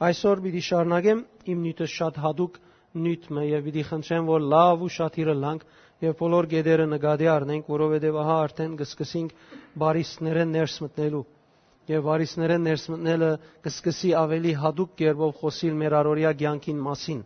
Այսօր 0.00 0.40
պիտի 0.46 0.60
շարունակեմ 0.70 1.18
իմ 1.52 1.64
նյութը 1.66 1.86
շատ 1.94 2.20
հadoop 2.24 2.54
նյութը 3.06 3.42
եւ 3.50 3.66
պիտի 3.68 3.82
խնդրեմ, 3.90 4.28
որ 4.30 4.46
լավ 4.54 4.84
ու 4.86 4.92
շատ 4.96 5.18
իրլանք 5.24 5.66
եւ 6.04 6.14
բոլոր 6.20 6.46
գեդերը 6.54 6.86
նկատի 6.94 7.28
առնենք, 7.34 7.66
որովհետեւ 7.74 8.16
ահա 8.22 8.36
արդեն 8.44 8.78
կսկսենք 8.80 9.34
բարիսները 9.82 10.46
ներս 10.54 10.76
մտնելու 10.86 11.20
եւ 11.90 12.02
վարիսները 12.06 12.56
ներս 12.64 12.84
մտնելը 12.94 13.28
կսկսի 13.66 14.10
ավելի 14.22 14.52
հadoop 14.62 14.90
կերպով 15.00 15.30
խոսիլ 15.42 15.76
մեր 15.82 15.96
առօրյա 16.00 16.32
կյանքին 16.42 16.80
մասին 16.86 17.22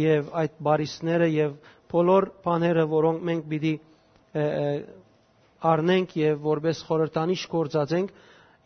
եւ 0.00 0.30
այդ 0.42 0.56
բարիսները 0.68 1.28
եւ 1.32 1.52
բոլոր 1.92 2.26
բաները, 2.46 2.84
որոնք 2.92 3.26
մենք 3.30 3.44
պիտի 3.52 3.74
առնենք 5.72 6.16
եւ 6.20 6.40
որպես 6.46 6.80
խորհրդանիշ 6.88 7.44
կործածենք, 7.52 8.10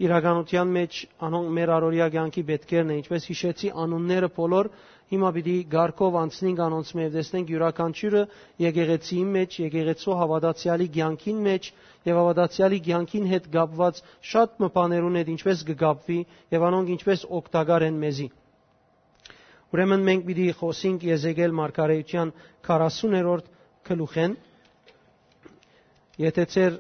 իրականության 0.01 0.71
մեջ 0.77 0.99
անոնք 1.29 1.49
մեր 1.57 1.71
առօրյա 1.77 2.07
կյանքի 2.15 2.43
պետքերն 2.51 2.93
են, 2.95 3.01
ինչպես 3.03 3.27
հիշեցի 3.31 3.71
անունները 3.85 4.29
բոլոր 4.39 4.71
հիմա 5.11 5.31
պիտի 5.37 5.55
գարկով 5.75 6.17
անցնենք 6.21 6.61
անոնց 6.67 6.91
մեջ 7.01 7.09
տեսնենք 7.17 7.49
յուրաքանչյուրը 7.53 8.21
եկեղեցիի 8.65 9.23
մեջ, 9.37 9.57
եկեղեցու 9.65 10.17
հավատացյալի 10.21 10.87
կյանքին 10.97 11.41
մեջ 11.47 11.71
եւ 12.11 12.21
հավատացյալի 12.21 12.79
կյանքին 12.89 13.27
հետ 13.33 13.49
կապված 13.57 14.03
շատ 14.33 14.61
մպաներուն 14.65 15.19
հետ 15.21 15.33
ինչպես 15.35 15.65
կգապվի 15.71 16.19
եւ 16.57 16.67
անոնք 16.71 16.93
ինչպես 16.97 17.25
օգտակար 17.41 17.87
են 17.91 17.99
մեզի։ 18.05 18.29
Ուրեմն 19.71 20.07
մենք 20.11 20.25
պիտի 20.31 20.47
խոսենք 20.61 21.05
Եզեկել 21.11 21.53
մարգարեության 21.59 22.31
40-րդ 22.71 23.51
գլուխեն։ 23.91 24.33
Եթե 26.21 26.47
ծեր 26.55 26.79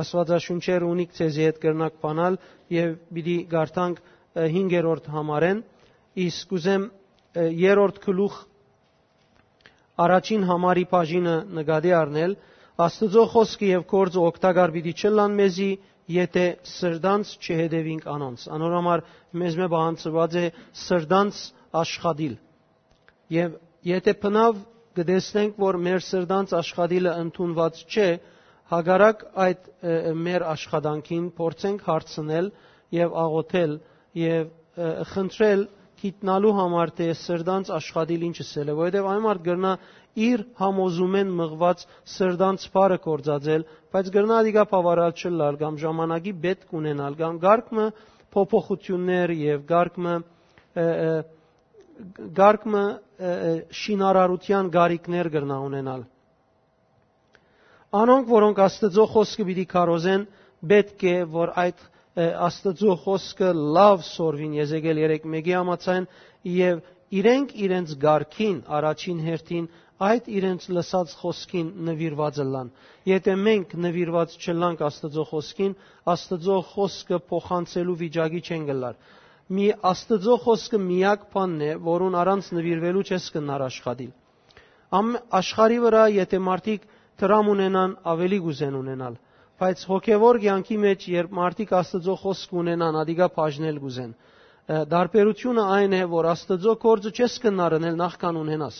Աստվածաշունչերը 0.00 0.86
ունիք 0.94 1.14
ցեզի 1.18 1.44
հետ 1.48 1.58
կրնակ 1.64 1.96
բանալ 2.04 2.36
եւ 2.74 2.92
պիտի 3.16 3.36
գարտանք 3.54 4.00
5-րդ 4.38 5.08
համարեն, 5.14 5.62
իսկ 6.26 6.52
ուզեմ 6.60 6.84
երրորդ 7.60 7.98
գլուխ 8.04 8.36
առաջին 10.04 10.46
համարի 10.50 10.84
բաժինը 10.94 11.34
նկատի 11.60 11.92
առնել, 12.02 12.36
Աստծո 12.80 13.22
խոսքը 13.34 13.66
եւ 13.68 13.82
կորձը 13.90 14.20
օգտակար 14.30 14.70
պիտի 14.74 14.92
չլան 15.00 15.34
մեզի, 15.40 15.66
եթե 16.14 16.44
սրդանց 16.74 17.32
չհետևինք 17.44 18.06
անոնց։ 18.14 18.44
Անորոմար 18.56 19.02
մեզ 19.42 19.58
մե 19.60 19.66
բանցված 19.74 20.36
է 20.40 20.44
սրդանց 20.84 21.40
աշխատիլ։ 21.82 22.34
Եվ 23.36 23.58
եթե 23.90 24.14
բնավ 24.24 24.62
կտեսնենք, 25.00 25.60
որ 25.66 25.78
մեր 25.86 26.00
սրդանց 26.08 26.54
աշխատիլը 26.60 27.12
ընդունված 27.24 27.82
չէ, 27.90 28.08
հագարակ 28.70 29.22
այդ 29.44 29.68
մեր 30.24 30.44
աշխատանքին 30.54 31.26
փորձենք 31.40 31.84
հարցնել 31.90 32.50
եւ 33.00 33.14
աղոթել 33.24 33.72
եւ 34.20 34.50
խնդրել 35.14 35.64
գիտնալու 36.00 36.52
համար 36.56 36.92
թե 36.98 37.06
սրդանց 37.22 37.70
աշխատիլ 37.76 38.22
ինչ 38.30 38.36
ասել 38.44 38.70
է, 38.72 38.74
որովհետև 38.78 39.08
այն 39.14 39.24
մարդ 39.26 39.42
գրնա 39.48 39.72
իր 40.26 40.44
համոզումեն 40.60 41.32
մղված 41.40 41.82
սրդանց 42.14 42.64
բարը 42.76 42.96
կործածել, 43.06 43.66
բայց 43.94 44.08
գրնա 44.16 44.38
դիգա 44.46 44.64
բավարար 44.70 45.12
չլալ 45.20 45.58
կամ 45.60 45.76
ժամանակի 45.84 46.32
պետք 46.46 46.72
ունենալ 46.80 47.18
կամ 47.20 47.38
գարկմը 47.44 47.86
փոփոխություններ 48.36 49.34
եւ 49.40 49.66
գարկմը 49.74 50.14
գարկմը 52.40 52.84
շինարարության 53.82 54.70
գարիկներ 54.78 55.30
գրնա 55.36 55.58
ունենալ։ 55.68 56.04
Անոնք, 57.90 58.28
որոնք 58.30 58.58
Աստծո 58.62 59.04
խոսքը 59.10 59.44
պիտի 59.48 59.62
կարոզեն, 59.70 60.24
պետք 60.70 61.04
է 61.10 61.14
որ 61.34 61.50
այդ 61.62 61.80
Աստծո 62.46 62.94
խոսքը 63.02 63.48
լավ 63.76 64.04
սորվին 64.06 64.52
Եզեկել 64.60 65.00
3:1-ի 65.02 65.54
համաձայն 65.56 66.06
եւ 66.54 66.82
իրենք 67.20 67.54
իրենց 67.66 67.94
ղարքին 68.04 68.58
առաջին 68.78 69.22
հերթին 69.26 69.66
այդ 70.10 70.28
իրենց 70.38 70.66
լսած 70.76 71.14
խոսքին 71.20 71.72
նվիրված 71.88 72.38
լան։ 72.52 72.70
Եթե 73.10 73.34
մենք 73.46 73.74
նվիրված 73.84 74.36
չլանք 74.38 74.84
Աստծո 74.90 75.24
խոսքին, 75.30 75.74
Աստծո 76.14 76.60
խոսքը 76.70 77.18
փոխանցելու 77.32 77.98
վիճակի 78.04 78.40
չեն 78.46 78.64
գլար։ 78.70 78.94
Մի 79.50 79.66
Աստծո 79.90 80.38
խոսքը 80.46 80.80
միակ 80.86 81.26
բանն 81.34 81.66
է, 81.66 81.72
որուն 81.90 82.16
առանց 82.22 82.54
նվիրվելու 82.54 83.04
չես 83.10 83.28
կնար 83.34 83.66
աշխատիլ։ 83.66 84.10
Ամ 85.00 85.10
աշխարի 85.40 85.78
վրա 85.84 86.04
եթե 86.20 86.38
մարդիկ 86.46 86.86
դրամ 87.24 87.50
ունենան, 87.56 87.98
ավելի 88.14 88.38
գուզեն 88.46 88.78
ունենալ 88.84 89.18
բայց 89.60 89.80
հոգևոր 89.90 90.38
կյանքի 90.40 90.76
մեջ 90.82 91.02
երբ 91.12 91.32
մարդիկ 91.36 91.72
Աստծո 91.76 92.14
խոսք 92.22 92.52
ունենան, 92.62 92.96
ադիգա 93.02 93.26
բաժնել 93.36 93.80
գուզեն։ 93.82 94.12
Դարբերությունը 94.92 95.64
այն 95.76 95.96
է, 95.98 96.00
որ 96.14 96.28
Աստծո 96.30 96.74
կորձը 96.84 97.12
չես 97.20 97.34
կնարնել 97.44 97.98
նախքան 98.00 98.38
ունենաս։ 98.40 98.78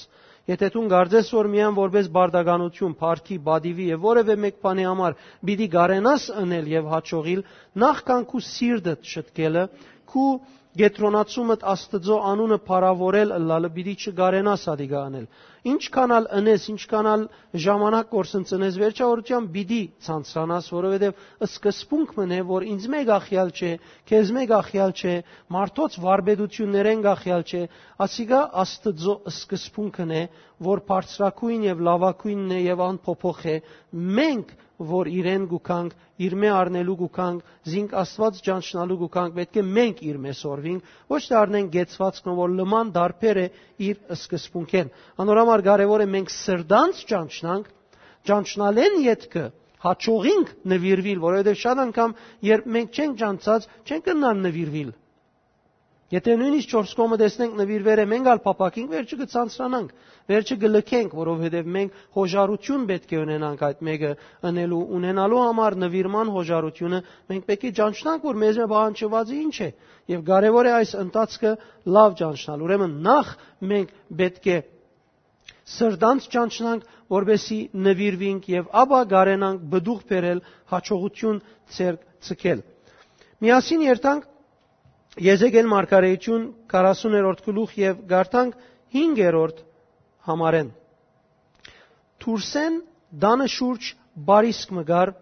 Եթե 0.50 0.68
դու 0.74 0.84
գարձես 0.90 1.28
որ 1.36 1.48
միայն 1.52 1.76
որպես 1.76 2.06
բարդականություն, 2.16 2.94
փառքի, 3.00 3.36
բադիվի 3.50 3.88
եւ 3.90 4.06
որևէ 4.08 4.36
մեկ 4.44 4.56
բանի 4.64 4.86
համար 4.88 5.18
պիտի 5.50 5.66
գարենաս 5.74 6.24
ընել 6.40 6.70
եւ 6.72 6.88
հաճողիլ, 6.94 7.42
նախքան 7.84 8.24
քու 8.30 8.40
սիրտը 8.48 8.94
շտկելը, 9.10 9.64
քու 10.10 10.30
գետրոնացումդ 10.78 11.64
Աստծո 11.66 12.16
անունը 12.30 12.56
փառավորել 12.66 13.32
լալը 13.50 13.68
պիտի 13.74 13.94
չգարենաս 14.00 14.66
ադիգա 14.70 15.00
անել։ 15.06 15.24
Ինչքանալ 15.70 16.28
ընես, 16.38 16.66
ինչքանալ 16.72 17.24
ժամանակ 17.64 18.06
կորսընծնես, 18.12 18.78
վերջավորությամբ 18.80 19.50
պիտի 19.56 19.80
ցանցրանաս, 20.06 20.68
որովհետև 20.76 21.24
սկզբունք 21.48 22.14
մնե, 22.20 22.38
որ 22.52 22.66
ինձ 22.70 22.86
մեկ 22.94 23.12
ախյալ 23.16 23.50
չէ, 23.50 23.72
քեզ 24.08 24.32
մեկ 24.38 24.54
ախյալ 24.60 24.94
չէ, 25.00 25.16
մարդոց 25.58 25.98
վարբեդություններեն 26.06 27.04
գախյալ 27.10 27.44
չէ, 27.50 27.62
ասիգա 28.06 28.40
Աստծո 28.62 29.14
սկզբունքն 29.34 30.16
է, 30.16 30.24
որ 30.70 30.84
բարձրակույն 30.88 31.68
եւ 31.70 31.84
լավակույնն 31.90 32.56
է 32.56 32.64
եւ 32.70 32.84
անփոփոխ 32.88 33.46
է։ 33.50 33.56
Մենք 34.20 34.56
որ 34.88 35.08
իրեն 35.12 35.44
գուքանք, 35.50 35.94
իր 36.24 36.34
մե 36.40 36.50
առնելու 36.56 36.96
գուքանք, 37.00 37.50
զինք 37.70 37.94
Աստված 38.00 38.40
ճանչնալու 38.46 38.98
գուքանք, 39.00 39.34
պետք 39.40 39.58
է 39.60 39.64
մենք 39.76 40.02
իր 40.10 40.18
մե 40.24 40.32
սորվինք, 40.40 40.92
ոչ 41.12 41.20
թե 41.26 41.36
առնենք 41.40 41.72
գեցվածքն, 41.76 42.32
որ 42.40 42.54
լման 42.60 42.92
դարբեր 42.96 43.40
է 43.40 43.46
իր 43.90 44.00
սկզբունքեն։ 44.16 44.92
Անորամար 45.24 45.64
կարևոր 45.68 46.04
է 46.04 46.08
մենք 46.16 46.32
սրդանց 46.36 47.04
ճանչնանք, 47.12 47.70
ճանչնալեն 48.30 48.98
յետքը 49.04 49.44
հաճողինք 49.84 50.50
նվիրվիլ, 50.70 51.20
որովհետև 51.24 51.60
շատ 51.60 51.84
անգամ 51.86 52.16
երբ 52.50 52.66
մենք 52.76 52.98
չենք 53.00 53.20
ճանցած, 53.20 53.68
չենք 53.88 54.08
կնան 54.10 54.42
նվիրվիլ։ 54.46 54.90
Եթե 56.10 56.32
նույնիսկ 56.40 56.70
4 56.74 56.92
կողմը 56.98 57.16
տեսնենք 57.20 57.52
նվիրվեր 57.60 58.00
է, 58.02 58.04
մենք 58.10 58.28
ալ 58.30 58.40
փապակինք, 58.42 58.88
վերջը 58.94 59.16
կցանցրանանք, 59.20 59.90
վերջը 60.30 60.56
կլքենք, 60.64 61.12
որովհետև 61.20 61.68
մենք 61.76 62.00
հոժարություն 62.16 62.86
պետք 62.90 63.12
է 63.14 63.20
ունենանք 63.20 63.62
այդ 63.68 63.84
մեկը 63.88 64.10
ընելու 64.50 64.80
ունենալու 64.98 65.42
համար 65.44 65.76
նվիրման 65.84 66.32
հոժարությունը 66.34 67.00
մենք 67.30 67.46
պետք 67.50 67.68
է 67.70 67.72
ճանչնանք, 67.78 68.26
որ 68.26 68.40
մեզ 68.42 68.58
բանջված 68.74 69.32
ինչ 69.38 69.54
է։ 69.60 69.70
Եվ 70.10 70.24
կարևոր 70.30 70.66
է 70.66 70.74
այս 70.80 70.94
ընթացքը 71.04 71.52
լավ 71.94 72.18
ճանչնալ։ 72.20 72.64
Ուրեմն 72.66 72.98
նախ 73.06 73.30
մենք 73.70 73.94
պետք 74.18 74.50
է 74.50 74.58
սրդանց 75.70 76.26
ճանչնանք, 76.34 76.90
որբեսի 77.14 77.60
նվիրվինք 77.86 78.50
եւ 78.50 78.74
ապա 78.82 79.00
գարենանք 79.14 79.62
բդուղ 79.70 80.00
բերել 80.10 80.42
հաջողություն 80.74 81.40
ցերկ 81.76 82.04
ցկել։ 82.26 82.62
Միասին 83.40 83.84
երթանք 83.86 84.29
Եզեկել 85.18 85.66
մարգարեություն 85.70 86.44
40-րդ 86.70 87.40
գլուխ 87.46 87.72
եւ 87.80 88.04
գարտանք 88.12 88.60
5-րդ 88.94 89.64
համարեն։ 90.28 90.68
Թուրսեն 92.22 92.76
դանը 93.24 93.48
շուրջ 93.56 93.90
բարիսկ 94.30 94.76
մգար 94.78 95.14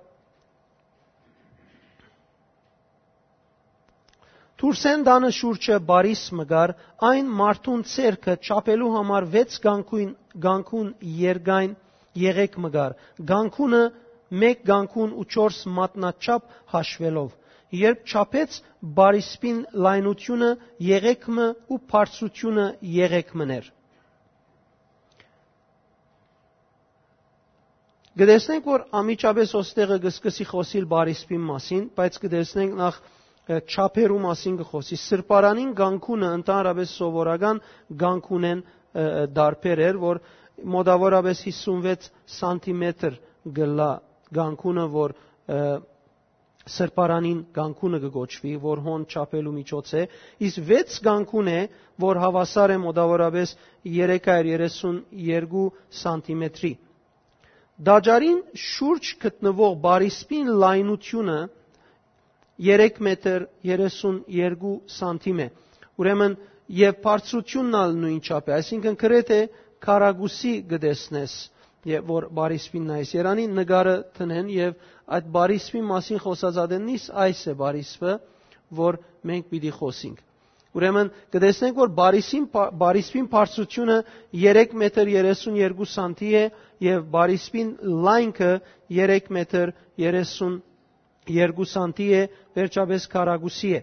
Թուրսեն 4.59 5.03
դանը 5.07 5.29
շուրջը 5.37 5.75
բարիս 5.89 6.21
մգար 6.39 6.71
այն 7.09 7.27
մարդուն 7.41 7.83
ցերկը 7.91 8.33
ճապելու 8.47 8.89
համար 8.95 9.27
6 9.35 9.59
գանքուն 9.67 10.09
գանքուն 10.47 10.89
երգայն 11.19 11.77
եղեք 12.23 12.57
մգար 12.65 12.97
գանքունը 13.29 13.83
1 14.49 14.65
գանքուն 14.71 15.13
ու 15.23 15.27
4 15.37 15.61
մատնաչափ 15.77 16.51
հաշվելով 16.75 17.37
երբ 17.75 18.05
չափեց 18.09 18.59
բարիսպին 18.99 19.59
լայնությունը 19.87 20.51
եղեքմը 20.89 21.47
ու 21.69 21.79
բարձրությունը 21.93 22.67
եղեքմներ։ 22.99 23.69
Գտեսնենք, 28.19 28.65
որ 28.67 28.85
ամիջապես 28.99 29.53
ոստեղը 29.55 29.97
գսկսի 30.09 30.45
խոսիլ 30.51 30.87
բարիսպին 30.91 31.43
մասին, 31.49 31.83
բայց 31.99 32.17
գտեսնենք 32.25 32.73
նախ 32.79 32.97
չափերու 33.49 34.19
մասին 34.25 34.57
գխոսի։ 34.59 34.97
Սրբարանին 35.03 35.71
գանքունը 35.79 36.31
ընդհանրապես 36.39 36.95
սովորական 36.99 37.61
գանքուն 38.03 38.49
են 38.49 38.65
դարբերեր, 39.39 40.01
որ 40.03 40.21
մոտավորապես 40.75 41.45
56 41.47 42.11
սանտիմետր 42.39 43.17
գլա 43.61 43.91
գանքունը, 44.41 44.85
որ 44.99 45.15
սրբարանին 46.75 47.39
գանքունը 47.57 47.99
կգոչվի, 48.05 48.53
որ 48.65 48.81
հոն 48.87 49.05
չափելու 49.13 49.53
միջոց 49.59 49.93
է, 50.01 50.03
իսկ 50.49 50.59
6 50.71 50.99
գանքուն 51.07 51.49
է, 51.53 51.61
որ 52.05 52.21
հավասար 52.25 52.75
է 52.75 52.79
մոտավորապես 52.85 53.55
332 53.89 55.65
սանտիմետրի։ 56.03 56.73
Դաջարին 57.89 58.39
շուրջ 58.67 59.11
գտնվող 59.25 59.75
բարիսպին 59.87 60.49
լայնությունը 60.65 61.39
3 62.69 63.03
մետր 63.09 63.45
32 63.73 64.73
սանտիմ 64.99 65.43
է։ 65.45 65.49
Ուրեմն 66.03 66.35
եւ 66.79 66.97
բարձրությունն 67.05 67.77
ալ 67.83 67.95
նույն 68.03 68.19
չափ 68.29 68.49
է, 68.51 68.57
այսինքն 68.59 68.97
գրեթե 69.03 69.39
քարագուսի 69.87 70.53
գտեսնես 70.73 71.37
եւ 71.87 72.09
որ 72.11 72.27
բարիսպին 72.35 72.87
նայես 72.91 73.11
Երանի 73.15 73.45
նկարը 73.59 73.95
տնեն 74.19 74.49
եւ 74.55 74.79
այդ 75.19 75.29
բարիսպի 75.35 75.83
մասին 75.91 76.23
խոսածադենից 76.25 77.05
այս 77.25 77.43
է 77.49 77.55
բարիսպը 77.61 78.15
որ 78.79 78.99
մենք 79.31 79.47
պիտի 79.53 79.73
խոսենք 79.79 80.25
Ուրեմն 80.79 81.11
կտեսնենք 81.35 81.79
որ 81.81 81.93
բարիսին 81.99 82.49
բարիսպին 82.83 83.29
բարձրությունը 83.33 83.99
3 84.43 84.75
մետր 84.83 85.13
32 85.15 85.87
սանտի 85.95 86.33
է 86.39 86.43
եւ 86.87 87.07
բարիսպին 87.15 87.71
լայնքը 88.09 88.51
3 88.99 89.31
մետր 89.39 89.73
32 90.03 91.69
սանտի 91.73 92.09
է 92.19 92.23
վերջապես 92.59 93.09
քարագուսի 93.15 93.73
է 93.79 93.81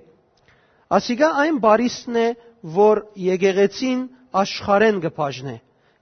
Ասիգա 0.99 1.29
այն 1.41 1.57
բարիսն 1.65 2.19
է 2.21 2.27
որ 2.75 3.01
եկեղեցին 3.25 4.05
աշխարեն 4.45 5.01
կբաժնե 5.07 5.55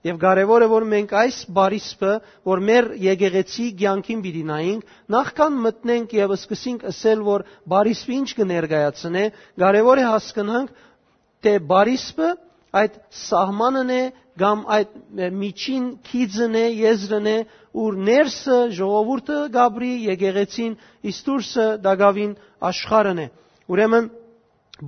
Եվ 0.04 0.18
կարևորը 0.20 0.66
որ 0.68 0.84
մենք 0.92 1.12
այս 1.16 1.36
բարիսպը, 1.56 2.14
որ 2.44 2.60
մեր 2.68 2.88
եկեղեցի 3.04 3.68
ցանկին 3.80 4.24
պիտի 4.24 4.42
նայենք, 4.50 4.90
նախքան 5.14 5.54
մտնենք 5.64 6.10
եւ 6.18 6.34
սկսենք 6.36 6.84
ասել, 6.90 7.22
որ 7.28 7.44
բարիսպը 7.72 8.16
ինչ 8.18 8.28
կներկայացնե, 8.40 9.22
կարևոր 9.64 10.02
է 10.02 10.04
հասկանանք, 10.10 10.74
թե 11.44 11.54
բարիսպը 11.72 12.28
այդ 12.74 12.98
սահմանն 13.22 13.94
է 13.94 14.02
կամ 14.44 14.62
այդ 14.76 14.94
միջին 15.40 15.84
քիծն 16.08 16.56
է, 16.58 16.64
եզրն 16.84 17.26
է, 17.30 17.36
ուր 17.84 17.98
ներսը 18.08 18.58
ժողովուրդը 18.76 19.38
գաբրի 19.56 19.92
եկեղեցին, 20.10 20.72
իսկ 21.10 21.28
դուրսը 21.28 21.66
դագավին 21.84 22.32
աշխարհն 22.70 23.20
է։ 23.24 23.26
Ուրեմն 23.72 24.08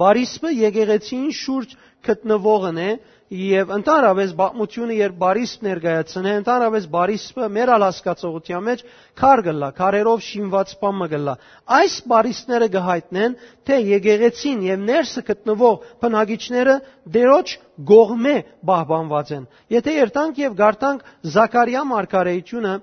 բարիսպը 0.03 0.53
եկեղեցին 0.61 1.29
շուրջ 1.41 1.77
գտնվողն 2.07 2.81
է, 2.83 2.91
եւ 3.35 3.71
ընդհանրապես 3.75 4.33
բաղմությունը 4.39 4.97
երբ 4.97 5.17
բարիսպ 5.19 5.63
ներկայացնե, 5.67 6.33
ընդհանրապես 6.41 6.85
բարիսպը 6.93 7.47
մեր 7.57 7.71
ալասկացողության 7.77 8.65
մեջ 8.67 8.85
քար 9.19 9.43
գլա, 9.47 9.71
քարերով 9.81 10.21
շինված 10.27 10.75
բամը 10.83 11.09
գլա։ 11.15 11.35
Այս 11.79 11.97
բարիսպները 12.13 12.69
գահիտնեն, 12.77 13.37
թե 13.67 13.79
եկեղեցին 13.91 14.63
եւ 14.67 14.85
ներսը 14.91 15.25
գտնվող 15.31 15.79
բնագիչները 16.07 16.77
դերոջ 17.17 17.55
գողմե 17.91 18.37
բահբանված 18.71 19.33
են։ 19.37 19.49
Եթե 19.75 19.97
երթանք 19.97 20.39
եւ 20.47 20.57
գարտանք 20.63 21.11
Զաքարիա 21.35 21.83
մարգարեությունը 21.91 22.75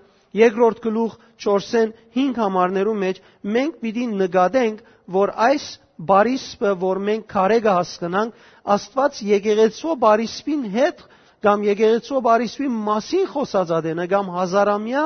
երկրորդ 0.43 0.83
գլուխ 0.83 1.15
4-ին 1.43 1.95
5 2.19 2.43
համարներու 2.43 2.97
մեջ 2.99 3.23
մենք 3.55 3.79
պիտի 3.83 4.05
նկատենք, 4.19 4.83
որ 5.13 5.33
այս 5.47 5.65
բարիսպը, 6.13 6.71
որ 6.83 7.01
մենք 7.07 7.25
քարեգը 7.33 7.73
հասկանանք, 7.77 8.37
Աստված 8.73 9.19
եկեղեցու 9.29 9.95
բարիսպին 10.03 10.63
հետ 10.73 11.03
կամ 11.43 11.65
եկեղեցու 11.67 12.21
բարիսպի 12.27 12.69
մասին 12.87 13.25
խոսած 13.33 13.73
ադենը 13.77 14.05
կամ 14.13 14.29
հազարամյա 14.37 15.03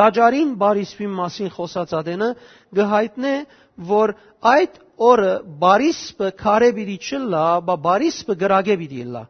դաջարին 0.00 0.50
բարիսպի 0.58 1.08
մասին 1.18 1.50
խոսած 1.54 1.92
ադենը 2.00 2.30
գհայտնե, 2.78 3.34
որ 3.90 4.14
այդ 4.54 4.80
օրը 5.08 5.30
բարիսպը 5.62 6.30
քարե 6.40 6.70
պիտի 6.78 6.96
չլա, 7.08 7.44
բա 7.68 7.76
բարիսպը 7.86 8.36
գրագե 8.42 8.76
պիտի 8.82 9.06
լա։ 9.14 9.22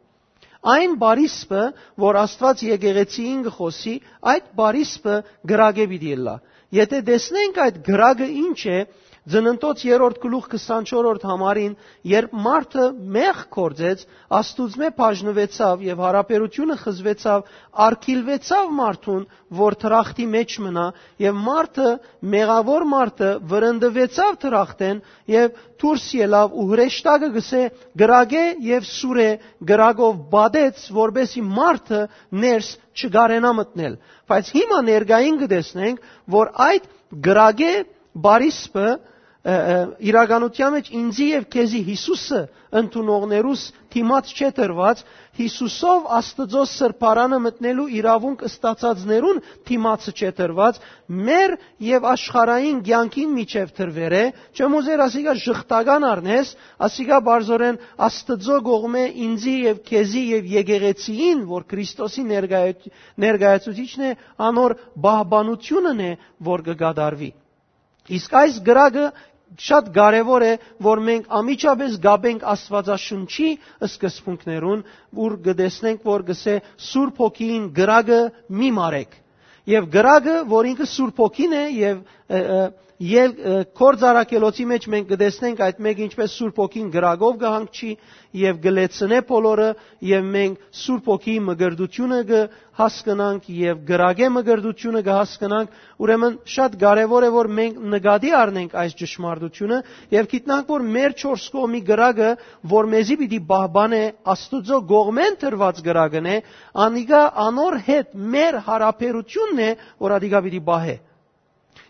Այն 0.74 0.96
բարիսպը, 1.00 1.62
որ 2.00 2.18
Աստված 2.24 2.62
եկեղեցիին 2.70 3.40
գխոսի, 3.44 3.94
այդ 4.32 4.44
բարիսպը 4.60 5.16
գրագե 5.52 5.86
պիտի 5.92 6.14
լա։ 6.24 6.36
Եթե 6.74 7.00
տեսնենք 7.08 7.58
այդ 7.64 7.80
գրագը 7.88 8.28
ինչ 8.44 8.60
է, 8.64 8.78
Ձնընթոց 9.24 9.82
3-րդ 9.88 10.18
գլուխ 10.20 10.46
24-րդ 10.52 11.22
համարին, 11.24 11.74
երբ 12.10 12.32
մարդը 12.44 12.88
մեղ 13.14 13.38
կորձեց, 13.54 14.02
Աստուծմե 14.36 14.90
բաժնվեցավ 14.98 15.84
եւ 15.86 16.02
հարաբերությունը 16.04 16.76
խզվեցավ, 16.82 17.46
արկիլվեցավ 17.84 18.74
մարդուն, 18.80 19.22
որ 19.60 19.76
թրախտի 19.84 20.26
մեջ 20.34 20.56
մնա, 20.66 20.84
եւ 21.24 21.38
մարդը, 21.46 21.94
մեղավոր 22.34 22.86
մարդը 22.92 23.30
վրընդվեցավ 23.54 24.36
թրախտեն 24.44 25.00
եւ 25.32 25.56
դուրս 25.84 26.04
ելավ 26.20 26.54
ու 26.60 26.66
հրեշտակը 26.74 27.32
գսե 27.38 27.62
գրագե 28.04 28.44
եւ 28.68 28.86
սուրե 28.92 29.30
գրագով 29.72 30.20
բադեց, 30.36 30.84
որբեսի 31.00 31.46
մարդը 31.48 32.02
ներս 32.44 32.70
չգարենա 33.00 33.56
մտնել։ 33.64 33.98
Բայց 34.28 34.52
հիմա 34.58 34.78
ներգային 34.92 35.40
կտեսնենք, 35.44 36.06
որ 36.36 36.54
այդ 36.68 36.88
գրագե 37.24 37.74
բարիսպը 38.24 38.88
իրականության 39.44 40.72
մեջ 40.72 40.86
ինձի 40.96 41.24
եւ 41.28 41.42
քեզի 41.52 41.80
Հիսուսը 41.84 42.38
ընդունողներուս 42.80 43.64
թիմած 43.92 44.30
չէ 44.38 44.48
տրված 44.56 45.02
Հիսուսով 45.38 46.06
Աստծո 46.18 46.62
սրբարանը 46.70 47.40
մտնելու 47.44 47.84
իրավունք 47.98 48.44
ստացածներուն 48.48 49.42
թիմացը 49.68 50.14
չէ 50.16 50.30
տրված 50.38 50.80
մեր 51.28 51.54
եւ 51.90 52.08
աշխարհային 52.14 52.80
ցանկին 52.88 53.36
միջև 53.36 53.76
տրվեր 53.80 54.16
է 54.16 54.24
չեմ 54.56 54.78
ուզեր 54.80 55.04
ասիկա 55.08 55.36
շղթական 55.44 56.08
առնես 56.14 56.54
ասիկա 56.88 57.20
բարձորեն 57.28 57.80
Աստծո 58.08 58.58
գողմե 58.70 59.04
ինձի 59.28 59.56
եւ 59.68 59.84
քեզի 59.92 60.24
եւ 60.32 60.50
եկեղեցիին 60.56 61.44
որ 61.52 61.68
Քրիստոսի 61.74 62.26
ներկայացուցիչն 62.32 64.08
է 64.08 64.16
անոր 64.48 64.78
բահբանությունն 65.04 66.04
է 66.08 66.12
որ 66.48 66.68
կգադարվի 66.72 67.32
Իսկ 68.12 68.34
այս 68.36 68.56
գրագը 68.64 69.04
շատ 69.62 69.90
կարևոր 69.94 70.44
է, 70.44 70.52
որ 70.82 71.00
մենք 71.08 71.26
ամիջապես 71.38 71.96
գաբենք 72.04 72.46
Աստվածաշունչի 72.54 73.48
սկզբունքներուն, 73.88 74.80
որ 75.18 75.36
գտեսնենք, 75.48 76.00
որ 76.08 76.24
գսե 76.30 76.54
Սուրբ 76.88 77.20
Հոգին 77.24 77.68
գրագը 77.78 78.20
մի 78.60 78.70
մարեք։ 78.78 79.14
Եվ 79.74 79.86
գրագը, 79.94 80.36
որ 80.50 80.70
ինքը 80.74 80.88
Սուրբ 80.94 81.22
Հոգին 81.24 81.54
է 81.54 81.64
եւ 81.78 82.02
Եվ 83.02 83.32
կորձարակելոցի 83.74 84.64
մեջ 84.70 84.84
մենք 84.92 85.06
կտեսնենք 85.10 85.60
այդ 85.66 85.78
մեկ 85.86 86.00
ինչպես 86.04 86.34
Սուրբ 86.38 86.58
ոգին 86.62 86.90
գրագով 86.94 87.38
կհանգչի 87.40 87.88
եւ 88.40 88.58
գլեցնե 88.66 89.18
բոլորը 89.30 89.66
եւ 90.10 90.28
մենք 90.34 90.60
Սուրբ 90.80 91.08
ոգի 91.10 91.34
մգրդությունը 91.48 92.18
կհասկանանք 92.28 93.48
եւ 93.58 93.80
գրագե 93.88 94.28
մգրդությունը 94.36 95.02
կհասկանանք 95.08 95.74
ուրեմն 96.06 96.36
շատ 96.54 96.76
կարեւոր 96.84 97.26
է 97.26 97.30
որ 97.34 97.50
մենք 97.58 97.80
նկատի 97.96 98.30
առնենք 98.42 98.76
այս 98.84 98.94
ճշմարտությունը 99.02 99.78
եւ 100.14 100.28
գիտնանք 100.34 100.70
որ 100.74 100.86
մեր 100.94 101.16
4 101.24 101.48
կողմի 101.56 101.80
գրագը 101.90 102.30
որ 102.74 102.90
մեզի 102.94 103.16
պիտի 103.24 103.40
բահբանե 103.50 104.02
Աստուծո 104.36 104.78
գողմեն 104.94 105.40
տրված 105.42 105.82
գրագն 105.90 106.30
է 106.30 106.38
անիկա 106.86 107.24
անոր 107.48 107.78
հետ 107.90 108.14
մեր 108.38 108.60
հարաբերությունն 108.70 109.64
է 109.66 109.72
որ 110.06 110.16
ադիգա 110.20 110.44
պիտի 110.48 110.62
բահե 110.70 110.96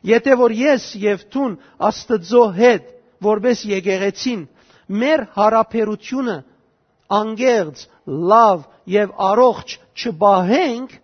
Եթե 0.05 0.35
որ 0.41 0.53
ես 0.59 0.91
եւ 1.01 1.23
ցուն 1.33 1.55
Աստծո 1.89 2.43
հետ 2.59 2.91
որբես 3.25 3.63
եկեղեցին 3.71 4.43
մեր 5.01 5.25
հարաբերությունը 5.37 6.37
անգերց, 7.19 7.85
լավ 8.33 8.65
եւ 8.95 9.15
առողջ 9.29 9.77
չբահենք, 10.03 10.95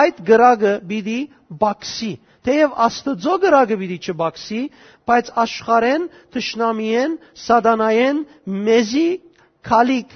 այդ 0.00 0.20
գրագը 0.28 0.72
պիտի 0.90 1.18
բաքսի։ 1.62 2.10
Թեև 2.48 2.76
Աստծո 2.88 3.34
գրագը 3.44 3.78
պիտի 3.80 3.98
չբաքսի, 4.08 4.60
բայց 5.08 5.30
աշխարեն, 5.44 6.04
թշնամիեն, 6.36 7.16
սադանայեն 7.44 8.22
մեզի 8.68 9.08
քալիք 9.68 10.14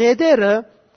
նեդերը 0.00 0.54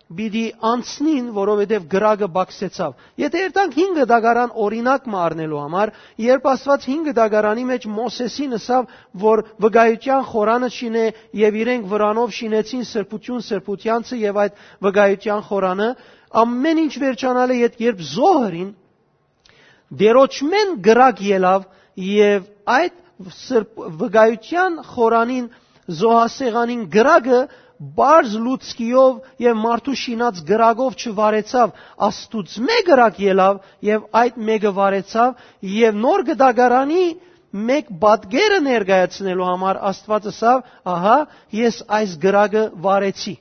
պիտի 0.07 0.43
անցնին, 0.63 1.25
որովհետև 1.35 1.87
գրագը 1.91 2.27
բացեցավ։ 2.35 2.91
Եթե 3.19 3.41
երտանք 3.43 3.73
5 3.77 4.05
դագարան 4.11 4.53
օրինակ 4.65 5.07
մառնելու 5.13 5.59
համար, 5.63 5.91
երբ 6.23 6.47
Աստված 6.51 6.87
5 6.91 7.13
դագարանի 7.17 7.65
մեջ 7.71 7.87
Մոսեսին 7.97 8.57
ասավ, 8.57 8.87
որ 9.27 9.43
վգայության 9.67 10.23
խորանը 10.31 10.69
շինե 10.77 11.05
եւ 11.43 11.59
իրենք 11.63 11.89
վրանով 11.91 12.33
շինեցին 12.39 12.87
սրբություն 12.91 13.45
սրբությանցը 13.51 14.21
եւ 14.23 14.41
այդ 14.47 14.63
վգայության 14.87 15.45
խորանը, 15.51 15.89
ամեն 16.43 16.83
ինչ 16.87 16.93
վերջանալ 17.03 17.51
է 17.51 17.59
երբ 17.87 18.03
զոհրին 18.15 18.71
դերոճմեն 19.99 20.73
գրակ 20.87 21.21
ելավ 21.27 21.67
եւ 22.07 22.47
այդ 22.77 22.97
վգայության 24.01 24.81
խորանին 24.87 25.45
զոհասեղանին 25.99 26.81
գրագը 26.91 27.39
բարձ 27.97 28.31
լուցկիով 28.43 29.17
եւ 29.43 29.57
մարդու 29.63 29.95
շինած 30.01 30.39
գրագով 30.47 30.95
չվարեցավ, 31.03 31.73
աստուց 32.07 32.55
մեկ 32.69 32.85
գրակ 32.89 33.19
ելավ 33.27 33.59
եւ 33.89 34.07
այդ 34.21 34.39
մեկը 34.49 34.71
վարեցավ 34.77 35.43
եւ 35.77 35.99
նոր 36.05 36.23
գդագարանի 36.31 37.03
մեկ 37.67 37.91
բադգերը 38.01 38.57
ներկայացնելու 38.67 39.45
համար 39.49 39.77
Աստվածը 39.89 40.31
ասավ, 40.33 40.63
ահա 40.93 41.17
ես 41.57 41.77
այս 41.97 42.15
գրագը 42.25 42.63
վարեցի։ 42.87 43.35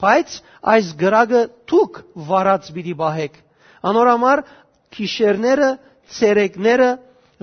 Բայց 0.00 0.34
այս 0.74 0.88
գրագը 1.02 1.42
դուք 1.70 2.00
վարած 2.30 2.70
պիտի 2.74 2.94
բահեք։ 3.00 3.38
Անորամար 3.90 4.42
քիշերները, 4.96 5.68
ցերեկները 6.16 6.88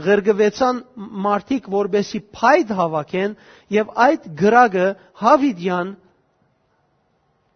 ղրգվեցան 0.08 0.82
մարդիկ, 1.26 1.70
որբեսի 1.74 2.20
փայդ 2.38 2.74
հավաքեն 2.80 3.32
եւ 3.78 3.94
այդ 4.08 4.28
գրագը 4.42 4.88
հավիդյան 5.22 5.94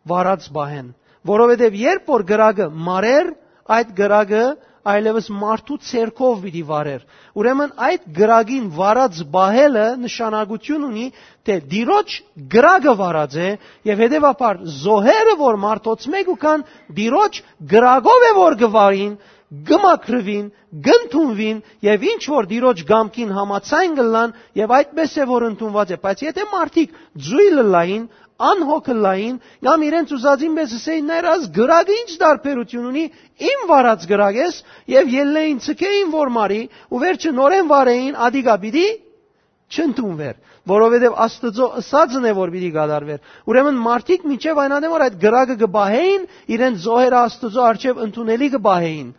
վարած 0.10 0.50
բահեն, 0.56 0.92
որովհետեւ 1.32 1.80
երբ 1.82 2.12
որ 2.12 2.26
գրագը 2.32 2.68
մարեր, 2.90 3.32
այդ 3.78 3.96
գրագը 4.02 4.46
այլևս 4.92 5.28
մարդու 5.38 5.78
ցերկով 5.88 6.40
պիտի 6.44 6.62
վարեր։ 6.70 7.02
Ուրեմն 7.38 7.74
այդ 7.88 8.08
գրագին 8.18 8.70
վարած 8.78 9.20
բահելը 9.36 9.84
նշանակություն 10.06 10.88
ունի, 10.88 11.06
թե 11.46 11.58
դիրոջ 11.74 12.16
գրագը 12.56 12.96
վարած 13.02 13.36
է 13.46 13.50
եւ 13.92 14.02
հետեւաբար 14.06 14.64
զոհերը, 14.82 15.36
որ 15.42 15.60
մարդոց 15.66 16.08
մեկ 16.16 16.34
ու 16.34 16.40
կան, 16.46 16.66
դիրոջ 16.98 17.44
գրագով 17.76 18.26
է 18.26 18.34
որ 18.42 18.58
գվարին, 18.64 19.14
գմակրվին, 19.52 20.46
գնթունվին 20.72 21.58
եւ 21.84 22.04
ինչ 22.08 22.22
որ 22.32 22.46
դիրոջ 22.48 22.84
գամքին 22.88 23.32
համացայն 23.36 23.96
գլան 23.98 24.34
եւ 24.56 24.74
այդպես 24.78 25.16
է 25.20 25.26
որ 25.28 25.46
ընդունված 25.50 25.92
է 25.92 25.98
բայց 26.06 26.22
եթե 26.24 26.46
մարդիկ 26.54 26.94
ձույլը 27.28 27.66
լային 27.76 28.06
անհոգը 28.50 28.96
լային 29.06 29.38
կամ 29.68 29.86
իրենց 29.88 30.14
ուզածին 30.18 30.58
պես 30.60 30.76
ասեին 30.78 31.10
ներած 31.12 31.48
գրագը 31.58 31.98
ինչ 32.02 32.12
դարբերություն 32.24 32.90
ունի 32.92 33.06
իմ 33.52 33.64
վարած 33.72 34.06
գրագ 34.12 34.40
ես 34.42 34.60
եւ 34.96 35.14
ելնեին 35.16 35.62
ցկեին 35.68 36.12
որ 36.16 36.34
մարի 36.38 36.62
ու 36.92 37.02
վերջը 37.06 37.34
նորեն 37.42 37.72
վարեին 37.72 38.20
ադիգա 38.28 38.56
բիդի 38.66 38.88
չընդունվեր 39.72 40.36
որովհետև 40.72 41.16
Աստծո 41.26 41.68
ըսածն 41.82 42.28
է 42.30 42.34
որ 42.38 42.52
պիտի 42.54 42.70
գադարվեր 42.76 43.32
ուրեմն 43.52 43.80
մարդիկ 43.88 44.28
միջև 44.32 44.60
այնադեմ 44.66 44.94
որ 44.94 45.06
այդ 45.08 45.16
գրագը 45.24 45.56
գբահեին 45.64 46.28
իրենց 46.58 46.84
զոհերը 46.86 47.22
Աստծո 47.22 47.66
արչև 47.72 48.04
ընդունելի 48.06 48.50
գբահեին 48.58 49.10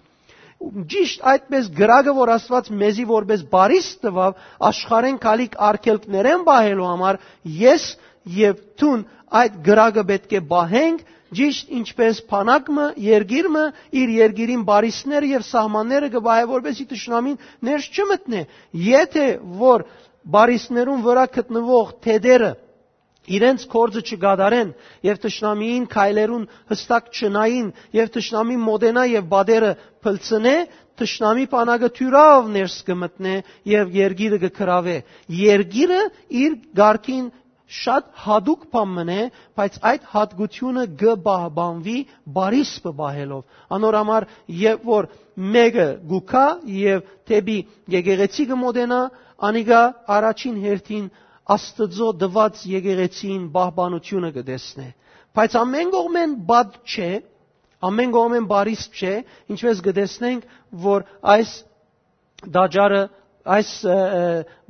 Ճիշտ 0.62 1.25
այդպես 1.26 1.69
գրագը, 1.75 2.12
որ 2.14 2.31
Աստված 2.37 2.69
մեզի 2.83 3.05
որպես 3.09 3.41
բարիս 3.50 3.87
տվավ, 4.05 4.37
աշխարհեն 4.69 5.17
քալիք 5.25 5.57
արկելքներեն 5.69 6.45
բահելու 6.49 6.87
համար, 6.91 7.19
ես 7.62 7.87
եւ 8.25 8.61
թուն 8.81 9.05
այդ 9.43 9.59
գրագը 9.67 10.05
պետք 10.11 10.33
է 10.38 10.41
բահենք 10.52 11.05
ճիշտ 11.37 11.71
ինչպես 11.79 12.19
փանակը 12.31 12.87
երգիրը 13.02 13.62
իր 14.02 14.12
երգիրին 14.19 14.64
բարիսները 14.69 15.31
եւ 15.33 15.47
սահմանները 15.49 16.11
գբահե 16.17 16.49
որբեսի 16.52 16.87
ճշնամին 16.93 17.38
ներս 17.69 17.87
չմտնե 17.97 18.43
եթե 18.87 19.26
որ 19.62 19.87
բարիսներուն 20.37 21.07
վրա 21.07 21.25
գտնվող 21.38 21.95
թեդերը 22.05 22.52
իրենց 23.33 23.64
կորձը 23.73 24.02
չգադարեն 24.12 24.71
եւ 25.07 25.19
ճշնամին 25.25 25.85
քայլերուն 25.93 26.47
հստակ 26.73 27.11
չնային 27.19 27.69
եւ 27.97 28.09
ճշնամին 28.17 28.64
մոդենա 28.69 29.05
եւ 29.12 29.29
բադերը 29.33 29.71
փլցնե 30.02 30.55
ճշնամի 31.02 31.47
պանագը 31.52 31.91
թյուրավ 31.99 32.49
ներս 32.57 32.75
կմտնե 32.88 33.37
եւ 33.73 33.95
երգիրը 33.99 34.41
կքրավե 34.43 34.97
երգիրը 35.43 36.00
իր 36.43 36.59
ղարքին 36.83 37.31
շատ 37.73 38.09
հadouk 38.25 38.64
բան 38.73 38.91
մնե, 38.97 39.19
բայց 39.57 39.76
այդ 39.91 40.07
հատկությունը 40.12 40.85
գբահբանվի 41.02 41.97
բարիս 42.37 42.73
բահելով։ 43.00 43.43
Անորամար 43.76 44.26
երբ 44.62 44.87
որ 44.93 45.09
մեկը 45.57 45.87
գուքա 46.12 46.45
եւ 46.83 47.00
թեբի 47.31 47.59
եկեղեցի 47.97 48.47
կմոդենա, 48.52 49.00
անիգա 49.49 49.83
առաջին 50.17 50.59
հերթին 50.67 51.07
Աստծո 51.52 52.09
դված 52.23 52.61
եկեղեցին 52.71 53.47
բահբանությունը 53.57 54.29
կդեսնե։ 54.37 54.85
Բայց 55.37 55.57
ամեն 55.62 55.88
կողմեն 55.95 56.35
բադ 56.49 56.76
չէ, 56.93 57.09
ամեն 57.88 58.12
կողմեն 58.14 58.47
բարիս 58.52 58.85
չէ, 58.95 59.14
ինչպես 59.55 59.81
կդեսնենք, 59.88 60.45
որ 60.87 61.07
այս 61.35 61.55
դաջարը 62.57 63.02
այս 63.57 63.71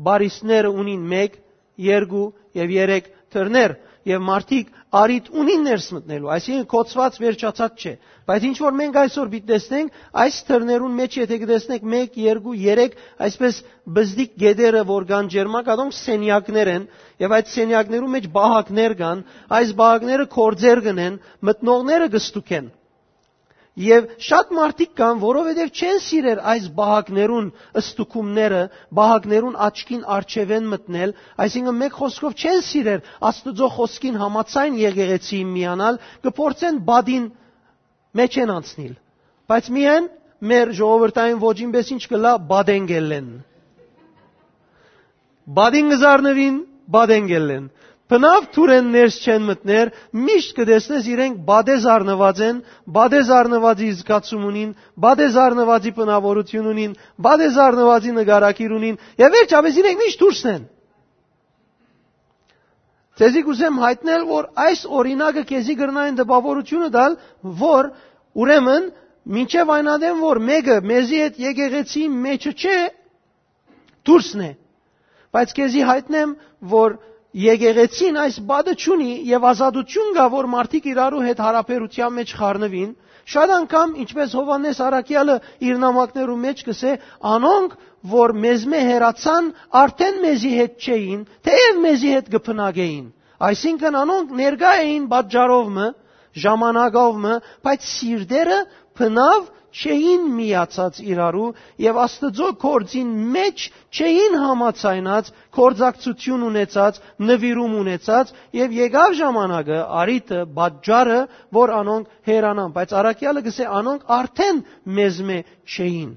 բարիսները 0.09 0.71
ունին 0.83 1.03
1, 1.19 1.37
2 1.81 2.27
եւ 2.59 2.77
3 2.83 3.11
թռներ 3.33 3.77
եւ 4.09 4.23
մարդիկ 4.27 4.71
արիտ 4.99 5.29
ունին 5.43 5.63
ներս 5.67 5.85
մտնելու, 5.97 6.31
այսինքն 6.37 6.65
կոծված 6.73 7.19
վերջացած 7.23 7.85
չէ։ 7.85 7.93
Բայց 8.31 8.47
ինչ 8.49 8.57
որ 8.65 8.75
մենք 8.81 8.99
այսօր 9.03 9.31
պիտի 9.35 9.49
տեսնենք, 9.53 9.95
այս 10.25 10.41
թռներուն 10.49 10.97
մեջ 10.99 11.17
եթե 11.23 11.39
կտեսնենք 11.45 11.87
1, 11.93 12.11
2, 12.19 12.57
3, 12.67 12.99
այսպես 13.29 13.61
բզդիկ 13.99 14.35
գեդերը 14.43 14.83
որ 14.91 15.09
կան 15.13 15.31
ջերմակ, 15.37 15.73
ադոնք 15.77 15.97
սենյակներ 16.03 16.73
են, 16.75 16.87
եւ 17.25 17.37
այդ 17.39 17.51
սենյակներու 17.55 18.13
մեջ 18.19 18.29
բահակներ 18.37 18.97
կան, 19.03 19.25
այս 19.63 19.75
բահակները 19.83 20.29
կորձեր 20.37 20.85
կնեն, 20.91 21.19
մտնողները 21.51 22.13
կստուքեն։ 22.17 22.71
Եվ 23.81 24.09
շատ 24.21 24.51
մարդիկ 24.53 24.91
կան, 25.01 25.21
որովհետև 25.23 25.71
չեն 25.73 26.01
սիրեր 26.07 26.41
այս 26.53 26.65
բահակներուն 26.77 27.47
ըստուկումները, 27.81 28.59
բահակներուն 28.99 29.55
աչքին 29.67 30.03
արջևեն 30.17 30.67
մտնել, 30.73 31.15
այսինքն 31.45 31.79
մեկ 31.81 31.97
խոսքով 32.01 32.35
չեն 32.43 32.61
սիրեր 32.69 33.07
Աստծո 33.31 33.69
խոսքին 33.77 34.19
համացայն 34.23 34.77
եղեղեցի 34.83 35.41
միանալ, 35.55 36.01
կփորձեն 36.27 36.83
բադին 36.91 37.31
մեջ 38.21 38.39
են 38.45 38.53
անցնել։ 38.59 38.93
Բայց 39.49 39.71
միայն 39.73 40.11
մեր 40.53 40.75
ժողովրդային 40.77 41.41
ոչին 41.41 41.73
պես 41.73 41.93
ինչ 41.97 42.03
կլա 42.13 42.33
բադենգելեն։ 42.53 43.31
Բադին 45.57 45.93
գզարնվին, 45.93 46.59
բադենգելեն։ 46.93 47.65
Բնավ 48.13 48.47
թուրեն 48.53 48.89
ներս 48.93 49.15
չեն 49.25 49.45
մտներ, 49.49 49.91
միշտ 50.27 50.51
կդեսնես 50.59 51.07
իրենք 51.13 51.37
բադեզ 51.49 51.85
առնված 51.93 52.41
են, 52.49 52.57
բադեզ 52.97 53.29
առնվածի 53.39 53.89
զգացում 54.01 54.43
ունին, 54.51 54.75
բադեզ 55.05 55.39
առնվածի 55.45 55.93
բնավորություն 55.97 56.67
ունին, 56.73 56.97
բադեզ 57.27 57.57
առնվածի 57.67 58.13
նկարակիր 58.19 58.75
ունին, 58.79 58.99
եւ 59.23 59.37
վերջապես 59.37 59.79
իրենք 59.83 60.03
միշտ 60.03 60.25
դուրսն 60.25 60.51
են։ 60.53 60.67
Ձեզի 63.23 63.43
կուզեմ 63.47 63.79
հայտնել, 63.83 64.23
որ 64.29 64.47
այս 64.67 64.83
օրինակը 64.99 65.43
քեզի 65.49 65.75
գրնային 65.81 66.19
դպավորությունը 66.21 66.91
դալ, 66.93 67.17
որ 67.63 67.89
ուրեմն 68.43 68.87
մինչև 69.37 69.73
այնադեմ, 69.77 70.21
որ 70.27 70.41
մեկը 70.53 70.77
մեզի 70.93 71.19
հետ 71.23 71.41
եկեղեցի 71.43 72.05
մեջը 72.27 72.53
չէ, 72.63 72.79
դուրսն 74.09 74.45
է։ 74.49 74.51
Բայց 75.33 75.53
քեզի 75.59 75.85
հայտնեմ, 75.89 76.33
որ 76.73 76.97
եկեղեցին 77.33 78.19
այս 78.23 78.37
բադը 78.49 78.75
ճունի 78.83 79.13
եւ 79.29 79.45
ազատություն 79.53 80.11
կա 80.17 80.27
որ 80.33 80.49
մարդիկ 80.53 80.89
իրարու 80.93 81.23
հետ 81.27 81.39
հարաբերության 81.47 82.13
մեջ 82.19 82.35
խառնվին 82.41 82.91
շատ 83.33 83.53
անգամ 83.57 83.95
ինչպես 84.03 84.35
Հովանես 84.37 84.81
Արաքյալը 84.87 85.37
իր 85.69 85.81
նամակներու 85.85 86.37
մեջ 86.43 86.63
կսե 86.69 86.93
անոնք 87.33 87.77
որ 88.13 88.35
մեզմե 88.45 88.81
հերացան 88.91 89.51
արդեն 89.83 90.21
մեզի 90.27 90.53
հետ 90.59 90.87
չէին 90.87 91.25
թեև 91.49 91.81
մեզի 91.87 92.13
հետ 92.17 92.31
կփնագեին 92.37 93.07
այսինքն 93.49 93.99
անոնք 94.03 94.37
ներկա 94.43 94.73
էին 94.83 95.09
բաժարովը 95.13 95.89
ժամանակովը 96.43 97.35
բայց 97.69 97.89
սիրտերը 97.93 98.61
փնավ 98.99 99.51
չէին 99.73 100.25
միացած 100.37 100.99
իրարու 101.13 101.49
եւ 101.85 102.01
Աստծո 102.05 102.49
կորձին 102.65 103.13
մեջ 103.37 103.67
չէին 103.99 104.37
համացայնած, 104.43 105.31
կորձակցություն 105.59 106.47
ունեցած, 106.49 106.99
նվիրում 107.33 107.77
ունեցած 107.83 108.33
եւ 108.61 108.75
եկավ 108.79 109.17
ժամանակը 109.21 109.79
արիտը, 110.03 110.41
բաժարը, 110.59 111.21
որ 111.59 111.75
անոնք 111.83 112.19
հերանան, 112.33 112.75
բայց 112.77 112.97
Արաքյալը 113.03 113.45
գսե 113.49 113.71
անոնք 113.83 114.11
արդեն 114.23 114.67
մեզմե 115.01 115.39
չէին 115.77 116.11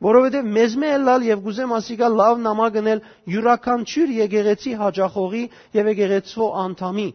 որովհետև 0.00 0.46
մեզմե 0.56 0.90
ելալ 0.90 1.24
եւ 1.28 1.40
գուզեմ 1.44 1.72
ասիկա 1.76 2.08
լավ 2.20 2.38
նամակ 2.44 2.76
գնել 2.76 3.00
յուրաքանչյուր 3.34 4.12
եկեղեցի 4.16 4.72
հաջախողի 4.80 5.42
եւ 5.76 5.90
եկեղեցվո 5.92 6.46
անդամի 6.62 7.08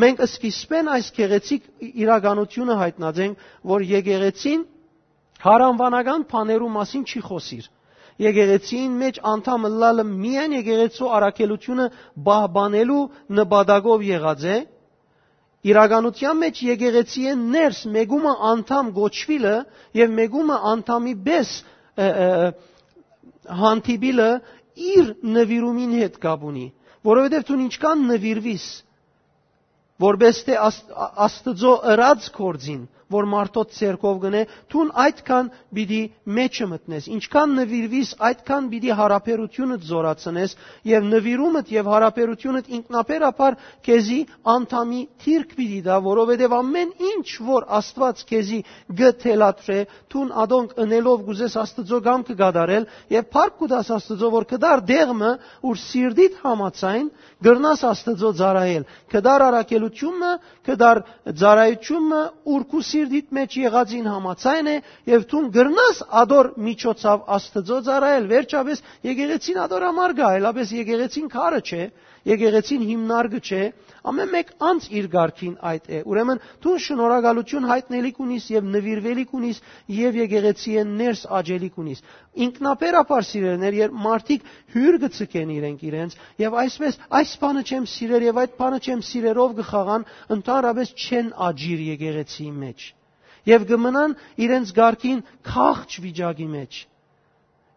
մենք 0.00 0.22
սկիզբեն 0.24 0.88
այս 0.94 1.10
գեղեցիկ 1.18 1.64
իրականությունը 2.04 2.76
հայտնած 2.80 3.20
ենք 3.26 3.44
որ 3.72 3.84
եկեղեցին 3.90 4.60
Հարանվանական 5.40 6.24
բաներու 6.30 6.70
մասին 6.74 7.04
չի 7.08 7.20
խոսիր։ 7.28 7.68
Եկեղեցին 8.20 8.96
մեջ 9.00 9.20
անդամը 9.30 9.68
լալը 9.82 10.04
միայն 10.08 10.54
եկեղեցու 10.58 11.08
առաքելությունը 11.18 11.86
բահբանելու 12.26 13.04
նպատակով 13.38 14.04
եղած 14.10 14.44
է։ 14.44 14.56
Իրականության 15.70 16.38
մեջ 16.40 16.60
եկեղեցի 16.66 17.24
է 17.30 17.32
ներս 17.40 17.80
մեգումը 17.96 18.34
անդամ 18.50 18.92
գոչվիլը 18.98 19.54
եւ 20.00 20.12
մեգումը 20.20 20.58
անդամի 20.74 21.14
բես 21.30 21.50
հանդիպիլը 23.60 24.28
իր 24.90 25.10
նվիրումին 25.36 25.96
հետ 26.00 26.16
կապ 26.22 26.46
ունի, 26.50 26.66
որովհետև 27.10 27.44
դու 27.48 27.58
ինչքան 27.64 28.04
նվիրվիս, 28.10 28.66
որբես 30.04 30.40
թե 30.46 30.56
աստծո 31.26 31.74
ըրած 31.92 32.28
կորձին, 32.36 32.82
որ 33.10 33.26
մարդոց 33.30 33.74
ցերկով 33.78 34.18
գնե, 34.24 34.42
թուն 34.70 34.90
այդքան 35.04 35.48
պիտի 35.76 36.00
մեջը 36.38 36.66
մտնես։ 36.70 37.08
Ինչքան 37.16 37.54
նվիրվիս, 37.60 38.10
այդքան 38.30 38.68
պիտի 38.70 38.92
հարաբերությունդ 39.00 39.86
զորացնես 39.90 40.54
եւ 40.90 41.08
նվիրումդ 41.10 41.72
եւ 41.74 41.90
հարաբերությունդ 41.94 42.70
ինքնապերապար 42.80 43.56
քեզի 43.86 44.20
անդամի 44.54 45.00
թիրք 45.24 45.54
պիտի 45.60 45.80
դա, 45.90 45.96
որովհետեւ 46.06 46.54
ամեն 46.60 46.92
ինչ 47.10 47.26
որ 47.50 47.66
Աստված 47.80 48.22
քեզի 48.30 48.60
գթելատրե, 49.00 49.78
թուն 50.10 50.30
ադոնք 50.44 50.76
ընելով 50.84 51.24
գուզես 51.30 51.56
Աստծո 51.60 52.00
գամ 52.06 52.24
կգադարել 52.30 52.86
եւ 53.14 53.28
փառք 53.34 53.58
կուտաս 53.60 53.90
Աստծո 53.96 54.30
որ 54.34 54.46
կդար 54.50 54.82
դեղմը 54.90 55.32
ուր 55.70 55.80
սիրդիդ 55.84 56.38
համացայն 56.44 57.06
գրնաս 57.46 57.84
Աստծո 57.90 58.30
ծարայել։ 58.40 58.84
Կդար 59.14 59.44
արակելությունը, 59.46 60.32
կդար 60.68 61.00
ծարայությունը 61.40 62.20
ուր 62.54 62.66
քու 62.70 62.82
սիրդիդ 63.00 63.30
մեջ 63.36 63.54
եղածին 63.56 64.08
համացայն 64.10 64.66
է 64.70 64.76
եւ 65.08 65.22
թուն 65.30 65.46
գրնաս 65.56 66.00
ադոր 66.20 66.48
միջոցով 66.66 67.22
Աստծո 67.36 67.78
ծարայել։ 67.86 68.26
Վերջապես 68.32 68.82
եկեղեցին 69.08 69.60
ադոր 69.64 69.86
համար 69.88 70.14
գա, 70.20 70.28
այլապես 70.36 70.72
եկեղեցին 70.80 71.30
քարը 71.32 71.60
չէ, 71.70 71.84
եկեղեցին 72.28 72.82
հիմնարկը 72.90 73.40
չէ, 73.40 73.60
ամեն 74.10 74.30
մեկ 74.34 74.50
անց 74.70 74.86
իր 75.00 75.06
ղարքին 75.14 75.54
այդ 75.70 75.88
է։ 75.90 76.00
Ուրեմն 76.10 76.40
դու 76.64 76.74
շնորհակալություն 76.84 77.68
հայտնելի 77.70 78.12
կունիս 78.18 78.46
եւ 78.54 78.68
նվիրվելի 78.74 79.24
կունիս 79.30 79.60
եւ 79.96 80.18
եկեղեցի 80.20 80.76
են 80.82 80.92
ներս 81.00 81.22
աջելի 81.40 81.70
կունիս։ 81.76 82.02
Ինքնապերապար 82.46 83.26
սիրելներ, 83.30 83.78
երբ 83.80 83.98
մարդիկ 84.04 84.48
հյուր 84.76 84.98
գցկեն 85.04 85.52
իրենք 85.56 85.84
իրենց 85.90 86.16
եւ 86.44 86.56
այսպես 86.64 87.00
այս 87.20 87.34
բանը 87.44 87.64
չեմ 87.70 87.88
սիրեր 87.94 88.26
եւ 88.30 88.40
այդ 88.44 88.56
բանը 88.60 88.80
չեմ 88.84 89.04
սիրերով 89.10 89.56
գխաղան, 89.60 90.06
ընդհանրապես 90.36 90.94
չեն 91.00 91.32
աջիր 91.50 91.84
եկեղեցիի 91.90 92.50
մեջ։ 92.60 92.88
Եվ 93.50 93.62
գմնան 93.70 94.14
իրենց 94.44 94.72
ղարքին 94.76 95.20
քաղճ 95.50 95.94
վիճակի 96.04 96.48
մեջ։ 96.54 96.80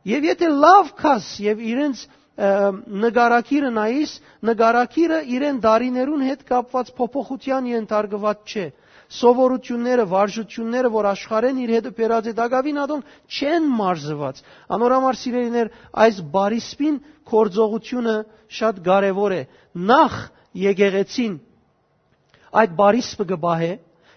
Եվ 0.04 0.26
եթե 0.28 0.48
լավ 0.52 0.90
կաս 1.00 1.28
եւ 1.44 1.62
իրենց 1.64 2.02
նգարակիրը 2.34 3.70
նայիս, 3.78 4.13
նգարակիրը 4.50 5.20
իրեն 5.38 5.60
դարիներուն 5.63 6.24
հետ 6.28 6.46
կապված 6.50 6.88
փոփոխության 6.98 7.68
ենթարկված 7.74 8.40
չէ 8.54 8.66
սովորությունները, 9.13 10.06
վարժությունները, 10.10 10.90
որ 10.94 11.08
աշխարհեն 11.12 11.58
իր 11.63 11.72
հետը 11.75 11.92
բերած 11.98 12.30
է 12.32 12.34
դակավին 12.40 12.80
ադոն 12.84 13.04
չեն 13.30 13.68
մարզված։ 13.78 14.40
Անորամար 14.74 15.20
սիրելիներ, 15.22 15.70
այս 16.04 16.22
բարիսպին 16.34 16.98
կորձողությունը 17.30 18.16
շատ 18.58 18.80
կարևոր 18.88 19.36
է։ 19.38 19.42
Նախ 19.94 20.16
եկեղեցին 20.63 21.36
այդ 22.63 22.74
բարիսպը 22.80 23.25
գբահե, 23.34 23.72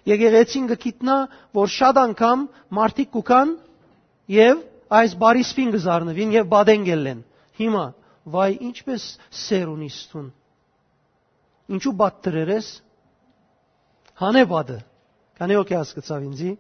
եկեղեցին 0.07 0.67
գկիտնա, 0.73 1.17
որ 1.57 1.71
շատ 1.77 2.01
անգամ 2.07 2.49
մարդիկ 2.79 3.13
կուքան 3.17 3.55
եւ 4.37 4.65
այս 4.97 5.15
բարիսպին 5.23 5.71
գզարնվին 5.77 6.35
եւ 6.37 6.51
բադենգելեն։ 6.57 7.23
Հիմա 7.61 7.85
վայ 8.27 8.51
ինչպես 8.69 9.05
սեր 9.47 9.71
ունիս 9.73 9.97
տուն։ 10.11 10.27
Ինչու 11.77 11.95
բադ 12.01 12.19
դրերես։ 12.27 12.69
Հանե 14.23 14.43
բադը։ 14.53 14.79
Կանե 15.37 15.57
օքե 15.61 15.77
հասկացավ 15.77 16.27
ինձի։ 16.27 16.53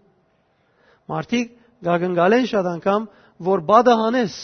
Մարդիկ 1.11 1.53
գագնգալեն 1.87 2.49
շատ 2.51 2.69
անգամ, 2.77 3.07
որ 3.49 3.63
բադը 3.71 3.95
հանես։ 4.03 4.37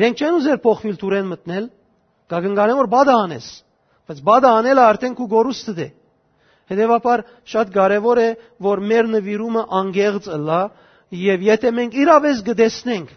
Իրենք 0.00 0.20
չեն 0.20 0.36
ուզեր 0.38 0.60
փոխվիլ 0.64 0.98
տուրեն 1.00 1.30
մտնել, 1.30 1.64
գագնգալեն 2.30 2.78
որ 2.80 2.90
բադը 2.94 3.16
հանես։ 3.20 3.48
Բայց 4.10 4.20
բադը 4.28 4.50
անելը 4.60 4.84
արդեն 4.90 5.16
քու 5.18 5.26
գորուստը 5.34 5.74
դե։ 5.80 5.88
Հետևաբար 6.70 7.22
շատ 7.50 7.72
կարևոր 7.74 8.20
է, 8.22 8.28
որ 8.62 8.82
մեր 8.90 9.08
նվիրումը 9.16 9.62
անգեղծ 9.80 10.28
ըլա, 10.36 10.60
եւ 11.20 11.44
եթե 11.48 11.72
մենք 11.78 11.96
իրավես 12.04 12.42
գտեսնենք, 12.46 13.10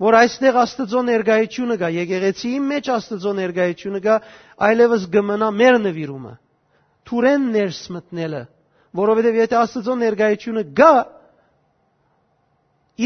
որ 0.00 0.16
այստեղ 0.16 0.56
Աստծո 0.62 1.00
ներկայությունը 1.10 1.76
կա, 1.80 1.88
եկեղեցիի 1.92 2.60
մեջ 2.64 2.86
Աստծո 2.94 3.32
ներկայությունը 3.36 4.00
կա, 4.06 4.14
այլևս 4.68 5.02
գմնա 5.12 5.48
մեր 5.60 5.76
նվիրումը։ 5.84 6.32
Թուրեն 7.10 7.44
ներս 7.56 7.80
մտնելը, 7.96 8.40
որովհետև 9.00 9.38
եթե 9.42 9.58
Աստծո 9.60 9.96
ներկայությունը 10.04 10.64
կա, 10.80 10.92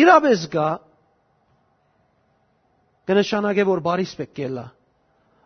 իրավես 0.04 0.46
կա, 0.54 0.68
կնշանակե 3.10 3.66
որ 3.74 3.82
բարիս 3.84 4.14
պետք 4.22 4.38
է 4.46 4.48
լա։ 4.54 4.66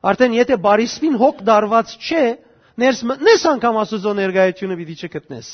Արդեն 0.08 0.36
եթե 0.36 0.56
բարիսվին 0.62 1.16
հոգ 1.18 1.40
դարված 1.48 1.96
չէ, 1.98 2.24
ներս 2.78 3.00
մտնես 3.08 3.48
անգամ 3.56 3.78
Աստծո 3.88 4.12
ներկայությունը 4.20 4.76
պիտի 4.78 4.96
չգտնես։ 5.08 5.48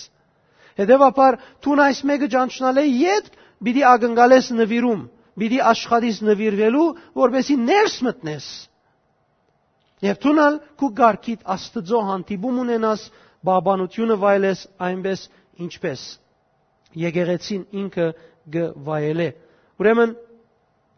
Հետևաբար, 0.75 1.37
թուն 1.65 1.81
այս 1.87 2.01
մեկը 2.11 2.29
ճանչնալ 2.35 2.81
է 2.83 2.85
յետ, 2.91 3.29
պիտի 3.65 3.85
ագնկալես 3.95 4.51
նվիրում 4.59 5.05
պիտի 5.41 5.61
աշխարհից 5.71 6.19
նվիրվելու, 6.29 6.87
որովհետեւ 7.21 7.63
ներս 7.69 7.97
մտնես։ 8.07 8.49
Եվ 10.05 10.21
ցունալ 10.25 10.59
քու 10.81 10.91
գարկիտ 11.01 11.47
Աստծո 11.55 12.01
հանդիպում 12.11 12.61
ունենաս, 12.65 13.05
բաբանությունը 13.49 14.17
վայելես 14.25 14.63
այնպես 14.89 15.25
ինչպես 15.65 16.05
եկեղեցին 17.05 17.65
ինքը 17.85 18.07
գվայելե։ 18.55 19.29
Ուրեմն 19.81 20.15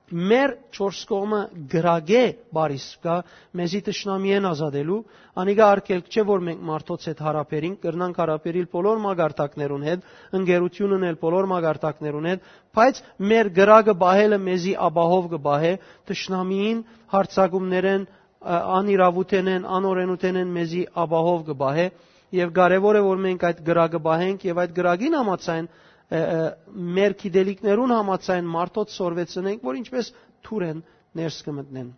մեր 0.07 0.53
չորս 0.77 0.99
կողմը 1.11 1.39
գրագե 1.71 2.21
բարիս 2.55 2.85
կա 3.03 3.15
մեզի 3.59 3.81
տշնամի 3.89 4.35
են 4.37 4.45
ազատելու 4.51 4.99
անիգա 5.43 5.67
արկելք 5.77 6.11
չէ 6.15 6.25
որ 6.29 6.45
մենք 6.49 6.61
մարդոց 6.69 7.07
հետ 7.11 7.23
հարաբերին 7.27 7.75
կրնանք 7.83 8.21
հարաբերիլ 8.23 8.69
բոլոր 8.77 9.01
մագարտակներուն 9.07 9.87
հետ 9.89 10.07
ընկերությունն 10.39 11.07
էլ 11.11 11.19
բոլոր 11.27 11.49
մագարտակներուն 11.55 12.29
հետ 12.31 12.47
բայց 12.79 13.01
մեր 13.33 13.51
գրագը 13.59 13.95
բահելը 14.07 14.39
մեզի 14.47 14.75
աբահով 14.87 15.27
կբահե 15.35 15.73
տշնամիին 16.13 16.85
հարցակումներեն 17.17 18.07
անիրավութենեն 18.47 19.67
անօրենութենեն 19.81 20.55
մեզի 20.61 20.85
աբահով 21.03 21.43
կբահե 21.51 21.87
եւ 22.37 22.55
կարեւոր 22.55 22.99
է 23.01 23.03
որ 23.07 23.21
մենք 23.27 23.45
այդ 23.51 23.61
գրագը 23.67 24.01
բահենք 24.07 24.47
եւ 24.47 24.63
այդ 24.63 24.73
գրագին 24.77 25.17
համացայն 25.19 25.69
մեր 26.11 27.15
գիտելիքներուն 27.21 27.93
համացայն 27.97 28.51
մարդոց 28.51 28.93
սորվեցնենք, 28.95 29.63
որ 29.67 29.79
ինչպես 29.81 30.11
թուր 30.47 30.67
են 30.67 30.83
ներս 31.19 31.39
կմտնեն։ 31.47 31.89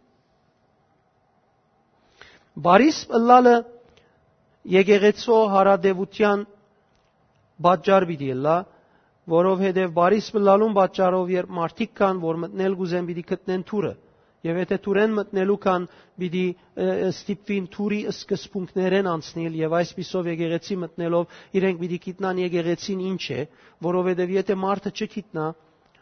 Բարիս 2.68 3.00
լալը 3.28 3.56
եկեղեցու 4.78 5.42
հարադեվության 5.52 6.46
բաճար 7.68 8.06
պիտի 8.08 8.32
լա, 8.48 8.56
որովհետև 9.28 9.92
բարիս 9.98 10.30
լալուն 10.48 10.74
բաճարով 10.78 11.32
երբ 11.34 11.52
մարդիկ 11.58 11.92
կան, 12.00 12.20
որ 12.24 12.40
մտնել 12.44 12.76
գուզեն 12.80 13.08
պիտի 13.08 13.24
գտնեն 13.28 13.64
թուրը, 13.68 13.92
Եվ 14.46 14.58
եթե 14.62 14.76
Թուրեն 14.84 15.14
մտնելու 15.18 15.54
կան 15.64 15.86
պիտի 16.22 16.42
ստիպվին 17.08 17.64
Թուրի 17.76 17.98
սկզբունքներեն 18.12 19.08
անցնել 19.12 19.56
եւ 19.60 19.74
այսպիսով 19.78 20.28
եկեղեցի 20.32 20.76
մտնելով 20.82 21.38
իրենք 21.60 21.80
պիտի 21.82 21.98
գիտնան 22.04 22.42
եկեղեցին 22.44 23.02
ինչ 23.08 23.22
է, 23.34 23.40
որովհետեւ 23.88 24.34
եթե 24.38 24.56
մարդը 24.62 24.92
չգիտնա, 25.02 25.46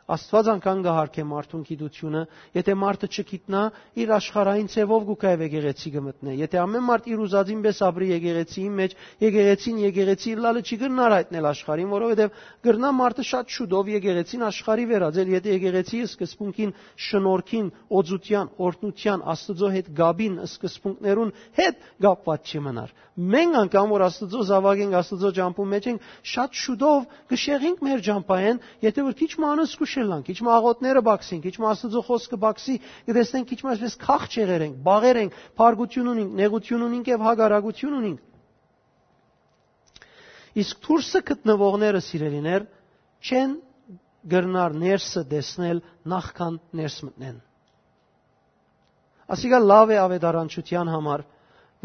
Աստված 0.06 0.48
անգամ 0.52 0.82
գահարք 0.86 1.16
է 1.18 1.22
մարդուն 1.26 1.62
գիտությունը, 1.66 2.20
եթե 2.54 2.74
մարդը 2.78 3.08
չգիտնա, 3.10 3.62
իր 3.98 4.10
աշխարհային 4.16 4.68
ցևով 4.70 5.06
գուկայև 5.08 5.40
եկեղեցի 5.46 5.90
կմտնե։ 5.96 6.34
Եթե 6.46 6.60
ամեն 6.62 6.84
մարդ 6.86 7.08
իր 7.10 7.22
ուզածին 7.26 7.64
պես 7.66 7.80
ապրի 7.88 8.10
եկեղեցիի 8.12 8.68
մեջ, 8.76 8.94
եկեղեցին 9.26 9.80
եկեղեցի 9.82 10.34
լալը 10.46 10.62
չի 10.62 10.78
գրնար 10.86 11.16
այտնել 11.16 11.48
աշխարհին, 11.50 11.90
որովհետև 11.96 12.38
գրնա 12.68 12.92
մարդը 13.02 13.26
շատ 13.26 13.50
շուտով 13.56 13.90
եկեղեցին 13.96 14.46
աշխարհի 14.46 14.86
վերածել, 14.94 15.34
եթե 15.34 15.56
եկեղեցիի 15.56 16.06
սկզբունքին 16.06 16.72
շնորհքին, 17.06 17.66
օծության, 17.98 18.54
օրհնության, 18.62 19.26
Աստծո 19.26 19.68
հետ 19.74 19.90
գաբին 19.96 20.38
սկզբունքներուն 20.46 21.34
հետ 21.58 21.84
գապված 22.06 22.54
չմնար։ 22.54 22.94
Մենք 23.16 23.54
անգամ 23.64 23.92
որ 23.96 24.02
Աստծո 24.06 24.42
զավակ 24.46 24.80
ենք, 24.86 24.96
Աստծո 25.00 25.30
ջամփու 25.36 25.66
մեջ 25.72 25.86
ենք, 25.88 26.08
շատ 26.36 26.58
շուտով 26.62 27.06
կշեղինք 27.32 27.84
մեր 27.86 28.02
ջամփային, 28.06 28.58
եթե 28.84 29.04
որ 29.06 29.16
քիչ 29.16 29.30
մանս 29.46 29.72
կուշ 29.80 29.95
շելան, 29.96 30.22
քիչ 30.28 30.36
աղոտները 30.56 31.02
բացին, 31.06 31.40
քիչ 31.46 31.54
Աստծո 31.72 32.02
խոսքը 32.06 32.38
բացի, 32.44 32.76
կտեսնենք 33.08 33.50
քիչ 33.50 33.60
այսպես 33.72 33.96
քախ 34.04 34.22
չեղեր 34.36 34.64
ենք, 34.66 34.76
բաղեր 34.86 35.20
ենք, 35.24 35.36
փարգություն 35.56 36.10
ունենք, 36.12 36.34
նեղություն 36.40 36.86
ունենք 36.86 37.10
եւ 37.12 37.24
հագարագություն 37.26 37.96
ունենք։ 37.96 38.20
Իսկ 40.56 40.84
դուրսը 40.86 41.20
գտնվողները 41.30 42.00
սիրելիներ 42.06 42.66
չեն 43.26 43.56
գրնար 44.30 44.76
ներսը 44.82 45.22
դեսնել 45.30 45.80
նախքան 46.12 46.54
ներս 46.80 46.96
մտնեն։ 47.06 47.40
Ասիկա 49.36 49.58
լավ 49.62 49.92
է 49.92 49.98
ավետարանչության 50.00 50.90
համար, 50.94 51.24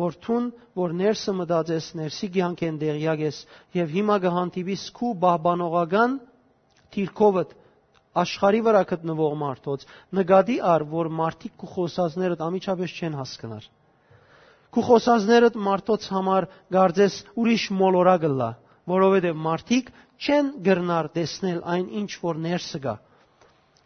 որ 0.01 0.17
թուն, 0.23 0.47
որ 0.77 0.93
ներսը 1.01 1.33
մտածես, 1.37 1.87
ներսի 1.99 2.29
ցանկեն 2.37 2.77
դեղյակ 2.81 3.23
ես 3.25 3.39
եւ 3.77 3.95
հիմա 3.97 4.17
գհանտիվիս 4.25 4.83
քու 4.97 5.11
բահբանողական 5.25 6.15
թիրքովդ 6.95 7.55
աշխարի 8.19 8.61
վրա 8.65 8.81
գտնվող 8.91 9.35
մարդոց 9.41 9.85
նկատի 10.19 10.57
առ, 10.71 10.83
որ 10.91 11.09
մարդիկ 11.19 11.63
ու 11.65 11.69
խոսածները 11.75 12.37
ամիջապես 12.47 12.95
չեն 12.99 13.15
հասկնար։ 13.21 13.67
Քու 14.71 14.83
խոսածներդ 14.87 15.55
մարդոց 15.67 16.07
համար 16.15 16.47
գարձես 16.75 17.15
ուրիշ 17.41 17.63
մոլորակը 17.81 18.31
լա, 18.41 18.49
որովհետև 18.91 19.39
մարդիկ 19.47 19.89
չեն 20.21 20.51
գրնար 20.67 21.09
տեսնել 21.15 21.63
այն 21.75 21.87
ինչ 22.01 22.11
որ 22.23 22.39
ներսը 22.45 22.81
գա։ 22.85 22.95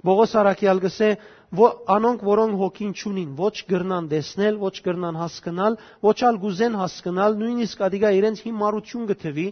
Բողոս 0.05 0.35
Արաքյալ 0.41 0.81
գսե 0.83 1.09
անոնք, 1.53 2.23
որոնք 2.25 2.55
հոգին 2.59 2.91
չունին, 2.99 3.29
ոչ 3.37 3.51
գրնան 3.69 4.07
տեսնել, 4.11 4.57
ոչ 4.63 4.71
գրնան 4.85 5.17
հասկանալ, 5.21 5.77
ոչ 6.05 6.15
ալ 6.29 6.39
գուզեն 6.45 6.77
հասկանալ, 6.79 7.35
նույնիսկ 7.41 7.83
ադիգա 7.87 8.11
իրենց 8.19 8.41
հիմարություն 8.45 9.05
գտվի 9.11 9.45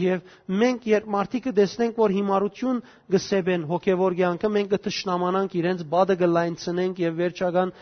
եւ 0.00 0.20
մենք 0.62 0.86
երբ 0.90 1.08
մարդիկը 1.16 1.52
տեսնենք, 1.60 1.98
որ 2.00 2.14
հիմարություն 2.20 2.80
գսեբեն 3.16 3.66
հոգեվոր 3.70 4.16
կյանքը, 4.20 4.50
մենք 4.56 4.70
կտշնամանանք 4.76 5.56
իրենց 5.60 5.84
բադը 5.90 6.16
գլայնցնենք 6.22 7.02
եւ 7.04 7.18
վերջական 7.20 7.74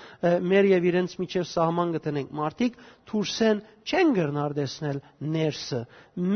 մեր 0.48 0.70
եւ 0.72 0.88
իրենց 0.92 1.16
միջև 1.22 1.48
սահման 1.52 1.94
գտնենք։ 1.98 2.32
Մարդիկ 2.38 2.78
թուրսեն 3.08 3.60
չեն 3.88 4.10
գրնար 4.16 4.54
տեսնել 4.58 4.96
ներսը։ 5.34 5.78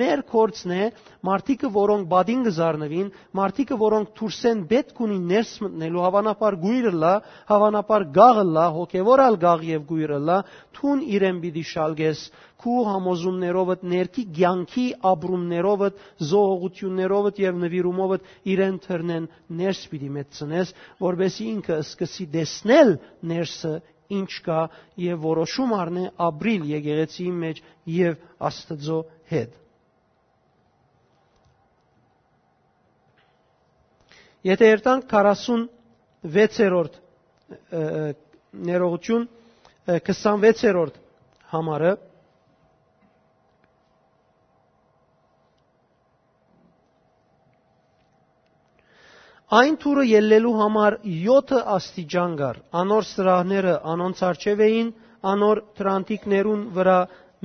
Մեր 0.00 0.22
կորցն 0.30 0.72
է 0.72 0.84
մարդիկը, 1.28 1.70
որոնք 1.74 2.06
բադին 2.12 2.44
գզարնվին, 2.46 3.10
մարդիկը, 3.38 3.78
որոնք 3.82 4.12
թուրսեն 4.20 4.62
պետք 4.70 5.02
ունի 5.06 5.18
ներս 5.32 5.52
մտնելու 5.64 6.04
հավանաբար 6.06 6.56
գույրը 6.62 6.92
լա, 7.02 7.12
հավանաբար 7.52 8.06
գաղը 8.16 8.46
լա, 8.56 8.66
հոգևորալ 8.78 9.38
գաղ 9.42 9.66
եւ 9.72 9.84
գույրը 9.92 10.20
լա, 10.30 10.38
թուն 10.78 11.04
իրեն 11.12 11.42
պիտի 11.44 11.66
շալգես 11.72 12.24
քու 12.62 12.82
համոզումներովդ 12.86 13.80
ներքի 13.90 14.22
ցանկի 14.38 14.84
ապրումներովդ 15.10 16.02
զողողություններովդ 16.30 17.40
եւ 17.42 17.56
նվիրումովդ 17.62 18.28
իրեն 18.52 18.76
թռնեն 18.84 19.26
ներս 19.60 19.80
պիտի 19.90 20.10
մեծնես 20.16 20.74
որբեսի 21.02 21.48
ինքը 21.52 21.78
սկսի 21.82 22.26
դեսնել 22.36 22.92
ներսը 23.32 23.72
ինչ 24.20 24.30
կա 24.48 24.60
եւ 25.06 25.24
որոշում 25.30 25.74
առնե 25.80 26.04
ապրիլ 26.28 26.68
եկեղեցիի 26.76 27.32
մեջ 27.44 27.64
եւ 27.98 28.20
Աստծո 28.50 29.00
հետ 29.34 29.58
Եթե 34.42 34.68
երտանք 34.72 35.04
46-րդ 35.14 36.96
ներողություն 38.70 39.26
26-րդ 39.86 40.96
համարը 41.52 41.92
Այն 49.52 49.74
թուրը 49.82 50.04
ելլելու 50.08 50.52
համար 50.58 50.94
7 51.14 51.58
աստիճան 51.76 52.36
կար։ 52.42 52.60
Անոր 52.82 53.08
սրահները 53.12 53.74
անոնց 53.94 54.22
արչև 54.28 54.62
էին, 54.66 54.92
անոր 55.32 55.62
տրանտիկներուն 55.80 56.62
վրա 56.76 57.00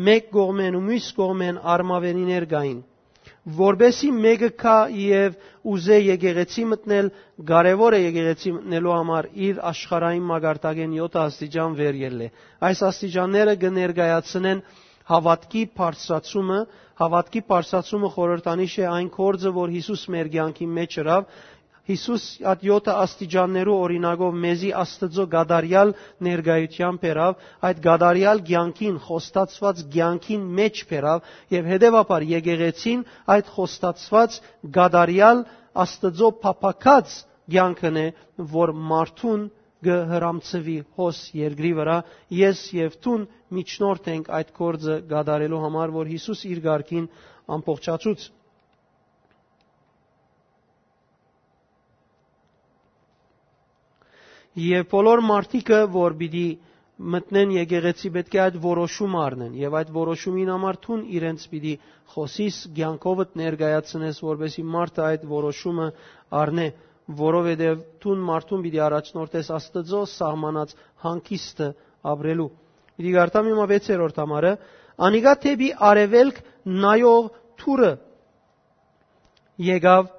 մեկ 0.10 0.30
կողմեն 0.38 0.78
ու 0.80 0.86
մյուս 0.91 1.10
կողմեն 1.17 1.60
արմավենիներ 1.76 2.48
կային 2.54 2.86
որբեսի 3.58 4.10
մեկը 4.24 4.50
կա 4.62 4.76
եւ 5.02 5.36
ուզե 5.74 5.98
եկեղեցի 6.04 6.63
մտնել, 6.72 7.10
կարևոր 7.52 7.96
է 7.96 8.00
եկեղեցի 8.04 8.52
մտնելու 8.58 8.93
համար 8.96 9.30
իր 9.48 9.62
աշխարհային 9.72 10.26
մագարտագեն 10.32 10.96
7 10.98 11.22
աստիճան 11.24 11.78
վեր 11.80 12.00
ելլե։ 12.02 12.28
Այս 12.67 12.84
աստիճանները 12.89 13.56
կներկայացնեն 13.63 14.62
հավատքի 15.08 15.63
բարձրացումը, 15.80 16.60
հավատքի 17.02 17.41
բարձրացումը 17.52 18.10
խորհրդանիշ 18.17 18.74
է 18.84 18.88
այն 18.91 19.10
կորձը, 19.15 19.52
որ 19.58 19.74
Հիսուս 19.78 20.04
մեր 20.17 20.32
կյանքի 20.36 20.67
մեջ 20.78 20.98
ըրավ, 21.04 21.30
Հիսուս 21.88 22.23
այդ 22.52 22.63
7 22.67 22.89
աստիճաններու 22.93 23.76
օրինակով 23.82 24.34
մեզի 24.45 24.71
Աստծո 24.82 25.26
գադարյալ 25.36 25.93
ներգայության 26.28 26.97
բերավ, 27.04 27.38
այդ 27.69 27.78
գադարյալ 27.86 28.41
ցանկին 28.50 28.97
խոստացված 29.08 29.84
ցանկին 29.93 30.43
մեջ 30.60 30.82
բերավ 30.89 31.30
եւ 31.56 31.69
հետեւաբար 31.73 32.26
եկեղեցին 32.34 33.06
այդ 33.38 33.54
խոստացված 33.56 34.39
գադարյալ 34.80 35.45
Աստծո 35.88 36.32
փափակած 36.43 37.15
ցանկն 37.56 38.02
է, 38.04 38.08
որ 38.58 38.73
մարդուն 38.91 39.47
գհրամցվի 39.88 40.78
հոս 40.97 41.17
երկրի 41.39 41.71
վրա 41.80 41.97
ես 42.38 42.62
եւ 42.78 42.95
տուն 43.06 43.28
միջնորդ 43.58 44.10
ենք 44.13 44.32
այդ 44.39 44.50
կորձը 44.58 44.95
գադարելու 45.12 45.62
համար 45.63 45.93
որ 45.97 46.10
Հիսուս 46.13 46.41
իր 46.52 46.62
ղարքին 46.65 47.06
ամբողջացուց 47.58 48.26
Եվ 54.58 54.88
բոլոր 54.89 55.22
մարդիկը, 55.22 55.80
որ 55.93 56.13
պիտի 56.17 56.48
մտնեն 57.13 57.52
եկեղեցի 57.54 58.10
պետք 58.15 58.36
է 58.38 58.39
այդ 58.43 58.56
որոշում 58.63 59.15
առնեն 59.22 59.58
եւ 59.62 59.76
այդ 59.80 59.89
որոշումին 59.98 60.48
համար 60.54 60.78
թուն 60.86 61.02
իրենց 61.17 61.43
պիտի 61.52 61.74
խոսիս 62.13 62.56
ցանկովդ 62.80 63.36
ներկայացնես 63.41 64.22
որովհետեւ 64.26 64.72
մարդը 64.76 65.04
այդ 65.08 65.28
որոշումը 65.34 65.88
առնե 66.41 66.65
որովհետեւ 67.22 67.84
թուն 68.02 68.24
մարդուն 68.32 68.63
պիտի 68.65 68.82
առաջնորդես 68.88 69.52
Աստծո 69.58 70.02
սահմանած 70.17 70.74
հանկիստը 71.06 71.67
ապրելու 72.13 72.50
Պիտի 72.98 73.12
գարտամ 73.13 73.48
հիմա 73.52 73.65
6-րդ 73.70 74.20
համարը. 74.24 74.52
Անիգա 75.06 75.34
թեբի 75.43 75.67
արևելք 75.88 76.38
նայող 76.82 77.28
թուրը 77.62 77.91
եկավ 79.67 80.10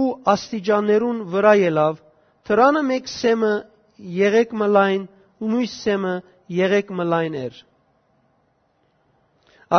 ու 0.00 0.04
աստիճաններուն 0.30 1.24
վրա 1.34 1.54
ելավ 1.64 1.98
Թրանը 2.50 2.80
մեկ 2.86 3.08
սեմը 3.10 3.50
եղեք 4.00 4.52
մլայն 4.62 5.06
ու 5.40 5.48
մույս 5.52 5.74
սեմը 5.84 6.14
եղեք 6.56 6.90
մլայն 7.00 7.36
էր։ 7.40 7.60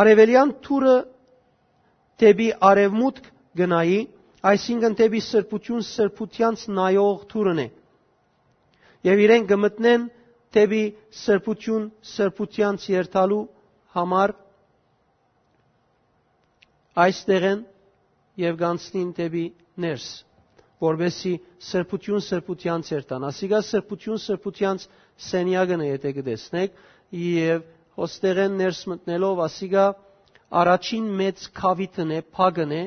Արևելյան 0.00 0.52
թուրը 0.66 0.96
դեպի 2.22 2.48
արևմուտք 2.70 3.28
գնայի, 3.60 4.00
այսինքն 4.52 4.96
դեպի 5.00 5.20
սրբություն 5.28 5.84
սրբությանց 5.88 6.64
նայող 6.78 7.24
թուրն 7.32 7.62
է։ 7.62 7.68
Եվ 9.08 9.22
իրեն 9.26 9.46
կմտնեն 9.50 10.08
դեպի 10.56 10.82
սրբություն 11.22 11.86
սրբությանց 12.14 12.88
երթալու 12.92 13.42
համար 13.96 14.34
այստեղեն 17.06 17.64
եւ 18.42 18.60
գանցնին 18.62 19.14
դեպի 19.18 19.46
ներս 19.84 20.08
որբեսի 20.82 21.32
սրբություն 21.68 22.24
սրբությանց 22.28 22.90
երտան։ 22.92 23.26
Ասիգա 23.28 23.60
սրբություն 23.68 24.22
սրբությանց 24.22 24.86
սենյակն 25.26 25.82
է, 25.82 25.88
եթե 25.92 26.12
կտեսնեք, 26.18 26.80
եւ 27.22 27.66
հոստեղեն 28.02 28.56
ներս 28.62 28.80
մտնելով 28.92 29.42
ասիգա 29.46 29.84
առաջին 30.62 31.06
մեծ 31.20 31.44
խավիթն 31.60 32.10
է, 32.16 32.18
փագն 32.36 32.72
է, 32.72 32.82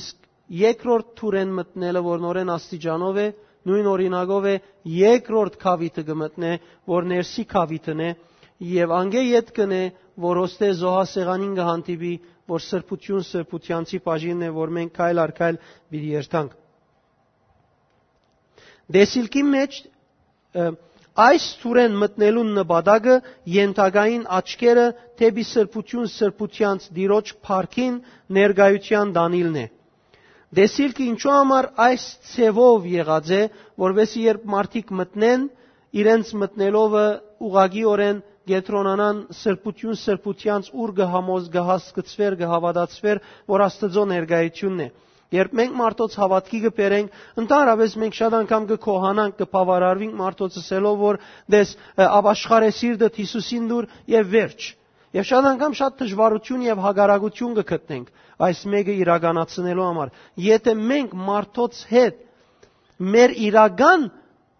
իսկ 0.00 0.28
երկրորդ 0.60 1.12
թուրեն 1.20 1.54
մտնելը, 1.60 2.02
որ 2.06 2.22
նորեն 2.24 2.52
աստիճանով 2.56 3.20
է, 3.20 3.28
նույն 3.70 3.88
օրինակով 3.92 4.48
է 4.50 4.54
երկրորդ 4.96 5.58
խավիթը 5.64 6.04
կմտնե, 6.10 6.52
որ 6.90 7.08
ներսի 7.12 7.44
խավիթն 7.52 8.02
է, 8.06 8.10
եւ 8.70 8.94
անգե 9.00 9.22
յետքն 9.26 9.74
է, 9.76 9.84
որ 10.20 10.40
ոստե 10.44 10.70
զոհասեղանին 10.80 11.54
կհանդիպի, 11.60 12.14
որ 12.50 12.64
սրբություն 12.66 13.26
սրբությանցի 13.30 14.00
բաժինն 14.08 14.48
է, 14.48 14.50
որ 14.56 14.74
մենք 14.80 14.96
քայլ 14.98 15.22
առ 15.24 15.32
քայլ 15.40 15.60
պիտի 15.92 16.10
երթանք։ 16.16 16.59
Դեսիլքի 18.90 19.42
մեջ 19.54 19.76
այս 21.24 21.44
սուրեն 21.60 21.98
մտնելուն 22.00 22.48
նպատակը 22.58 23.16
յենթագային 23.54 24.24
աչքերը 24.38 24.86
թեպի 25.20 25.44
սրբություն 25.50 26.08
սրբությանց 26.14 26.86
դիրոջ 26.96 27.32
փարքին 27.46 28.00
ներգայության 28.38 29.12
դանիլն 29.18 29.58
է։ 29.62 29.66
Դեսիլքը 30.58 31.04
ինչու 31.10 31.32
համար 31.34 31.68
այս 31.86 32.04
ցևով 32.32 32.86
եղած 32.92 33.28
է, 33.30 33.42
որովհետեւ 33.84 34.24
երբ 34.26 34.46
մարդիկ 34.54 34.88
մտնեն, 35.00 35.44
իրենց 36.00 36.32
մտնելովը 36.40 37.04
ուղագիորեն 37.50 38.18
գետրոնանան 38.50 39.20
սրբություն 39.40 40.00
սրբությանց 40.00 40.72
ուր 40.82 40.92
գհամոզ 40.98 41.46
գահասկծվեր 41.54 42.36
գհավադացվեր, 42.40 43.22
որ 43.54 43.64
Աստծո 43.66 44.04
ներգայությունն 44.14 44.82
է։ 44.86 44.88
Երբ 45.30 45.52
մենք 45.60 45.74
մարդոց 45.78 46.14
հավատքի 46.20 46.60
կբերենք, 46.66 47.18
ընդհանրապես 47.44 47.92
մենք 48.02 48.16
շատ 48.20 48.36
անգամ 48.40 48.64
կկոհանանք, 48.70 49.36
կբավարարվենք 49.44 50.16
մարդոց 50.20 50.56
ասելով, 50.60 50.96
որ 51.04 51.18
դες 51.54 51.74
ապաշխարե 52.06 52.70
սիրտդ 52.80 53.20
Հիսուսին 53.22 53.68
դուր 53.70 53.88
եւ 54.14 54.32
վերջ։ 54.34 54.66
Եվ 55.20 55.26
շատ 55.30 55.46
անգամ 55.50 55.72
շատ 55.82 56.00
դժվարություն 56.02 56.66
եւ 56.70 56.82
հագարագություն 56.86 57.54
կգտնենք 57.60 58.10
այս 58.46 58.60
մեկը 58.72 58.94
իրականացնելու 59.04 59.86
համար։ 59.86 60.10
Եթե 60.44 60.74
մենք 60.90 61.14
մարդոց 61.30 61.80
հետ 61.90 62.20
մեր 63.14 63.34
իրական 63.50 64.06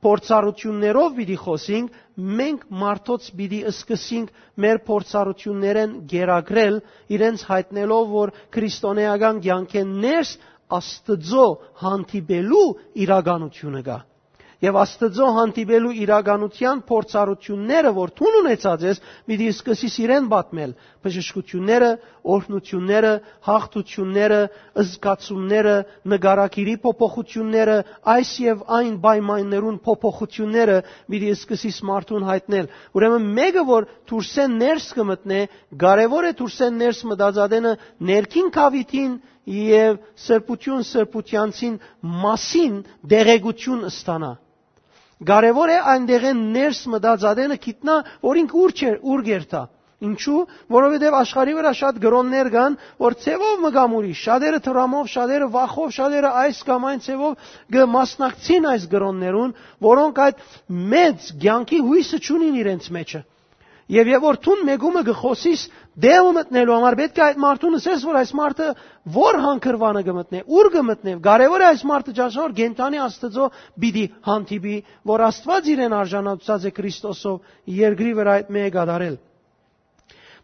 փորձառություններով 0.04 1.16
պիտի 1.16 1.36
խոսենք, 1.44 1.96
մենք 2.40 2.62
մարդոց 2.82 3.26
պիտի 3.40 3.58
սկսենք 3.70 4.30
մեր 4.64 4.78
փորձառություններեն 4.88 5.92
գերագրել, 6.12 6.78
իրենց 7.16 7.44
հայտնելով, 7.50 8.06
որ 8.14 8.32
քրիստոնեական 8.56 9.42
կյանքեն 9.46 9.92
ներս 10.04 10.32
Աստծո 10.78 11.48
հանդիպելու 11.82 12.68
իրականությունը 13.06 13.82
կա։ 13.90 13.98
եւ 14.60 14.76
Աստծո 14.76 15.26
հանդիպելու 15.36 15.92
իրականության 16.04 16.80
փորձառությունները, 16.88 17.92
որ 17.96 18.10
թուն 18.18 18.34
ունեցած 18.40 18.82
ես, 18.84 18.98
պիտի 19.30 19.46
սկսես 19.54 19.94
իրեն 20.04 20.26
պատմել։ 20.32 20.74
Բժշկությունները, 21.00 21.88
օրհնությունները, 22.34 23.12
հաղթությունները, 23.48 24.40
զգացումները, 24.90 25.76
նկարակիրի 26.12 26.76
փոփոխությունները, 26.84 27.78
այս 28.14 28.32
եւ 28.44 28.62
այն 28.80 28.94
պայմաններուն 29.06 29.80
փոփոխությունները 29.88 30.78
պիտի 31.08 31.32
սկսես 31.40 31.80
մարդուն 31.88 32.28
հայտնել։ 32.28 32.70
Ուրեմն 33.00 33.32
մեկը 33.40 33.64
որ 33.70 33.88
դուրսեն 34.12 34.60
ներս 34.60 34.92
կմտնե, 35.00 35.40
կարևոր 35.80 36.28
է 36.28 36.32
դուրսեն 36.40 36.80
ներս 36.84 37.04
մտածածենը 37.14 37.74
ներքին 38.12 38.52
կավիթին 38.60 39.12
եւ 39.48 39.98
սրբություն 40.26 40.84
սրբությանցին 40.90 41.76
մասին 42.24 42.78
դեղեցություն 43.12 43.84
ստանա։ 43.90 44.30
Կարևոր 45.30 45.70
է 45.74 45.78
այնտեղեն 45.94 46.40
ներս 46.54 46.80
մտածածենը 46.94 47.56
գիտնա, 47.64 47.96
որ 48.24 48.40
ինքը 48.42 48.58
ուր 48.64 48.74
չէ, 48.80 48.92
ուր 49.14 49.24
գերտա։ 49.30 49.62
Ինչու? 50.00 50.38
Որովհետև 50.72 51.16
աշխարհի 51.18 51.54
վրա 51.58 51.70
շատ 51.76 51.98
գրոններ 52.00 52.48
կան, 52.54 52.76
որ 53.04 53.16
ցևով 53.24 53.58
մգամուրի, 53.66 54.12
շատերը 54.20 54.60
թրամով, 54.64 55.10
շատերը 55.14 55.48
վախով, 55.56 55.90
շատերը 55.96 56.30
այս 56.44 56.60
կամ 56.70 56.86
այն 56.90 57.02
ցևով 57.04 57.50
կմասնակցին 57.76 58.68
այս 58.70 58.86
գրոններուն, 58.94 59.52
որոնք 59.90 60.22
այդ 60.24 60.40
մեծ 60.94 61.28
ցանկի 61.44 61.82
հույսը 61.90 62.20
չունին 62.24 62.56
իրենց 62.64 62.88
մեջը։ 62.96 63.20
Եվ 63.90 64.10
եւ 64.10 64.22
որ 64.22 64.36
ցուն 64.44 64.60
մեգումը 64.68 65.00
գխոսիս 65.08 65.62
դեղը 66.04 66.34
մտնելու 66.36 66.74
համար 66.76 66.96
պետք 67.00 67.16
է 67.18 67.24
այդ 67.24 67.40
մարդուն 67.44 67.78
ասես 67.80 68.04
որ 68.06 68.18
այս 68.20 68.32
մարդը 68.40 68.68
որ 69.16 69.38
հանգրվանը 69.44 70.02
գմտնե, 70.06 70.42
ուր 70.46 70.70
գմտնե։ 70.76 71.14
Կարևոր 71.26 71.64
է 71.64 71.66
այս 71.70 71.82
մարդը 71.90 72.14
ճաշոր 72.20 72.54
գենտանի 72.60 73.02
Աստծո 73.06 73.48
բիդի 73.82 74.04
հանդիպի, 74.30 74.76
որ 75.10 75.26
Աստված 75.26 75.72
իրեն 75.74 75.96
արժանացած 76.00 76.68
է 76.70 76.72
Քրիստոսով 76.78 77.74
երկրի 77.80 78.14
վրա 78.20 78.38
այդ 78.40 78.54
մեկ 78.60 78.80
ադարել։ 78.84 79.18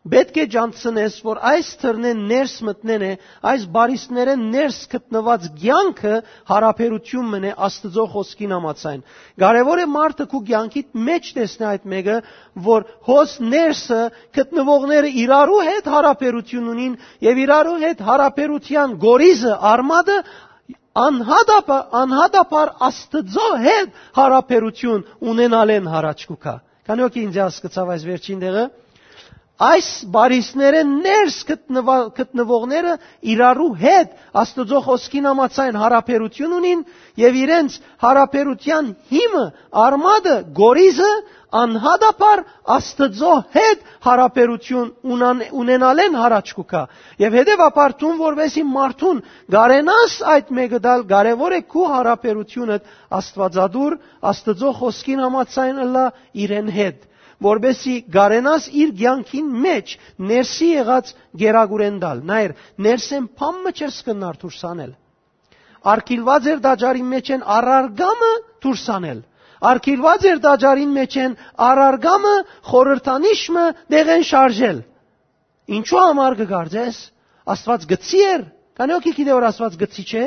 Պետք 0.07 0.37
է 0.39 0.45
ջանցնես, 0.55 1.15
որ 1.27 1.39
այս 1.51 1.69
թռնեն 1.81 2.19
ներս 2.31 2.53
մտնեն 2.67 3.05
է, 3.07 3.09
այս 3.51 3.65
բարիսները 3.75 4.35
ներս 4.43 4.77
գտնված 4.93 5.47
ցանկը 5.63 6.13
հարաբերություն 6.51 7.33
մնե 7.33 7.51
Աստծո 7.67 8.05
խոսքին 8.13 8.55
համացայն։ 8.57 9.03
Կարևոր 9.43 9.83
է 9.83 9.87
մարդը 9.97 10.27
քու 10.31 10.43
ցանկիդ 10.51 10.95
մեջ 11.09 11.33
տեսնի 11.39 11.67
այդ 11.73 11.89
մեկը, 11.95 12.17
որ 12.69 12.87
հոս 13.11 13.35
ներսը 13.57 14.01
գտնվողները 14.39 15.13
իրարու 15.27 15.61
հետ 15.71 15.91
հարաբերություն 15.97 16.71
ունին 16.77 16.97
եւ 17.27 17.43
իրարու 17.47 17.77
հետ 17.83 18.07
հարաբերության 18.11 18.97
գորիզը 19.07 19.59
արմադը 19.75 20.19
անհադապար 20.97 21.85
անհադապար 22.07 22.75
Աստծո 22.87 23.51
հետ 23.67 24.01
հարաբերություն 24.23 25.07
ունենալ 25.35 25.77
են 25.81 25.93
հարաճկուկա։ 25.93 26.59
Քանի 26.87 27.05
օքի 27.11 27.23
ինձ 27.27 27.39
հասկացավ 27.43 27.97
այս 27.97 28.05
վերջին 28.07 28.43
դեղը 28.47 28.65
այս 29.65 29.87
բարիսները 30.13 30.81
ներս 30.89 31.37
գտնվողները 31.49 32.97
իրարու 33.33 33.69
հետ 33.81 34.11
Աստծո 34.43 34.81
խոսքին 34.85 35.29
համացայն 35.31 35.79
հարաբերություն 35.81 36.53
ունին 36.59 36.83
եւ 37.23 37.39
իրենց 37.43 37.79
հարաբերության 38.05 38.91
հիմը 39.13 39.45
արմադը 39.87 40.35
գորիզը 40.61 41.09
անհադապար 41.63 42.45
Աստծո 42.77 43.33
հետ 43.57 43.89
հարաբերություն 44.05 44.93
ունենալ 45.63 46.05
են 46.05 46.21
հարաճկուկա 46.21 46.85
եւ 47.25 47.41
հետեւաբար 47.41 47.97
ցուն 48.05 48.21
որովհետեւ 48.21 48.71
մարդուն 48.77 49.25
գարենաս 49.57 50.21
այդ 50.37 50.55
մեկը 50.61 50.83
դալ 50.85 51.09
կարեւոր 51.17 51.57
է 51.57 51.61
քու 51.73 51.89
հարաբերությունը 51.97 52.81
Աստվածադուր 53.25 54.01
Աստծո 54.37 54.79
խոսքին 54.85 55.25
համացայն 55.27 55.85
ըլլա 55.87 56.09
իրեն 56.45 56.73
հետ 56.77 57.13
որբեսի 57.45 57.95
գարենաս 58.17 58.69
իր 58.83 58.93
ցանկին 59.01 59.49
մեջ 59.67 59.95
ներսի 60.31 60.69
եղած 60.73 61.11
գերագուրեն 61.43 61.97
դալ 62.05 62.23
նայր 62.31 62.55
ներսեն 62.87 63.27
փամը 63.41 63.73
չես 63.77 63.99
կնար 64.07 64.39
դուրսանել 64.43 64.93
արկիլված 65.93 66.49
էր 66.53 66.63
դաջարի 66.67 67.05
մեջ 67.13 67.33
են 67.37 67.43
առարգամը 67.57 68.33
դուրսանել 68.67 69.21
արկիլված 69.71 70.27
էր 70.31 70.41
դաջարին 70.47 70.93
մեջ 70.97 71.17
են 71.27 71.37
առարգամը 71.67 72.35
խորհրդանիշը 72.71 73.67
դեղեն 73.95 74.25
շարժել 74.31 74.81
ինչու 75.77 76.01
համար 76.03 76.37
կգարձես? 76.41 76.99
Աստված 77.47 77.87
գցի 77.93 78.21
էր 78.27 78.43
քանի 78.77 78.97
օքի 78.97 79.13
գիտե 79.17 79.33
որ 79.37 79.47
աստված 79.51 79.79
գցի 79.83 80.05
չէ 80.11 80.25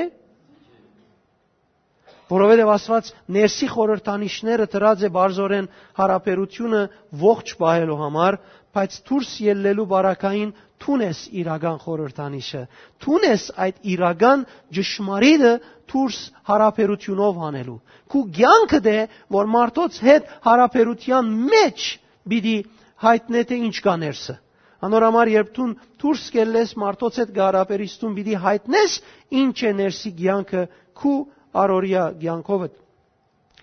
որովհետև 2.30 2.72
Աստված 2.76 3.12
ներսի 3.36 3.68
խորհրդանիշները 3.74 4.66
դրած 4.74 5.06
է 5.08 5.10
բարձորեն 5.16 5.68
հարաբերությունը 6.00 6.82
ողջ 7.24 7.54
պահելու 7.62 8.00
համար, 8.04 8.38
բայց 8.76 8.98
դուրս 9.10 9.30
ելնելու 9.50 9.86
բարակային 9.94 10.52
թունես 10.80 11.22
իրական 11.42 11.78
խորհրդանիշը։ 11.84 12.62
Թունես 13.04 13.46
այդ 13.66 13.80
իրական 13.94 14.44
ճշմարիտը 14.78 15.54
դուրս 15.92 16.20
հարաբերությունով 16.50 17.42
անելու։ 17.50 17.80
Քու 18.14 18.22
ցանկը 18.38 18.80
դե 18.86 18.98
որ 19.36 19.50
մարդոց 19.56 19.98
հետ 20.06 20.30
հարաբերության 20.46 21.34
մեջ 21.50 21.88
պիտի 22.30 22.56
հայտնե 23.04 23.44
թե 23.50 23.60
ինչ 23.70 23.76
կա 23.90 23.96
ներսը։ 24.06 24.36
Անորամար 24.80 25.32
երբ 25.34 25.50
դու 25.58 25.68
դուրս 26.02 26.24
կելես 26.36 26.70
մարդոց 26.80 27.18
հետ 27.20 27.32
գարապերիստուն 27.36 28.14
պիտի 28.20 28.36
հայտնես 28.46 28.94
ինչ 29.42 29.58
է 29.60 29.72
ներսի 29.80 30.12
ցանկը 30.20 30.64
քու 31.00 31.18
առօրյա 31.64 32.04
ցանկովդ 32.24 32.76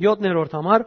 7-րդ 0.02 0.56
համար 0.58 0.84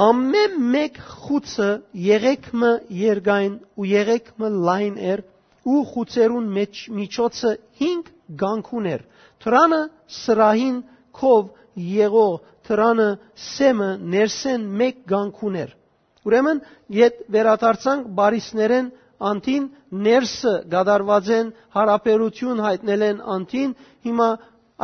ամեն 0.00 0.54
մեկ 0.74 1.00
խուցը 1.24 1.70
եղեքմը 2.06 2.70
երգային 3.00 3.56
ու 3.76 3.88
եղեքմը 3.90 4.50
լայն 4.68 4.94
էր 5.12 5.24
ու 5.70 5.80
խուցերուն 5.90 6.46
մեջ 6.56 6.84
միջոցը 7.00 7.50
5 7.80 8.12
գանքուն 8.42 8.86
էր. 8.94 9.02
Թրանը 9.44 9.80
սրահին 10.20 10.78
քով 11.20 11.50
եղող 11.90 12.38
թրանը 12.68 13.10
սեմը 13.50 13.90
ներսեն 14.14 14.64
մեկ 14.80 15.04
գանքուն 15.12 15.60
էր. 15.64 15.70
Ուրեմն 16.28 16.58
իդ 17.00 17.20
վերադարձանք 17.34 18.08
բարիսներեն 18.16 18.90
անտին 19.30 19.64
ներսը 20.06 20.52
գադարված 20.72 21.30
են 21.36 21.52
հարաբերություն 21.76 22.62
հայտնել 22.66 23.02
են 23.10 23.22
անտին 23.36 23.72
հիմա 24.06 24.28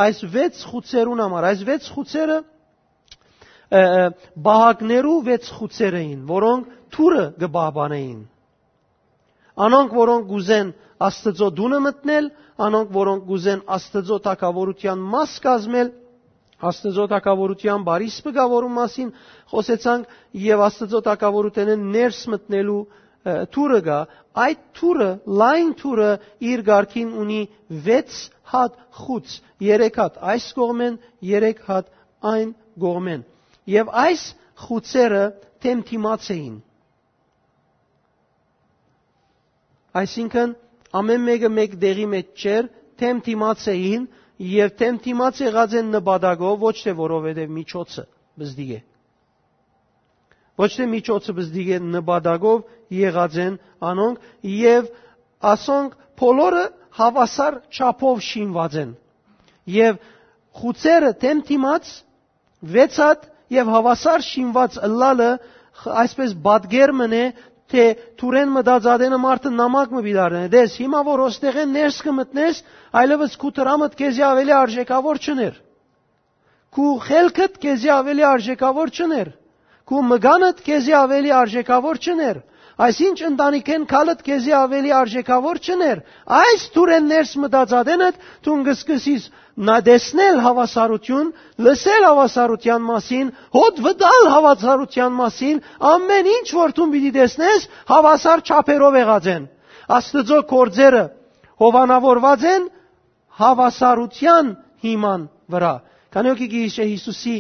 այս 0.05 0.23
6 0.37 0.65
խուցերուն 0.71 1.23
համար, 1.25 1.49
այս 1.51 1.65
6 1.71 1.91
խուցերը 1.97 2.39
բահակներու 4.47 5.19
6 5.27 5.53
խուցեր 5.59 5.95
էին, 6.01 6.19
որոնք 6.31 6.75
թուրը 6.97 7.25
գբաբանեին։ 7.43 8.19
Անոնք, 9.67 9.95
որոնք 9.97 10.29
գուզեն 10.31 10.75
Աստծո 11.07 11.49
դունը 11.57 11.79
մտնել, 11.85 12.29
անոնք, 12.67 12.93
որոնք 12.97 13.25
գուզեն 13.31 13.63
Աստծո 13.77 14.19
տակավորության 14.27 15.03
մաս 15.13 15.33
կազմել, 15.45 15.91
Աստծո 16.71 17.05
տակավորության 17.13 17.83
բարի 17.85 18.07
սպգավորում 18.15 18.79
մասին 18.81 19.11
խոսեցանք 19.53 20.15
եւ 20.47 20.63
Աստծո 20.67 21.01
տակավորութենը 21.09 21.77
ներս 21.83 22.21
մտնելու 22.33 22.79
թուրը 23.53 23.81
գա, 23.83 23.99
այդ 24.47 24.61
թուրը, 24.79 25.09
լայն 25.41 25.71
թուրը 25.81 26.11
իր 26.47 26.63
ղարքին 26.69 27.13
ունի 27.23 27.41
6 27.89 28.21
հատ 28.53 28.77
խուց, 29.01 29.35
3 29.63 29.91
հատ 29.99 30.19
այս 30.33 30.47
կողմեն, 30.59 30.99
3 31.31 31.63
հատ 31.69 31.91
այն 32.33 32.53
կողմեն։ 32.85 33.25
Եվ 33.77 33.93
այս 34.07 34.25
խուցերը 34.67 35.25
թեմթիմաց 35.65 36.29
էին։ 36.37 36.57
Այսինքն 39.97 40.53
ամեն 41.01 41.25
մեկը 41.27 41.51
մեկ 41.59 41.79
դեղի 41.83 42.07
մեջ 42.15 42.45
չէր, 42.45 42.69
թեմթիմաց 43.01 43.65
էին 43.73 44.05
եւ 44.47 44.75
թեմթիմաց 44.81 45.41
եղած 45.47 45.77
են 45.81 45.91
նպատակով, 45.97 46.57
ոչ 46.61 46.75
թե 46.83 46.95
որովհետեւ 47.01 47.53
միջոցը 47.57 48.05
բզդիգ 48.41 48.73
է։ 48.77 48.81
Ոչ 50.61 50.71
թե 50.77 50.87
միջոցը 50.93 51.35
բզդիգ 51.37 51.71
է 51.77 51.79
նպատակով 51.97 52.61
եղած 52.97 53.39
են 53.47 53.57
անոնք 53.91 54.29
եւ 54.53 54.91
ասոնք 55.53 55.97
բոլորը 56.21 56.65
հավասար 56.97 57.59
չափով 57.77 58.23
շինված 58.31 58.77
են։ 58.83 58.93
Եվ 59.77 59.99
խուցերը 60.61 61.11
դեմ 61.23 61.43
թիմած 61.51 61.91
վեցած 62.77 63.27
եւ 63.57 63.73
հավասար 63.77 64.25
շինված 64.27 64.79
ըլլալը 64.89 65.31
այսպես 66.03 66.33
բադգերմն 66.47 67.15
է 67.17 67.25
թե 67.73 67.85
թուրեն 68.21 68.53
մտածածենը 68.55 69.19
մարդը 69.23 69.51
նամակ 69.59 69.95
մը 69.97 70.03
բիդարն 70.07 70.45
է 70.47 70.51
դες 70.55 70.75
հիմա 70.81 71.01
որ 71.07 71.23
ոստեղեն 71.27 71.73
ներս 71.77 71.97
կմտնես 72.07 72.61
այլևս 73.01 73.33
քու 73.43 73.51
տրամդ 73.59 73.97
քեզի 74.01 74.25
ավելի 74.27 74.55
արժեքավոր 74.57 75.21
չներ 75.27 75.57
քու 76.77 76.93
խելքդ 77.07 77.59
քեզի 77.65 77.91
ավելի 77.97 78.27
արժեքավոր 78.31 78.93
չներ 78.97 79.33
քու 79.91 80.03
մգանդ 80.13 80.63
քեզի 80.67 80.95
ավելի 81.01 81.35
արժեքավոր 81.41 82.01
չներ 82.07 82.41
Այսինչ 82.77 83.17
ընտանիք 83.25 83.69
են 83.73 83.85
քալդ 83.89 84.19
քեզի 84.27 84.53
ավելի 84.53 84.91
արժեքավոր 84.93 85.61
չներ։ 85.65 86.01
Այս 86.39 86.65
դուրեն 86.75 87.07
ներս 87.09 87.31
մտածածենդ 87.41 88.19
դու 88.45 88.57
գսկսիս 88.67 89.29
նա 89.69 89.77
դեսնել 89.87 90.41
հավասարություն, 90.45 91.31
լսել 91.65 92.05
հավասարության 92.07 92.83
մասին, 92.91 93.31
հոտ 93.57 93.81
վդալ 93.87 94.29
հավասարության 94.35 95.17
մասին, 95.17 95.63
ամեն 95.93 96.31
ինչ 96.37 96.49
որ 96.59 96.77
դու 96.77 96.89
պիտի 96.93 97.13
տեսնես 97.17 97.67
հավասար 97.97 98.45
չափերով 98.45 99.01
եղած 99.01 99.31
են։ 99.33 99.49
Աստծո 99.97 100.41
կորձերը 100.53 101.05
հովանավորված 101.65 102.49
են 102.53 102.71
հավասարության 103.41 104.57
հիման 104.85 105.29
վրա։ 105.57 105.75
Քանի 106.13 106.33
որ 106.37 106.49
գիշե 106.53 106.85
Հիսուսի 106.93 107.37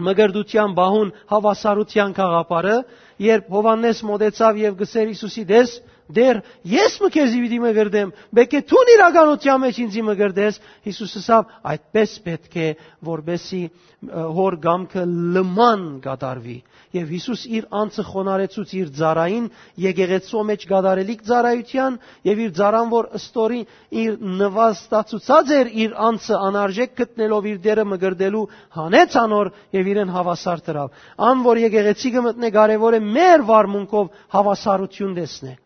մգրդության 0.00 0.74
բահուն 0.78 1.08
հավասարության 1.30 2.12
խաղապարը, 2.16 2.76
երբ 3.20 3.48
Հովանես 3.52 4.02
մոտեցավ 4.08 4.60
եւ 4.62 4.76
գսեր 4.80 5.10
Հիսուսի 5.12 5.44
դես, 5.50 5.74
դեր 6.16 6.40
ես 6.74 6.96
մը 7.02 7.10
քեզի 7.16 7.40
պիտի 7.44 7.60
մգրդեմ, 7.64 8.12
բեկե 8.40 8.60
ցուն 8.70 8.92
իրականության 8.94 9.62
մեջ 9.64 9.80
ինձի 9.84 10.04
մգրդես, 10.10 10.60
Հիսուսը 10.90 11.20
ասավ, 11.20 11.50
այդպես 11.70 12.12
պետք 12.26 12.56
է, 12.60 12.68
որբեսի 13.10 13.62
հոր 14.00 14.54
գամքը 14.64 15.02
լման 15.36 15.82
գադարվի։ 16.04 16.54
Եվ 16.96 17.10
Հիսուս 17.14 17.42
իր 17.58 17.66
անձը 17.80 18.04
խոնարեցուց 18.10 18.72
իր 18.80 18.88
ծառային 19.00 19.44
եկեղեցու 19.84 20.44
մեջ 20.50 20.64
գադարելիք 20.72 21.20
ծառայության 21.28 21.98
եւ 22.30 22.42
իր 22.46 22.54
ծառան 22.60 22.90
որ 22.94 23.08
ըստորի 23.20 23.60
իր 24.04 24.16
նվաստացուցած 24.40 25.54
էր 25.60 25.72
իր 25.84 25.96
անձը 26.08 26.40
անարժեք 26.50 26.96
գտնելով 27.02 27.48
իր 27.52 27.62
դերը 27.68 27.86
մգրդելու 27.92 28.44
հանեց 28.80 29.18
անոր 29.22 29.52
եւ 29.78 29.92
իրեն 29.94 30.14
հավասար 30.18 30.64
դրավ։ 30.70 31.00
Ան 31.30 31.46
որ 31.50 31.64
եկեղեցի 31.68 32.14
կմտնե 32.18 32.54
կարևոր 32.58 32.98
է 32.98 33.04
մեր 33.20 33.46
վարմունքով 33.52 34.14
հավասարություն 34.34 35.18
տեսնել 35.20 35.58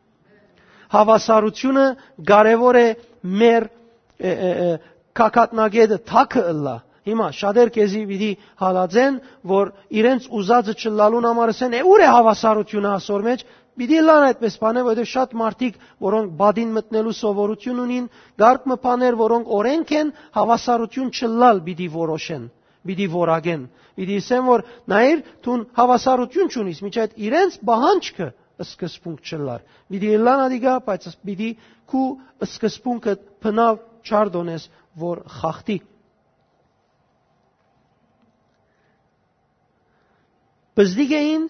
հավասարությունը 0.94 1.84
կարևոր 2.30 2.78
է 2.80 2.86
մեր 3.42 3.66
կակատնագետը 5.20 5.98
թակը 6.10 6.44
ըլլա։ 6.54 6.74
Հիմա 7.04 7.26
շատեր 7.36 7.70
քեզի 7.74 8.02
պիտի 8.08 8.30
հալածեն, 8.62 9.16
որ 9.50 9.70
իրենց 10.00 10.28
ուզածը 10.38 10.74
չլալուն 10.80 11.26
համար 11.28 11.52
ասեն, 11.52 11.74
«Է 11.76 11.82
ուր 11.84 12.04
է 12.04 12.08
հավասարությունը 12.14 12.90
ասոր 12.94 13.24
մեջ»։ 13.28 13.44
Պիտի 13.74 14.00
լան 14.06 14.24
այդպես 14.30 14.56
բաներ, 14.62 14.84
որովհետև 14.86 15.08
շատ 15.12 15.32
մարդիկ, 15.40 15.78
որոնք 16.06 16.34
բադին 16.40 16.74
մտնելու 16.78 17.14
սովորություն 17.20 17.80
ունին, 17.84 18.04
գարկ 18.40 18.68
մփաներ, 18.70 19.16
որոնք 19.20 19.50
օրենք 19.58 19.94
են, 20.00 20.12
հավասարություն 20.38 21.10
չլալ 21.18 21.60
պիտի 21.68 21.88
որոշեն 21.98 22.44
պիտի 22.84 23.06
որագեն։ 23.14 23.62
Պիտի 23.98 24.16
ասեն, 24.20 24.42
որ 24.48 24.62
նայր, 24.92 25.20
դու 25.44 25.54
հավասարություն 25.78 26.50
չունիս, 26.54 26.80
միջի 26.84 27.00
այդ 27.04 27.14
իրենց 27.26 27.58
բահանջքը 27.68 28.26
սկզբունք 28.62 29.24
չլար։ 29.24 29.64
Պիտի 29.90 30.10
լան 30.22 30.42
ադիգա, 30.44 30.74
բայց 30.86 31.08
պիտի 31.26 31.50
քու 31.90 32.04
սկզբունքը 32.46 33.14
բնավ 33.42 33.80
չարդոնես, 34.04 34.66
որ 35.02 35.22
խախտի։ 35.40 35.78
Բզդիգ 40.74 41.12
էին, 41.18 41.42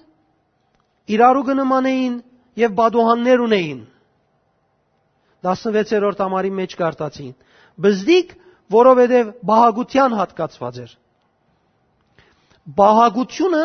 իրարու 1.15 1.45
գնման 1.49 1.87
էին 1.91 2.17
եւ 2.61 2.75
բադոհաններ 2.81 3.45
ունեին։ 3.45 3.81
16-րդ 5.45 6.21
ամարի 6.25 6.51
մեջ 6.59 6.75
կարտացին։ 6.81 7.33
Բզդիկ, 7.85 8.35
որովհետև 8.75 9.33
բահագության 9.49 10.15
հատկացված 10.21 10.79
էր։ 10.85 10.93
Բահագությունը 12.79 13.65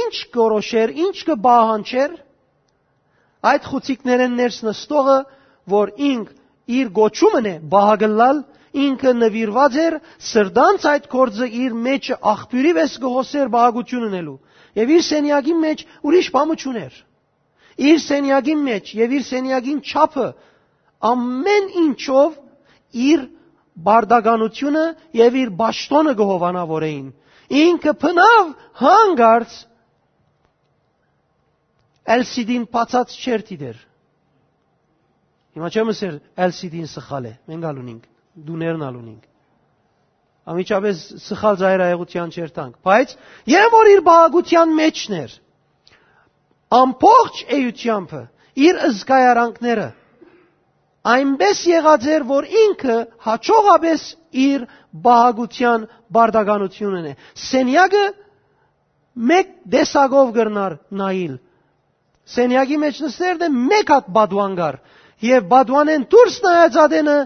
ինչ 0.00 0.16
կորոշեր, 0.36 0.92
ինչ 1.06 1.16
կբահանչեր, 1.30 2.12
այդ 3.50 3.68
խուցիկներեն 3.70 4.36
ներս 4.40 4.58
նստողը, 4.66 5.18
որ 5.74 5.92
ինք 6.10 6.32
իր 6.80 6.90
գոչումն 6.96 7.48
է 7.50 7.54
բահագլալ, 7.72 8.42
ինքը 8.70 9.12
նվիրված 9.20 9.76
էր 9.84 9.96
սրդանց 10.30 10.84
այդ 10.90 11.06
կորձը 11.14 11.46
իր 11.60 11.72
մեջը 11.86 12.18
աղբյուրի 12.32 12.72
վես 12.78 12.92
գողոսեր 13.04 13.48
բահագություն 13.54 14.04
ունելու։ 14.10 14.36
Եվ 14.80 14.92
իր 14.96 15.02
սենյակի 15.08 15.54
մեջ 15.64 15.82
ուրիշ 16.06 16.28
բամը 16.36 16.56
չուներ։ 16.60 17.00
Իր 17.90 17.98
սենյակի 18.04 18.54
մեջ 18.60 18.92
եւ 19.00 19.14
իր 19.18 19.24
սենյակին 19.30 19.80
չափը 19.90 20.28
ամեն 21.10 21.68
ինչով 21.80 22.36
իր 23.10 23.26
բարդականությունը 23.86 24.84
եւ 25.16 25.38
իր 25.42 25.52
ճշտոնը 25.60 26.14
գողովանավորեին։ 26.20 27.06
Ինքը 27.60 27.92
փնավ 28.04 28.50
հանգարց 28.80 29.54
LCD-ին 32.08 32.64
բացած 32.72 33.14
չէր 33.20 33.44
դիդեր։ 33.50 33.80
Հիմա 35.56 35.68
չեմ 35.74 35.92
ասեր 35.92 36.16
LCD-ին 36.46 36.88
սխալ 36.90 37.28
է, 37.30 37.32
մենք 37.50 37.66
ալունինք, 37.70 38.04
դուներն 38.48 38.84
ալունինք։ 38.86 39.24
Ամիջապես 40.50 41.00
սխալ 41.26 41.56
զայրայողության 41.60 42.30
չէր 42.34 42.52
տանք, 42.56 42.76
բայց 42.86 43.14
երբ 43.50 43.74
որ 43.76 43.90
իր 43.90 44.02
բաղագության 44.08 44.72
մեջն 44.80 45.16
էր, 45.20 45.32
ամբողջ 46.80 47.42
էությամբ 47.60 48.14
իր 48.60 48.80
ըզգայարանքները 48.88 49.88
այնպես 51.10 51.60
եղած 51.70 52.06
էր, 52.14 52.24
որ 52.28 52.48
ինքը 52.62 52.96
հաջողապես 53.26 54.02
իր 54.46 54.64
բաղագության 55.04 55.86
բարդականությունն 56.16 57.06
է։ 57.10 57.14
Սենյակը 57.50 58.02
մեկ 59.30 59.54
դեսագով 59.74 60.34
գրնար 60.36 60.76
նայիլ 61.00 61.38
սենյակի 62.34 62.78
մեջ 62.84 63.00
նստերն 63.04 63.44
է 63.46 63.50
մեկ 63.70 63.92
հատ 63.94 64.08
բադուան 64.16 64.56
գար 64.60 64.78
եւ 65.24 65.46
բադուանեն 65.50 66.06
դուրս 66.14 66.36
նայած 66.46 66.78
ադենը 66.84 67.16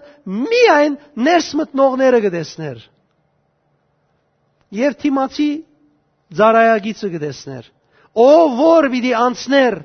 միայն 0.45 0.97
ներս 1.29 1.49
մտնողները 1.61 2.21
կտեսներ 2.25 2.83
եւ 4.79 4.97
թիմացի 5.05 5.49
ծարայագիցը 6.39 7.11
կտեսներ 7.15 7.69
ով 8.25 8.57
որ 8.61 8.89
պիտի 8.95 9.13
անցներ 9.21 9.77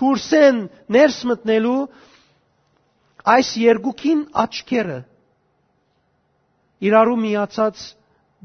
դուրսեն 0.00 0.60
ներս 0.96 1.18
մտնելու 1.30 1.76
այս 3.34 3.50
երկուքին 3.64 4.24
աչքերը 4.44 4.98
իրարու 6.88 7.20
միացած 7.24 7.84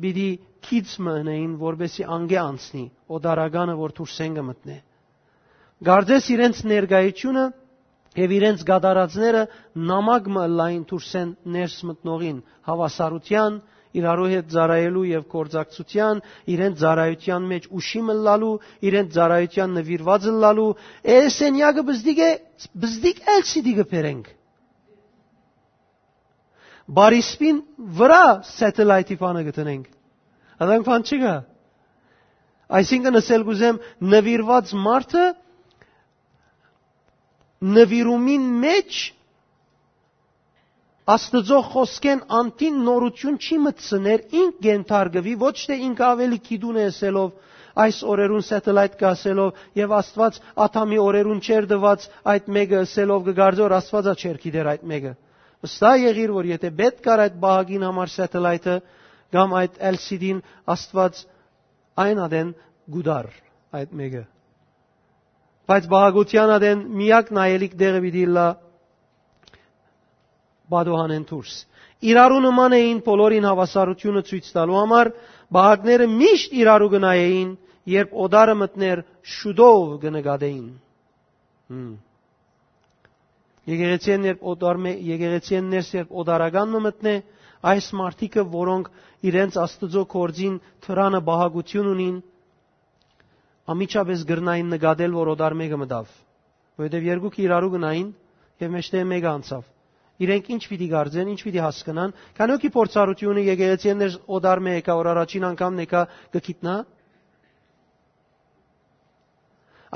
պիտի 0.03 0.29
քիծ 0.69 0.93
մնային 1.05 1.55
որբեսի 1.61 2.05
անգե 2.17 2.37
անցնի 2.41 2.85
օդարագանը 3.17 3.75
որ 3.79 3.95
դուրսեն 3.99 4.37
կմտնի 4.39 4.77
Գարձես 5.87 6.25
իրենց 6.35 6.61
ներգայությունը 6.69 7.43
եւ 8.19 8.31
իրենց 8.35 8.63
գադարածները 8.67 9.43
նամակ 9.89 10.25
մը 10.35 10.45
լայն 10.59 10.81
դուրսեն 10.89 11.29
ներս 11.55 11.75
մտնողին 11.89 12.39
հավասարության 12.69 13.59
իրարու 13.99 14.27
հետ 14.33 14.49
ծառայելու 14.53 15.03
եւ 15.09 15.23
կորձակցության, 15.33 16.19
իրենց 16.53 16.81
ծառայության 16.83 17.45
մեջ 17.51 17.63
ուշի 17.79 18.01
մլալու, 18.09 18.51
իրենց 18.89 19.15
ծառայության 19.15 19.71
նվիրված 19.79 20.27
լալու, 20.43 20.67
էսենյակը 21.15 21.85
բզդիկ 21.89 22.19
է, 22.19 22.29
բզդիկ 22.83 23.23
էլսիդի 23.35 23.73
գբերենք։ 23.79 24.29
Բարիսպին 26.99 27.57
վրա 27.97 28.21
սատելայթի 28.49 29.17
բանը 29.23 29.43
գտնենք։ 29.49 29.89
ಅದանք 30.59 30.87
բան 30.89 31.03
չկա։ 31.09 31.35
Այսինքն 32.79 33.19
ասել 33.19 33.43
գուզեմ 33.49 33.77
նվիրված 34.13 34.73
մարդը 34.85 35.25
նվիրումին 37.59 38.43
մեջ 38.63 38.99
Աստծո 41.09 41.59
խոսքեն 41.73 42.19
անտին 42.37 42.75
նորություն 42.85 43.37
չի 43.41 43.55
մտցներ, 43.65 44.23
ինք 44.41 44.59
գենթարգվի, 44.65 45.33
ոչ 45.41 45.53
թե 45.69 45.77
ինք 45.87 46.03
ավելի 46.05 46.37
քիդուն 46.45 46.77
է 46.77 46.83
ասելով, 46.89 47.31
այս 47.85 48.01
օրերուն 48.13 48.45
սատելայթ 48.49 48.97
կասելով 48.99 49.63
եւ 49.79 49.95
Աստված 49.99 50.39
աթամի 50.67 51.01
օրերուն 51.07 51.41
չեր 51.49 51.67
դված 51.73 52.07
այդ 52.35 52.53
մեկը 52.59 52.79
ասելով 52.85 53.27
կգարձոր 53.29 53.77
Աստվածա 53.79 54.15
չեր 54.21 54.39
գիտեր 54.45 54.71
այդ 54.75 54.87
մեկը։ 54.93 55.13
Վստահ 55.65 55.97
եղիր, 56.05 56.33
որ 56.39 56.49
եթե 56.53 56.73
պետք 56.79 57.03
կար 57.09 57.23
այդ 57.25 57.39
բահագին 57.43 57.87
համար 57.89 58.13
սատելայթը 58.19 58.75
կամ 59.33 59.55
այդ 59.65 59.79
LCD-ին 59.97 60.43
Աստված 60.77 61.23
այն 62.05 62.27
ադեն 62.29 62.53
գուդար 62.95 63.33
այդ 63.81 63.97
մեկը 64.03 64.27
բայց 65.69 65.87
բաղագության 65.93 66.51
ադեն 66.55 66.83
միակ 66.99 67.31
նայելիք 67.37 67.73
դեղը 67.79 68.01
պիտի 68.05 68.25
լա 68.35 68.47
բադոհանեն 70.73 71.25
դուրս։ 71.29 71.55
Իրարու 72.09 72.41
նման 72.45 72.75
էին 72.79 72.99
բոլորին 73.05 73.47
հավասարությունը 73.49 74.21
ցույց 74.29 74.51
տալու 74.55 74.77
համար, 74.79 75.09
բահակները 75.55 76.05
միշտ 76.13 76.53
իրարու 76.59 76.91
գնայեին, 76.93 77.49
երբ 77.93 78.13
օդարը 78.25 78.55
մտներ 78.59 79.01
շուդով 79.35 79.97
կնկատեին։ 80.03 80.69
Եկեղեցին 83.69 84.27
երբ 84.29 84.45
օդար 84.53 84.79
եկեղեցին 85.09 85.69
ներս 85.73 85.89
երբ 85.99 86.13
օդարական 86.23 86.77
մտնե, 86.85 87.15
այս 87.69 87.87
մարտիկը, 87.99 88.45
որոնք 88.55 88.89
իրենց 89.29 89.57
Աստծո 89.59 90.03
կորձին 90.13 90.55
թրանը 90.85 91.19
բահագություն 91.27 91.89
ունին, 91.93 92.15
ամիջապես 93.69 94.23
գրնային 94.29 94.71
նկատել, 94.75 95.13
որ 95.19 95.31
օդար 95.35 95.55
մեկը 95.61 95.79
մտավ։ 95.83 96.13
որովհետև 96.79 97.05
երկուքը 97.09 97.41
իրարու 97.43 97.69
գնային 97.75 98.07
եւ 98.63 98.71
մեջտեղ 98.75 99.05
մեկը 99.09 99.29
անցավ։ 99.29 99.63
Իրենք 100.19 100.47
ինչ 100.55 100.61
պիտի 100.69 100.87
գարձեն, 100.91 101.27
ինչ 101.33 101.39
պիտի 101.47 101.61
հասկանան, 101.63 102.13
քանի 102.39 102.53
օքի 102.59 102.69
փորձառությունը 102.75 103.43
եկեղեցին 103.49 103.99
ներ 104.03 104.15
օդար 104.39 104.61
մեկա, 104.67 104.95
որ 104.99 105.09
առաջին 105.13 105.45
անգամ 105.49 105.77
նեկա 105.79 106.01
գկիտնա։ 106.35 106.75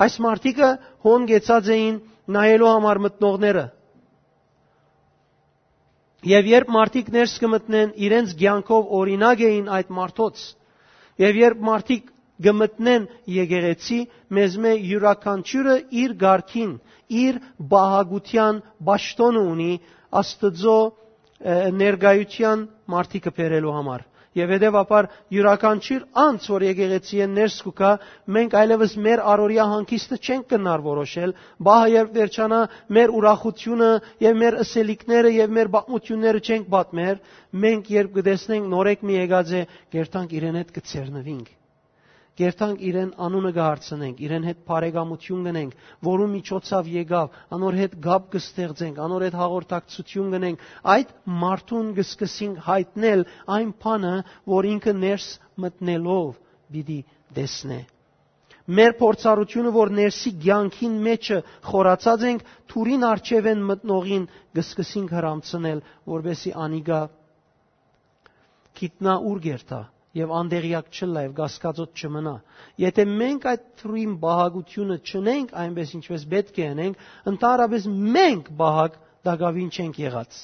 Այս 0.03 0.15
մարտիկը 0.25 0.69
հոն 1.03 1.27
գեցած 1.33 1.71
էին 1.75 1.97
նայելու 2.37 2.69
համար 2.71 3.01
մտնողները։ 3.07 3.65
Եվ 6.23 6.49
երբ 6.53 6.69
մարդիկ 6.71 7.09
ներս 7.13 7.33
կմտնեն, 7.43 7.89
իրենց 8.07 8.33
ցանկով 8.39 8.91
օրինակ 8.99 9.41
էին 9.43 9.65
այդ 9.77 9.89
մարդոց։ 9.97 10.43
Եվ 11.19 11.39
երբ 11.43 11.65
մարդիկ 11.67 12.11
գմտնեն 12.41 13.03
եկեղեցի, 13.37 13.99
մեզ 14.37 14.55
մե 14.63 14.71
յուրաքանչյուրը 14.91 15.75
իր 16.03 16.15
ղարքին, 16.23 16.71
իր 17.23 17.37
բահագության 17.73 18.61
ճշտոնը 18.89 19.43
ունի 19.53 19.71
Աստծո 20.23 20.77
ներգայության 21.83 22.65
մարդիկը 22.93 23.31
բերելու 23.37 23.75
համար։ 23.77 24.03
Եվ 24.33 24.51
հետևաբար 24.53 25.07
յուրաքանչյուր 25.35 26.05
անց, 26.23 26.45
որ 26.53 26.63
եկեղեցի 26.65 27.19
են 27.25 27.35
ներս 27.37 27.57
կուկա, 27.67 27.89
մենք 28.37 28.55
այլևս 28.61 28.95
մեր 29.07 29.21
առօրյա 29.33 29.65
հանգիստը 29.73 30.17
չենք 30.25 30.47
կնար 30.53 30.83
որոշել, 30.89 31.35
բահը 31.69 31.91
երբ 31.93 32.17
վերջանա 32.17 32.61
մեր 32.97 33.15
ուրախությունը 33.21 33.91
եւ 34.25 34.39
մեր 34.43 34.59
ըսելիքները 34.65 35.33
եւ 35.37 35.57
մեր 35.59 35.73
բացմությունները 35.77 36.45
չենք 36.49 36.71
պատմեր, 36.77 37.25
մենք 37.65 37.91
երբ 38.01 38.15
կտեսնենք 38.17 38.71
նորեկ 38.73 39.05
մի 39.11 39.19
եկած 39.21 39.53
է, 39.53 39.67
գերտանք 39.97 40.39
իրեն 40.41 40.63
հետ 40.63 40.73
կցերնվինք 40.79 41.59
կերտանք 42.39 42.79
իրեն 42.89 43.09
անունը 43.21 43.49
գահարցնենք, 43.55 44.21
իրեն 44.25 44.45
հետ 44.49 44.61
բարեկամություն 44.69 45.41
գնենք, 45.47 45.73
որու 46.07 46.29
միջոցով 46.33 46.87
եկավ, 46.93 47.35
անոր 47.57 47.77
հետ 47.79 47.93
գապ 48.05 48.25
կստեղծենք, 48.33 49.01
անոր 49.05 49.25
հետ 49.27 49.37
հաղորդակցություն 49.41 50.31
գնենք, 50.33 50.63
այդ 50.95 51.13
մարդուն 51.43 51.91
կսկսենք 51.99 52.63
հայտնել 52.69 53.25
այն 53.57 53.73
բանը, 53.85 54.15
որ 54.55 54.69
ինքը 54.73 54.95
ներս 55.03 55.27
մտնելով 55.65 56.33
պիտի 56.73 56.99
տեսնե։ 57.37 57.79
Մեր 58.73 58.93
փորձառությունը, 58.97 59.71
որ 59.75 59.89
ներսի 59.97 60.31
ցանկին 60.43 60.93
մեջը 61.05 61.39
խորացած 61.69 62.21
ենք, 62.29 62.45
թուրին 62.73 63.03
արջև 63.13 63.49
են 63.53 63.65
մտնողին 63.69 64.27
կսկսենք 64.57 65.17
հрамցնել, 65.19 65.81
որբեսի 66.13 66.53
անիգա 66.65 67.01
գիտնա 68.79 69.17
ուր 69.33 69.43
գերտա 69.43 69.81
եւ 70.17 70.31
անդեղյակ 70.37 70.89
չլա 70.97 71.21
եւ 71.25 71.31
գասկածոտ 71.39 72.01
չմնա։ 72.03 72.33
Եթե 72.83 73.05
մենք 73.11 73.45
այդ 73.51 73.63
թրույն 73.81 74.11
բահագությունը 74.23 74.97
չնենք 75.09 75.53
այնպես 75.63 75.93
ինչպես 75.99 76.25
պետք 76.33 76.59
է 76.61 76.67
անենք, 76.73 76.99
ընդհանրապես 77.33 77.87
մենք 78.17 78.51
բահագ 78.61 78.99
դակավին 79.29 79.71
չենք 79.77 79.99
եղած։ 80.03 80.41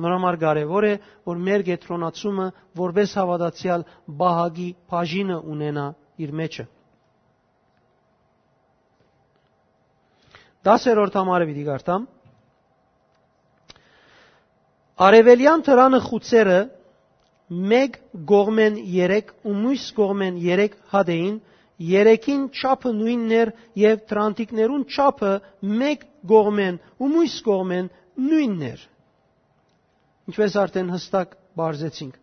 Անորոմար 0.00 0.36
կարևոր 0.44 0.86
է, 0.86 0.92
որ 1.30 1.40
մեր 1.46 1.64
գետրոնացումը 1.70 2.46
որպես 2.80 3.14
հավատացյալ 3.20 3.84
բահագի 4.20 4.68
բաժինը 4.92 5.38
ունենա 5.54 5.86
իր 6.26 6.34
մեջը։ 6.40 6.66
10-րդ 10.68 11.14
համարը 11.16 11.46
պիտի 11.48 11.62
գարտամ։ 11.70 12.02
Արևելյան 15.08 15.62
թրանը 15.64 16.00
խուցերը 16.06 16.56
մեկ 17.50 17.96
գողմեն 18.30 18.76
3 18.94 19.30
ու 19.50 19.54
մյուս 19.60 19.86
գողմեն 19.96 20.36
3 20.44 20.66
հադեին, 20.92 21.36
երեքին 21.90 22.42
չափը 22.60 22.92
նույնն 23.00 23.34
էր 23.40 23.52
եւ 23.82 24.02
տրանտիկներուն 24.12 24.84
չափը 24.94 25.32
մեկ 25.82 26.04
գողմեն 26.32 26.80
ու 27.00 27.10
մյուս 27.14 27.36
գողմեն 27.50 27.88
նույնն 28.30 28.66
էր։ 28.70 28.82
Ինչպես 30.30 30.58
արդեն 30.62 30.92
հստակ 30.94 31.32
բարձեցինք։ 31.60 32.18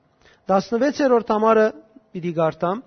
16-րդ 0.47 1.33
համարը 1.35 1.65
պիտի 2.15 2.33
գարտամ 2.37 2.83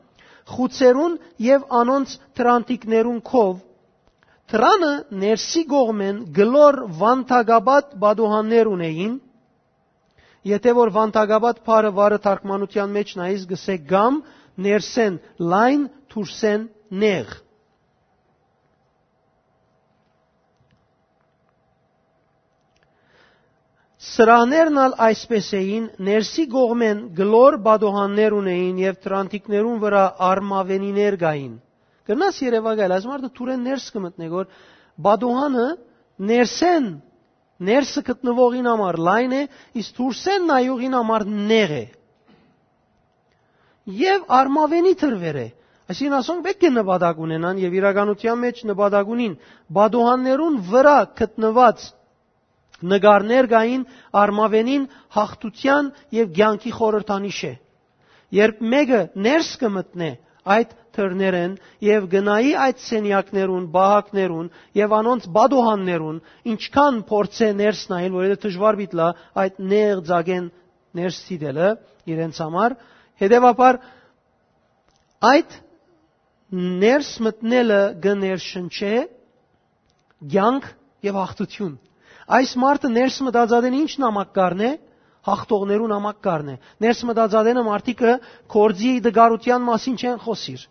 խուցերուն 0.51 1.19
եւ 1.47 1.67
անոնց 1.81 2.15
տրանտիկներուն 2.41 3.19
քով 3.31 3.59
Տրանը 4.51 4.93
ներսի 5.23 5.61
գողմեն 5.71 6.17
գլոր 6.37 6.77
վանթագաբատ 7.01 7.93
բադոհաններ 8.05 8.71
ունեին 8.71 9.13
Եթե 10.49 10.73
որ 10.77 10.91
վանտագաբատ 10.97 11.59
փարը 11.67 11.93
վարը 12.01 12.19
թարգմանության 12.25 12.93
մեջ 12.97 13.15
նայես 13.21 13.47
գսե 13.51 13.77
գամ 13.91 14.23
ներսեն 14.67 15.21
լայն 15.53 15.87
թուրսեն 16.13 16.67
նեղ 17.03 17.35
Սրաներն 24.01 24.79
ալ 24.81 24.95
այսպես 25.05 25.49
էին, 25.59 25.87
ներսի 26.07 26.45
գողմեն 26.55 27.01
գլոր 27.19 27.57
բադոհաններ 27.67 28.37
ունեին 28.39 28.79
եւ 28.81 28.95
տրանտիկներուն 29.05 29.77
վրա 29.83 30.05
արմավենիներ 30.29 31.17
գային։ 31.21 31.53
Գնաս 32.09 32.39
Երևանալ, 32.47 32.95
ասում 32.97 33.13
արդը 33.17 33.31
թուրեն 33.37 33.67
ներս 33.69 33.87
կմտնե, 33.97 34.31
որ 34.33 34.49
բադոհանը 35.07 35.67
ներսեն 36.31 36.89
ներսը 37.69 38.03
գտնվողին 38.09 38.69
համար 38.71 38.99
լայն 39.07 39.33
է, 39.37 39.41
իսկ 39.81 39.97
դուրսեն 40.01 40.47
նայողին 40.51 40.97
համար 40.97 41.25
նեղ 41.51 41.73
է։ 41.77 41.85
Եվ 44.01 44.29
արմավենի 44.41 44.95
թրվեր 45.01 45.39
է։ 45.41 45.49
Այսինքն 45.91 46.17
ասոնք 46.21 46.45
պետք 46.47 46.67
է 46.69 46.71
նպատակ 46.77 47.23
ունենան 47.27 47.61
եւ 47.61 47.73
իրականության 47.81 48.39
մեջ 48.45 48.61
նպատակ 48.71 49.09
ունին 49.15 49.33
բադոհաններուն 49.77 50.59
վրա 50.71 50.99
գտնված 51.21 51.87
նկարներ 52.91 53.49
գային 53.51 53.83
արմավենին 54.21 54.85
հաղթության 55.17 55.91
եւ 56.17 56.31
ցանկի 56.39 56.73
խորհրդանիշ 56.79 57.41
է։ 57.51 57.53
Երբ 58.41 58.63
մեկը 58.73 59.01
ներս 59.27 59.51
կմտնե 59.61 60.11
այդ 60.55 60.75
թրներեն 60.97 61.55
եւ 61.87 62.07
գնայի 62.15 62.53
այդ 62.65 62.83
սենյակներուն, 62.87 63.67
բահակներուն 63.75 64.49
եւ 64.81 64.95
անոնց 65.01 65.29
բադոհաններուն, 65.37 66.19
ինչքան 66.55 67.01
փորձե 67.11 67.49
ներս 67.61 67.83
նայել, 67.93 68.17
որովհետեւ 68.19 68.43
դժվար 68.47 68.79
բիտ 68.81 68.97
լա 69.01 69.09
այդ 69.45 69.61
ներ 69.71 70.03
ձագեն 70.11 70.51
ներս 71.01 71.21
ցիդելը 71.29 71.69
իրենց 72.11 72.41
համար, 72.45 72.77
հետեւաբար 73.23 73.81
այդ 75.31 75.57
ներս 76.51 77.11
մտնելը 77.27 77.81
գներշնչե 78.05 78.95
ցանկ 80.35 80.67
եւ 81.07 81.19
հաղթություն։ 81.21 81.77
Այս 82.31 82.51
մարդը 82.63 82.89
ներս 82.95 83.19
մտածածեն 83.27 83.77
ինչ 83.81 83.93
նամակ 84.03 84.33
կառնե, 84.37 84.71
հաղթողներուն 85.29 85.93
նամակ 85.95 86.21
կառնե։ 86.25 86.55
Ներս 86.85 87.01
մտածածենը 87.11 87.65
մարդիկը 87.71 88.13
կորձի 88.55 88.93
դգարության 89.07 89.67
մասին 89.71 89.99
չեն 90.01 90.21
խոսիր 90.25 90.69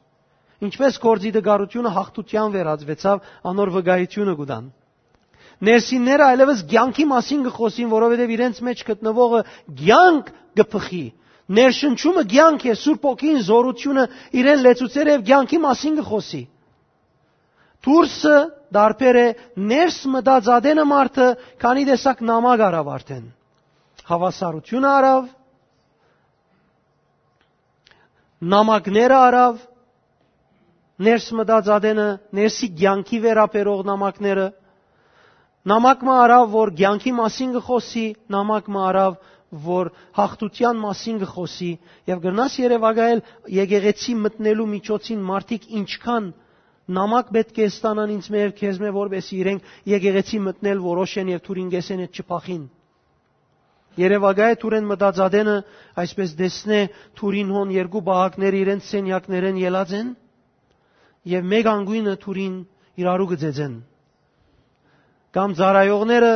ինչպես 0.66 0.98
կորձի 1.04 1.32
դգարությունը 1.38 1.92
հաղթության 1.96 2.54
վերածվեցավ 2.56 3.22
անոր 3.50 3.72
վգայությունը 3.76 4.34
գուտան։ 4.40 4.66
Ներսինները 5.70 6.26
այլևս 6.34 6.62
ցանկի 6.72 7.06
մասին 7.12 7.42
կխոսին, 7.48 7.90
որովհետև 7.94 8.34
իրենց 8.36 8.60
մեջ 8.68 8.84
գտնվողը 8.90 9.42
ցանկ 9.80 10.32
կփխի։ 10.60 11.04
Ներշնչումը 11.60 12.24
ցանկ 12.34 12.66
է, 12.70 12.76
Սուրբ 12.84 13.08
ոգին 13.10 13.40
զորությունը 13.48 14.06
իրեն 14.40 14.64
լեցուցեր 14.68 15.12
եւ 15.16 15.26
ցանկի 15.30 15.60
մասին 15.66 15.98
կխոսի։ 16.00 16.42
Թուրսը 17.80 18.38
դարբեր 18.76 19.20
է 19.20 19.28
ներս 19.72 20.00
մտածադենը 20.14 20.86
մարդը, 20.94 21.28
քանի 21.64 21.86
տեսակ 21.90 22.24
նամակ 22.30 22.64
արավ 22.70 22.90
արդեն։ 23.00 23.26
Հավասարությունը 24.10 24.92
արավ, 25.00 25.26
նամակները 28.54 29.18
արավ, 29.30 29.60
ներս 31.08 31.28
մտած 31.40 31.70
ադենը, 31.76 32.08
ներսի 32.40 32.70
ցանկի 32.80 33.20
վերապերող 33.26 33.84
նամակները, 33.90 34.48
նամակը 35.70 36.14
արավ, 36.16 36.48
որ 36.56 36.72
ցանկի 36.80 37.14
մասին 37.20 37.54
կխոսի, 37.60 38.06
նամակը 38.36 38.80
արավ, 38.90 39.20
որ 39.50 39.90
հաղթության 40.18 40.78
մասին 40.78 41.22
կխոսի 41.24 41.70
եւ 42.10 42.20
գրնաս 42.26 42.58
Երևանայել 42.62 43.22
եկեղեցի 43.56 44.14
մտնելու 44.26 44.68
միջոցին 44.74 45.24
մարդիկ 45.30 45.66
ինչքան 45.80 46.28
նամակ 46.98 47.32
պետք 47.38 47.62
է 47.66 47.70
ստանան 47.70 48.14
ինձ 48.18 48.28
մեր 48.36 48.54
քեզ 48.60 48.82
մե 48.84 48.92
որբեսի 49.00 49.40
իրենք 49.40 49.72
եկեղեցի 49.94 50.42
մտնել 50.50 50.84
որոշեն 50.86 51.32
եւ 51.34 51.42
թուրին 51.50 51.72
գեսեն 51.74 52.04
այդ 52.06 52.22
չփախին 52.22 52.64
Երևակայ 54.00 54.50
թուրեն 54.62 54.90
մտածադենը 54.90 55.56
այսպես 56.04 56.34
դեսնե 56.40 56.82
թուրին 57.20 57.54
հոն 57.56 57.72
երկու 57.76 58.02
բահակներ 58.10 58.58
իրենց 58.60 58.90
սենյակներեն 58.90 59.58
ելած 59.64 59.96
են 60.00 60.12
եւ 61.34 61.50
մեկ 61.54 61.72
անգույնը 61.74 62.14
թուրին 62.24 62.56
իրարու 63.02 63.30
գծեցեն 63.34 63.74
կամ 65.40 65.58
ծարայողները 65.60 66.32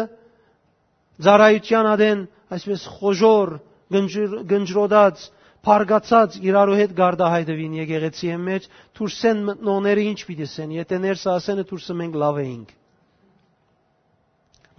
ծարայության 1.28 1.92
ադեն 1.94 2.26
այսպես 2.58 2.90
խոժոր 2.98 3.56
գնջրոդած 3.94 5.30
Փարգացած 5.64 6.42
իրարու 6.44 6.74
հետ 6.76 6.94
գարդահայտվին 6.98 7.76
եկեղեցի 7.78 8.32
մեջ, 8.46 8.66
թուրսեն 9.00 9.44
մտնողները 9.50 10.02
ինչ 10.10 10.18
պիտի 10.28 10.48
սեն, 10.54 10.74
եթե 10.76 10.98
ներս 11.04 11.24
ասենը 11.34 11.64
թուրսը 11.70 11.96
մենք 12.00 12.18
լավ 12.24 12.40
էինք։ 12.42 12.74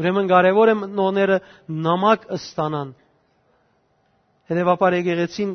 Ուրեմն 0.00 0.28
կարևոր 0.30 0.70
է 0.72 0.74
մտնողները 0.80 1.38
նամակ 1.86 2.24
ստանան։ 2.36 2.92
Հետևաբար 4.50 4.96
եկեղեցին 4.98 5.52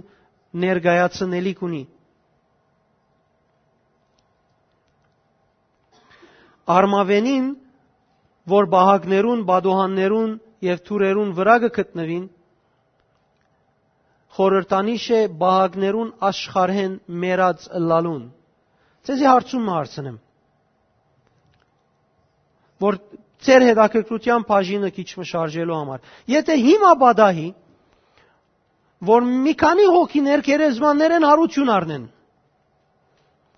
ներգայացնելիք 0.63 1.63
ունի։ 1.67 1.81
Արմավենին, 6.79 7.49
որ 8.53 8.69
բահագներուն, 8.73 9.43
բադոհաններուն 9.49 10.31
եւ 10.69 10.81
թուրերուն 10.87 11.35
վրա 11.39 11.55
կգտնվին, 11.65 12.25
խորհրդանիշ 14.39 15.05
է 15.19 15.21
բահագներուն 15.43 16.09
աշխարհեն 16.29 16.97
մերած 17.23 17.69
լալուն։ 17.89 18.25
Ձեզի 19.09 19.29
հարցում 19.33 19.71
հարցնեմ 19.73 20.19
որ 22.79 22.97
ձեր 23.45 23.65
հետաքրքրության 23.69 24.45
բաժինը 24.49 24.89
քիչ 24.95 25.07
մշարժելու 25.21 25.75
համար։ 25.79 25.99
Եթե 26.33 26.55
հիմա 26.59 26.91
բադահի, 27.03 27.49
որ 29.09 29.27
մի 29.47 29.53
քանի 29.63 29.85
հոգիներ 29.95 30.43
գերեզմաններ 30.49 31.15
են 31.19 31.27
հարություն 31.29 31.71
առնեն։ 31.75 32.07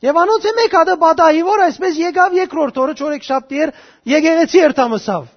Եվ 0.02 0.18
անոնց 0.22 0.46
է 0.50 0.54
մեկ 0.58 0.76
հատը 0.78 0.96
բադահի, 1.02 1.42
որ 1.46 1.64
այսպես 1.66 1.98
եկավ 2.02 2.38
երկրորդ 2.38 2.80
օրը 2.84 2.94
չորեքշաբթի 3.02 3.60
էր 3.66 3.74
եկեղեցի 4.12 4.62
երթամսավ։ 4.62 5.28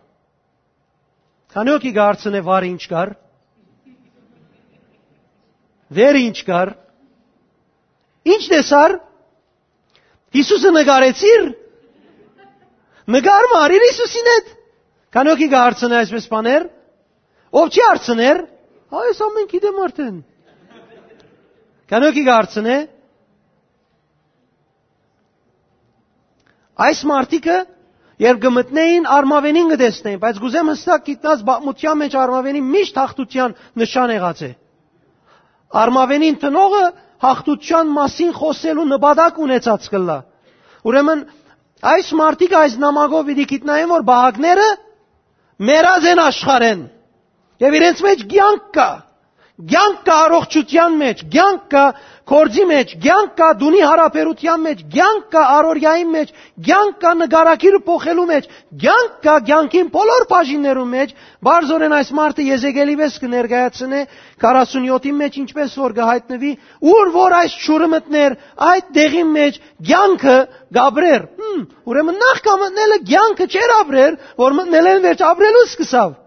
Քանի 1.55 1.75
հոգի 1.75 1.93
գարցնե 1.99 2.41
վար 2.45 2.67
ինչ 2.69 2.85
կար։ 2.93 3.13
Վեր 5.95 6.17
ինչ 6.21 6.39
կար։ 6.49 6.73
Ինչ 8.35 8.43
տեսար։ 8.55 8.97
Հիսուսը 10.35 10.73
նկարեցիր 10.75 11.45
Նկար 13.13 13.49
մարիր 13.53 13.85
Հիսուսին 13.85 14.31
հետ։ 14.33 14.51
Կանոքի 15.15 15.49
կհարցնե 15.53 15.99
այսպես 16.01 16.29
բաներ։ 16.33 16.67
Ով 17.55 17.75
չի 17.75 17.85
հարցներ։ 17.85 18.41
Այս 19.01 19.21
ամեն 19.27 19.49
գիտեմ 19.53 19.81
արդեն։ 19.85 20.17
Կանոքի 21.93 22.25
կհարցնե։ 22.29 22.79
Այս 26.85 27.05
մարտիկը 27.11 27.59
Երբ 28.23 28.41
գմտնեին 28.45 29.07
արմավենին 29.11 29.71
կտեսնեին, 29.73 30.19
բայց 30.23 30.37
գուզեմ 30.43 30.69
հստակ 30.71 31.07
գիտնած 31.09 31.41
բացմության 31.49 31.99
մեջ 32.01 32.13
արմավենի 32.25 32.61
միշտ 32.67 33.01
հաղթության 33.01 33.55
նշան 33.83 34.13
եղած 34.15 34.43
է։ 34.47 34.51
Արմավենին 35.83 36.37
տնողը 36.45 36.85
հաղթության 37.25 37.91
մասին 37.97 38.31
խոսելու 38.39 38.87
նպատակ 38.93 39.41
ունեցած 39.47 39.89
կլա։ 39.95 40.19
Ուրեմն 40.87 41.25
Այս 41.85 42.11
մարդիկ 42.17 42.53
այս 42.57 42.75
նամակով 42.81 43.27
պիտի 43.29 43.45
գիտնային, 43.51 43.91
որ 43.93 44.05
բահակները 44.09 44.69
մերած 45.69 46.07
են 46.15 46.21
աշխարեն։ 46.25 46.85
Եվ 47.65 47.77
իրենց 47.79 48.01
մեջ 48.07 48.23
ցանկ 48.35 48.71
կա։ 48.77 48.89
Ցանկ 49.55 49.99
կա 50.03 50.15
առողջության 50.19 50.95
մեջ, 50.99 51.21
ցանկ 51.31 51.67
կա 51.71 51.83
կորձի 52.27 52.63
մեջ, 52.67 52.95
ցանկ 53.05 53.35
կա 53.39 53.49
դունի 53.61 53.83
հարաբերության 53.87 54.65
մեջ, 54.65 54.81
ցանկ 54.95 55.29
կա 55.31 55.43
առօրյայի 55.55 56.07
մեջ, 56.15 56.33
ցանկ 56.69 56.97
կա 57.05 57.13
նկարակիրը 57.21 57.81
փոխելու 57.87 58.25
մեջ, 58.31 58.49
ցանկ 58.83 59.13
կա 59.27 59.35
ցանկին 59.51 59.93
բոլոր 59.95 60.27
բաժիններում 60.33 60.91
մեջ, 60.97 61.15
բարձորեն 61.47 61.95
այս 62.01 62.11
մարդը 62.19 62.49
Եզեկելի 62.49 62.99
վես 62.99 63.21
կներկայացնե 63.23 64.03
47-ի 64.43 65.15
մեջ 65.23 65.39
ինչպես 65.45 65.79
որ 65.85 65.97
կհայտնվի, 66.01 66.53
ուր 66.91 67.15
որ 67.15 67.39
այս 67.39 67.57
ճուրը 67.63 67.89
մտներ, 67.95 68.37
այդ 68.75 68.91
դեղի 68.99 69.25
մեջ 69.39 69.63
ցանկը 69.93 70.37
գաբրեր։ 70.75 71.31
Ուրեմն 71.95 72.21
նախ 72.27 72.45
կամտնելը 72.51 73.01
ցանկը 73.15 73.51
չեր 73.55 73.79
ապրեր, 73.79 74.21
որ 74.43 74.61
մտնել 74.65 74.93
են 74.97 75.03
վերջ 75.07 75.27
ապրելու 75.31 75.67
սկսավ։ 75.71 76.21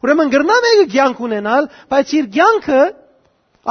Ուրեմն 0.00 0.32
գրնա 0.32 0.56
մեկը 0.64 0.86
ցանկ 0.94 1.18
ունենալ, 1.26 1.68
բայց 1.90 2.12
իր 2.20 2.28
ցանկը 2.36 2.84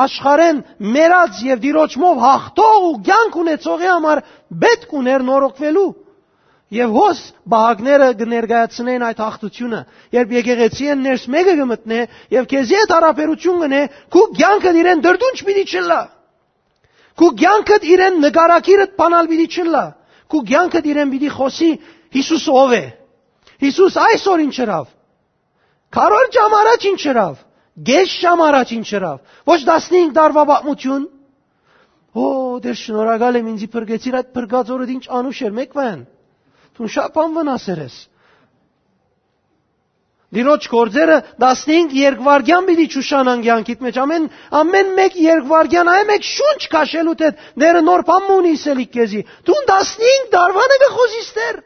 աշխարեն 0.04 0.60
մերած 0.96 1.40
եւ 1.48 1.64
դիրոճմով 1.64 2.20
հաղթող 2.24 2.86
ու 2.90 3.00
ցանկ 3.08 3.38
ունեցողի 3.44 3.90
համար 3.90 4.22
պետք 4.64 4.94
ուներ 5.00 5.26
նորոգվելու 5.30 5.90
եւ 6.70 6.92
հոս 6.94 7.22
բահագները 7.50 8.08
կներկայացնեն 8.20 9.06
այդ 9.08 9.22
հաղթությունը 9.24 9.80
երբ 10.14 10.34
եկեղեցի 10.38 10.90
են 10.94 11.02
ներս 11.08 11.24
մեկը 11.34 11.56
կմտնե 11.60 12.02
եւ 12.36 12.50
քեզի 12.52 12.78
հետ 12.78 12.94
հարաբերություն 12.94 13.64
կնե 13.64 13.82
քու 14.14 14.26
ցանկը 14.38 14.74
իրեն 14.84 15.02
դրդունչ 15.06 15.40
պիտի 15.50 15.66
չլա 15.74 16.00
քու 17.20 17.32
ցանկը 17.42 17.80
իրեն 17.96 18.22
նկարակիրդ 18.28 18.94
բանալ 19.02 19.32
պիտի 19.34 19.48
չլա 19.58 19.84
քու 20.30 20.44
ցանկը 20.54 20.84
իրեն 20.94 21.14
պիտի 21.16 21.34
խոսի 21.40 21.72
Հիսուս 22.10 22.46
ով 22.54 22.72
է 22.78 22.86
Հիսուս 23.66 23.98
այսօր 24.06 24.46
ինչ 24.46 24.56
երավ 24.60 24.86
Կարոլ 25.96 26.28
ճամ 26.36 26.56
առաջ 26.60 26.90
ինչ 26.90 27.00
երավ 27.06 27.38
Գեշ 27.88 28.14
շամ 28.22 28.42
առաջ 28.44 28.72
ինչ 28.76 28.88
երավ։ 28.92 29.18
Ոչ 29.48 29.60
15 29.68 30.14
տարվա 30.18 30.44
պատմություն։ 30.50 31.04
Օ, 32.20 32.26
դեր 32.64 32.78
շնորհակալ 32.80 33.40
եմ 33.40 33.50
ինձի 33.54 33.68
փրկեցիր 33.76 34.18
այդ 34.20 34.32
փրկած 34.36 34.72
օրը 34.76 34.88
ինչ 34.96 35.04
անուշ 35.20 35.40
էր 35.48 35.54
մեկվան։ 35.60 36.00
Դու 36.80 36.90
շապան 36.96 37.38
վնասեր 37.38 37.82
ես։ 37.86 37.96
Դիրոջ 40.30 40.68
կորձերը 40.74 41.16
15 41.42 41.96
երկվարգյան 42.00 42.68
պիտի 42.70 42.88
ճուշանան 42.96 43.40
կյանքիդ 43.46 43.80
մեջ 43.86 43.96
ամեն 44.04 44.28
ամեն 44.60 44.92
մեկ 45.00 45.16
երկվարգյան 45.24 45.90
այ 45.94 46.04
մեկ 46.10 46.28
շունչ 46.30 46.60
քաշելուց 46.74 47.24
հետ 47.26 47.48
դերը 47.64 47.82
նոր 47.88 48.04
բան 48.10 48.30
ունի 48.36 48.54
սելիկ 48.66 48.92
քեզի 48.98 49.24
դու 49.50 49.58
15 49.72 50.30
դարվանը 50.36 50.78
կխոզիս 50.84 51.32
դեր 51.40 51.58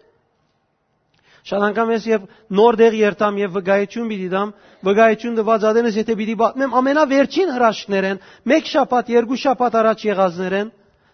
Շատ 1.44 1.64
անգամ 1.68 1.90
ես 1.92 2.06
եւ 2.08 2.28
նոր 2.56 2.78
դեղ 2.80 2.94
երթամ 3.00 3.40
եւ 3.42 3.56
վգայություն 3.58 4.06
պիտի 4.12 4.28
դամ, 4.34 4.52
վգայություն 4.88 5.34
դված 5.40 5.66
ադենս 5.70 5.98
եթե 6.00 6.16
պիտի 6.20 6.36
պատմեմ 6.40 6.76
ամենավերջին 6.80 7.52
հրաշքներ 7.56 8.08
են, 8.14 8.22
մեկ 8.54 8.70
շաբաթ, 8.74 9.12
երկու 9.14 9.40
շաբաթ 9.44 9.76
առաջ 9.82 10.06
եղածներ 10.08 10.56
են, 10.62 10.72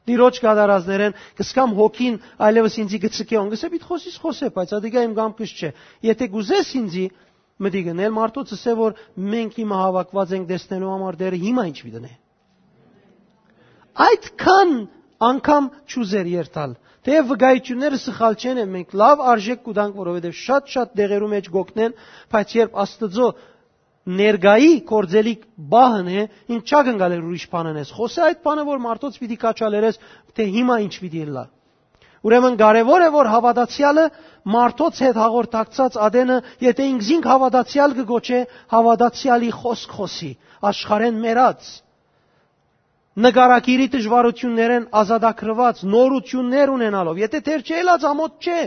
դիրոջ 0.10 0.40
կատարածներ 0.46 1.04
են, 1.08 1.18
կսկամ 1.40 1.74
հոգին 1.80 2.20
այլևս 2.46 2.78
ինձի 2.84 3.00
գցկե 3.10 3.40
on, 3.42 3.50
գսե 3.54 3.72
պիտի 3.74 3.90
խոսիս 3.90 4.20
խոսե, 4.22 4.52
բայց 4.54 4.74
ադիգա 4.80 5.04
իմ 5.10 5.18
գամքս 5.18 5.52
չէ։ 5.60 5.72
Եթե 6.10 6.30
գուզես 6.38 6.72
ինձի 6.80 7.06
մտի 7.66 7.82
գնել 7.90 8.14
մարդոց 8.16 8.54
ասե 8.56 8.74
որ 8.80 8.98
մենք 9.34 9.58
հիմա 9.60 9.80
հավաքված 9.84 10.34
ենք 10.38 10.46
դեսնելու 10.50 10.92
համար 10.94 11.18
դերը 11.20 11.40
հիմա 11.44 11.66
ինչ 11.70 11.80
պիտի 11.90 12.14
Այդքան 14.00 14.70
անգամ 15.30 15.66
ճուզեր 15.92 16.28
երթալ 16.32 16.76
Թեև 17.08 17.30
վկայությունները 17.32 17.98
սխալ 18.04 18.36
չեն, 18.40 18.58
մենք 18.74 18.96
լավ 19.00 19.22
արժեք 19.34 19.62
կուտանք, 19.68 19.94
որովհետև 20.00 20.34
շատ-շատ 20.40 20.98
դեղերու 21.00 21.30
մեջ 21.34 21.46
գոկնեն, 21.54 21.94
բայց 22.34 22.56
երբ 22.60 22.76
Աստծո 22.84 23.28
ներգայի 24.20 24.74
կորձելիք 24.90 25.46
բահն 25.72 26.10
է, 26.12 26.26
ինչ 26.56 26.62
չակնկալ 26.66 27.16
էր 27.16 27.24
ուրիշ 27.30 27.46
բանն 27.54 27.80
ես։ 27.80 27.94
Խոսե 28.00 28.22
այդ 28.28 28.44
բանը, 28.48 28.66
որ 28.70 28.84
մարդոց 28.84 29.20
պիտի 29.22 29.38
կաչալերես, 29.46 30.00
թե 30.36 30.48
հիմա 30.60 30.78
ինչ 30.86 30.94
պիտի 31.00 31.24
լա։ 31.40 31.46
Ուրեմն 32.20 32.56
կարևոր 32.60 33.04
է, 33.06 33.10
որ 33.16 33.28
հավատացյալը 33.32 34.06
մարդոց 34.60 34.98
հետ 35.06 35.20
հաղորդակցած 35.24 36.00
ադենը, 36.10 36.38
եթե 36.68 36.88
ինքզինք 36.94 37.30
հավատացյալ 37.32 37.94
կգոչե, 38.00 38.40
հավատացյալի 38.76 39.52
խոսք 39.60 39.94
խոսի, 40.00 40.32
աշխարեն 40.72 41.22
մերած 41.24 41.70
նկարակիրի 43.20 43.86
դժվարություններեն 43.94 44.86
ազատագրված 45.00 45.82
նորություններ 45.94 46.72
ունենալով, 46.76 47.22
եթե 47.26 47.40
դեր 47.48 47.64
չելա 47.70 47.96
ծամոտ 48.04 48.48
չէ։ 48.48 48.60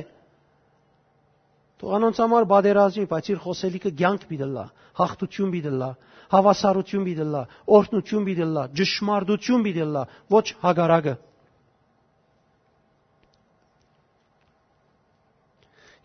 Թող 1.83 1.95
անոնց 1.99 2.21
համար 2.23 2.45
բادرազի, 2.53 3.05
բայց 3.11 3.29
իր 3.33 3.39
խոսելիքը 3.43 3.93
ցանկ 4.03 4.27
մի 4.31 4.39
դլա, 4.43 4.65
հաղթություն 5.01 5.53
մի 5.53 5.61
դլա, 5.67 5.89
հավասարություն 6.33 7.05
մի 7.07 7.15
դլա, 7.23 7.43
օրհնություն 7.79 8.27
մի 8.29 8.35
դլա, 8.43 8.65
ճշմարտություն 8.79 9.65
մի 9.67 9.73
դլա, 9.79 10.05
ոչ 10.37 10.45
հագարակը։ 10.63 11.15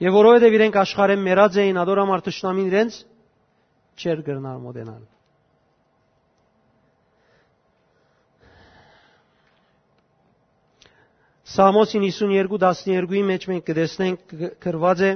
Եվ 0.07 0.17
որովհետև 0.17 0.57
իրենք 0.57 0.75
աշխարհեն 0.87 1.23
մեռած 1.25 1.61
էին, 1.61 1.77
ադորամարտշնամին 1.83 2.67
իրենց 2.69 2.97
չեր 3.97 4.19
գրնար 4.27 4.59
մոդենալ։ 4.65 5.16
Սամոս 11.47 11.93
92:12-ի 11.95 13.21
մեջ 13.27 13.45
մենք 13.49 13.65
կտեսնենք 13.69 14.33
գրված 14.63 15.03
է 15.07 15.11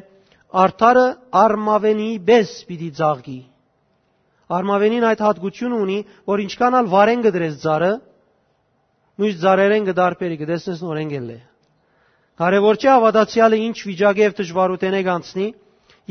Արթարը 0.51 1.03
արմավենի 1.41 2.07
բես 2.27 2.49
պիտի 2.67 2.87
ծաղկի։ 2.99 3.39
Արմավենին 4.51 5.05
այդ 5.09 5.21
հատկությունը 5.25 5.77
ունի, 5.85 5.97
որ 6.31 6.43
ինչքանալ 6.43 6.89
վարեն 6.91 7.21
գդրես 7.25 7.53
ծառը, 7.63 7.91
նույն 9.21 9.37
ծառերեն 9.43 9.87
գդարբերի 9.91 10.39
կտեսնես 10.41 10.81
նորեն 10.87 11.11
գելե։ 11.15 11.37
Կարևոր 12.41 12.79
չէ 12.81 12.89
հավատացյալը 12.91 13.61
ինչ 13.67 13.77
վիճակի 13.91 14.25
եւ 14.25 14.35
դժվարութեն 14.41 14.97
է 14.99 15.01
գանցնի, 15.07 15.47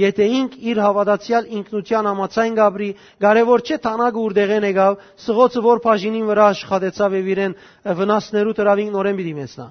եթե 0.01 0.31
ինք 0.41 0.57
իր 0.71 0.81
հավատացյալ 0.85 1.51
ինքնության 1.61 2.09
ամացայն 2.13 2.57
գաբրի, 2.61 2.91
կարևոր 3.25 3.65
չէ 3.67 3.81
թանագը 3.89 4.25
ուրդեղեն 4.25 4.69
եկավ, 4.71 4.97
սղոցը 5.27 5.65
որ 5.69 5.85
բաժինին 5.85 6.31
վրա 6.31 6.49
աշխատեցավ 6.55 7.21
եւ 7.21 7.31
իրեն 7.35 7.59
վնասներու 8.01 8.57
տրավին 8.61 8.97
նորեն 8.97 9.21
պիտի 9.21 9.37
մեսնա 9.41 9.69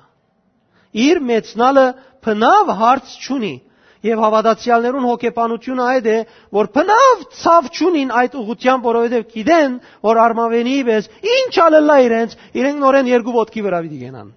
իր 0.93 1.19
մեծնալը 1.29 1.87
փնավ 2.25 2.71
հարց 2.79 3.17
չունի։ 3.25 3.55
եւ 3.99 4.19
հավատացյալներուն 4.23 5.05
հոգեբանությունը 5.09 5.85
այդ 5.91 6.05
է, 6.07 6.17
որ 6.55 6.67
բնավ 6.75 7.23
ցավ 7.35 7.65
ճունին 7.75 8.13
այդ 8.19 8.35
ուղությամբ, 8.39 8.85
որովհետեւ 8.89 9.25
գիտեն, 9.33 9.75
որ 10.07 10.19
արմավենի 10.23 10.75
պես 10.87 11.09
ինչ 11.35 11.53
ալելա 11.65 11.97
իրենց, 12.07 12.35
իրենք 12.61 12.79
նորեն 12.83 13.09
երկու 13.11 13.35
ոտքի 13.39 13.63
վրա 13.65 13.81
պիտի 13.83 13.99
գնան։ 14.05 14.29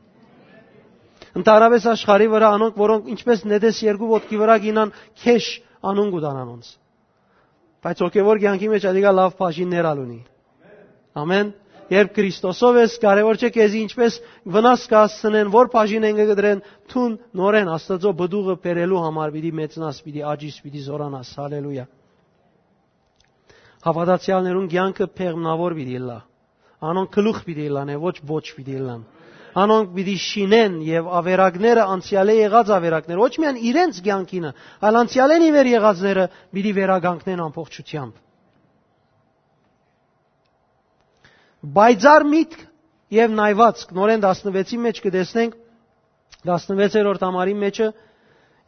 Ընդհանրապես 1.33 1.87
աշխարի 1.93 2.29
վրա 2.35 2.49
անոնք, 2.59 2.75
որոնք 2.83 3.07
ինչպես 3.15 3.45
նեդես 3.53 3.79
երկու 3.87 4.11
ոտքի 4.13 4.41
վրա 4.43 4.57
գինան, 4.67 4.91
քեշ 5.23 5.47
անուն 5.93 6.11
գուտան 6.13 6.41
անոնց։ 6.43 6.67
Բայց 7.83 8.03
հոգեվոր 8.03 8.41
կյանքի 8.43 8.69
մեջ 8.73 8.85
ադիգա 8.91 9.13
լավ 9.17 9.39
բաժիններ 9.39 9.89
ալունի։ 9.93 10.19
Ամեն։ 11.23 11.49
Երբ 11.93 12.13
Քրիստոսով 12.17 12.79
ես, 12.81 12.93
կարևոր 13.03 13.39
չէ 13.43 13.49
քեզի 13.53 13.81
ինչպես 13.87 14.19
վնաս 14.55 14.85
կհասցնեն, 14.93 15.51
որ 15.53 15.71
բաժին 15.73 16.07
են 16.09 16.21
գդրեն, 16.21 16.63
թուն 16.93 17.17
նորեն 17.41 17.71
Աստծո 17.75 18.13
բդուղը 18.21 18.57
բերելու 18.65 19.03
համար 19.07 19.35
պիտի 19.37 19.53
մեծնաս, 19.61 19.99
պիտի 20.07 20.23
աճիս, 20.33 20.57
պիտի 20.65 20.85
զորանաս։ 20.89 21.33
Հալելույա։ 21.43 21.85
Հավատացյալներուն 23.83 24.71
կյանքը 24.73 25.09
փեղմնավոր 25.21 25.77
պիտի 25.83 26.01
լա։ 26.07 26.19
Անոնք 26.93 27.13
գլուխ 27.19 27.43
պիտի 27.51 27.69
լան, 27.77 27.93
ոչ 28.03 28.17
ոչ 28.33 28.45
պիտի 28.57 28.79
լան 28.89 29.03
անոնք 29.53 29.91
պիտի 29.93 30.15
շինեն 30.25 30.77
եւ 30.87 31.09
ավերակները 31.19 31.83
անցյալի 31.95 32.37
եղած 32.39 32.71
ավերակներ 32.77 33.19
ոչ 33.21 33.33
միայն 33.43 33.59
իրենց 33.69 33.99
ցանկինը, 34.07 34.53
այլ 34.89 34.99
անցյալեն 35.03 35.45
իվեր 35.49 35.69
եղածները 35.73 36.25
պիտի 36.57 36.73
վերագանքնեն 36.79 37.43
ամբողջությամբ։ 37.47 38.15
Բայցար 41.63 42.25
միտք 42.27 42.63
եւ 43.15 43.35
նայվածք 43.39 43.93
նորեն 43.95 44.25
16-ի 44.25 44.79
մեջ 44.87 45.01
կտեսնենք 45.05 45.59
16-րդ 46.49 47.23
համարի 47.23 47.55
մեջը 47.63 47.89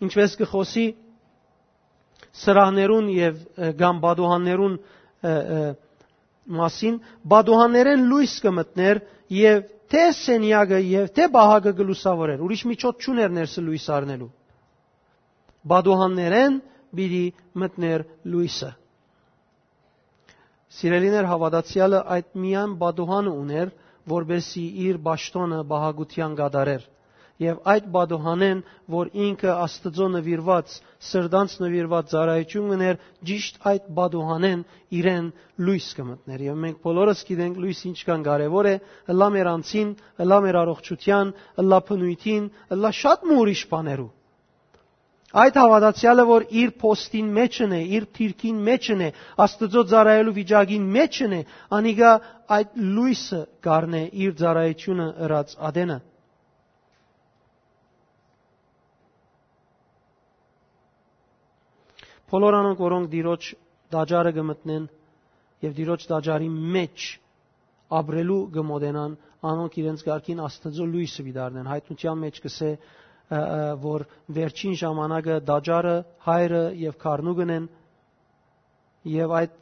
ինչպես 0.06 0.36
կխոսի 0.42 0.84
սրահներուն 2.44 3.08
եւ 3.14 3.40
գամ 3.80 4.00
բադուհաններուն 4.04 4.76
մասին 6.60 7.00
բադուհաններեն 7.34 8.06
լույս 8.12 8.36
կմտներ 8.44 9.00
եւ 9.34 9.60
թե 9.94 10.04
սենյակը 10.20 10.80
եւ 10.90 11.10
թե 11.16 11.26
բահագը 11.34 11.72
գլուսավորեր։ 11.80 12.42
Ուրիշ 12.44 12.62
միջոց 12.70 13.04
չուներ 13.04 13.34
ներսը 13.38 13.64
լույս 13.64 13.86
առնելու։ 13.96 14.30
Բադուհաններեն 15.72 16.58
բիդի 16.94 17.24
մտներ 17.62 18.06
լույսը։ 18.34 18.70
Սիրելիներ 20.78 21.30
հավատացյալը 21.32 22.00
այդ 22.16 22.32
միան 22.44 22.74
բադուհանը 22.84 23.36
ուներ, 23.44 23.70
որբեսի 24.14 24.64
իր 24.88 24.98
ճաշտոնը 25.08 25.60
բահագության 25.74 26.36
գադարեր 26.40 26.90
եւ 27.42 27.60
այդ 27.66 27.86
բադոհանեն, 27.94 28.58
որ 28.94 29.08
ինքը 29.26 29.54
Աստծո 29.64 30.06
նվիրված, 30.14 30.74
սրդանց 31.08 31.54
նվիրված 31.64 32.12
ծառայություն 32.12 32.68
ուներ, 32.76 32.98
ճիշտ 33.30 33.58
այդ 33.70 33.88
բադոհանեն 33.98 34.62
իրեն 34.98 35.30
լույս 35.66 35.88
կմտներ։ 35.98 36.44
Եվ 36.46 36.60
մենք 36.64 36.78
բոլորս 36.86 37.24
գիտենք 37.30 37.60
լույս 37.64 37.80
ինչքան 37.90 38.26
կարևոր 38.28 38.70
է, 38.70 38.74
ըլլա 39.14 39.28
մեր 39.34 39.50
անձին, 39.54 39.94
ըլլա 40.24 40.38
մեր 40.46 40.60
առողջության, 40.62 41.32
ըլլա 41.64 41.80
փնույթին, 41.90 42.50
ըլլա 42.76 42.90
շատ 43.02 43.26
ուրիշ 43.34 43.64
բաներու։ 43.74 44.10
Այդ 45.34 45.56
հավատացյալը, 45.58 46.24
որ 46.28 46.44
իր 46.62 46.72
փոստին 46.78 47.30
մեջն 47.36 47.72
է, 47.74 47.80
իր 47.98 48.04
թիրքին 48.16 48.58
մեջն 48.68 49.00
է, 49.02 49.08
Աստծո 49.44 49.82
ծառայելու 49.90 50.34
վիճակին 50.36 50.84
մեջն 50.96 51.34
է, 51.34 51.40
անիգա 51.78 52.10
այդ 52.56 52.76
լույսը 52.98 53.40
գառնե 53.66 54.02
իր 54.24 54.36
ծառայությունը 54.42 55.08
ըրած 55.26 55.56
ադենը։ 55.70 55.98
Բոլոր 62.34 62.54
անոնք, 62.58 62.78
որոնք 62.82 63.10
դիրոջ 63.10 63.52
դաջարը 63.94 64.30
կմտնեն 64.38 64.86
եւ 65.64 65.74
դիրոջ 65.78 66.06
դաջարի 66.10 66.48
մեջ 66.74 67.04
ապրելու 67.98 68.38
կմոդենան, 68.54 69.12
անոնք 69.50 69.76
իրենց 69.82 70.02
ղարքին 70.08 70.40
Աստծո 70.46 70.86
լույսը 70.94 71.24
վիդարնեն։ 71.26 71.68
Հայտնության 71.74 72.22
մեջ 72.24 72.40
կսե 72.46 72.70
որ 73.84 74.04
վերջին 74.36 74.74
ժամանակը 74.82 75.38
դաջարը 75.48 75.94
հայրը 76.26 76.64
եւ 76.82 76.98
քարնուգն 77.04 77.54
են 77.54 77.68
եւ 79.14 79.34
այդ 79.38 79.56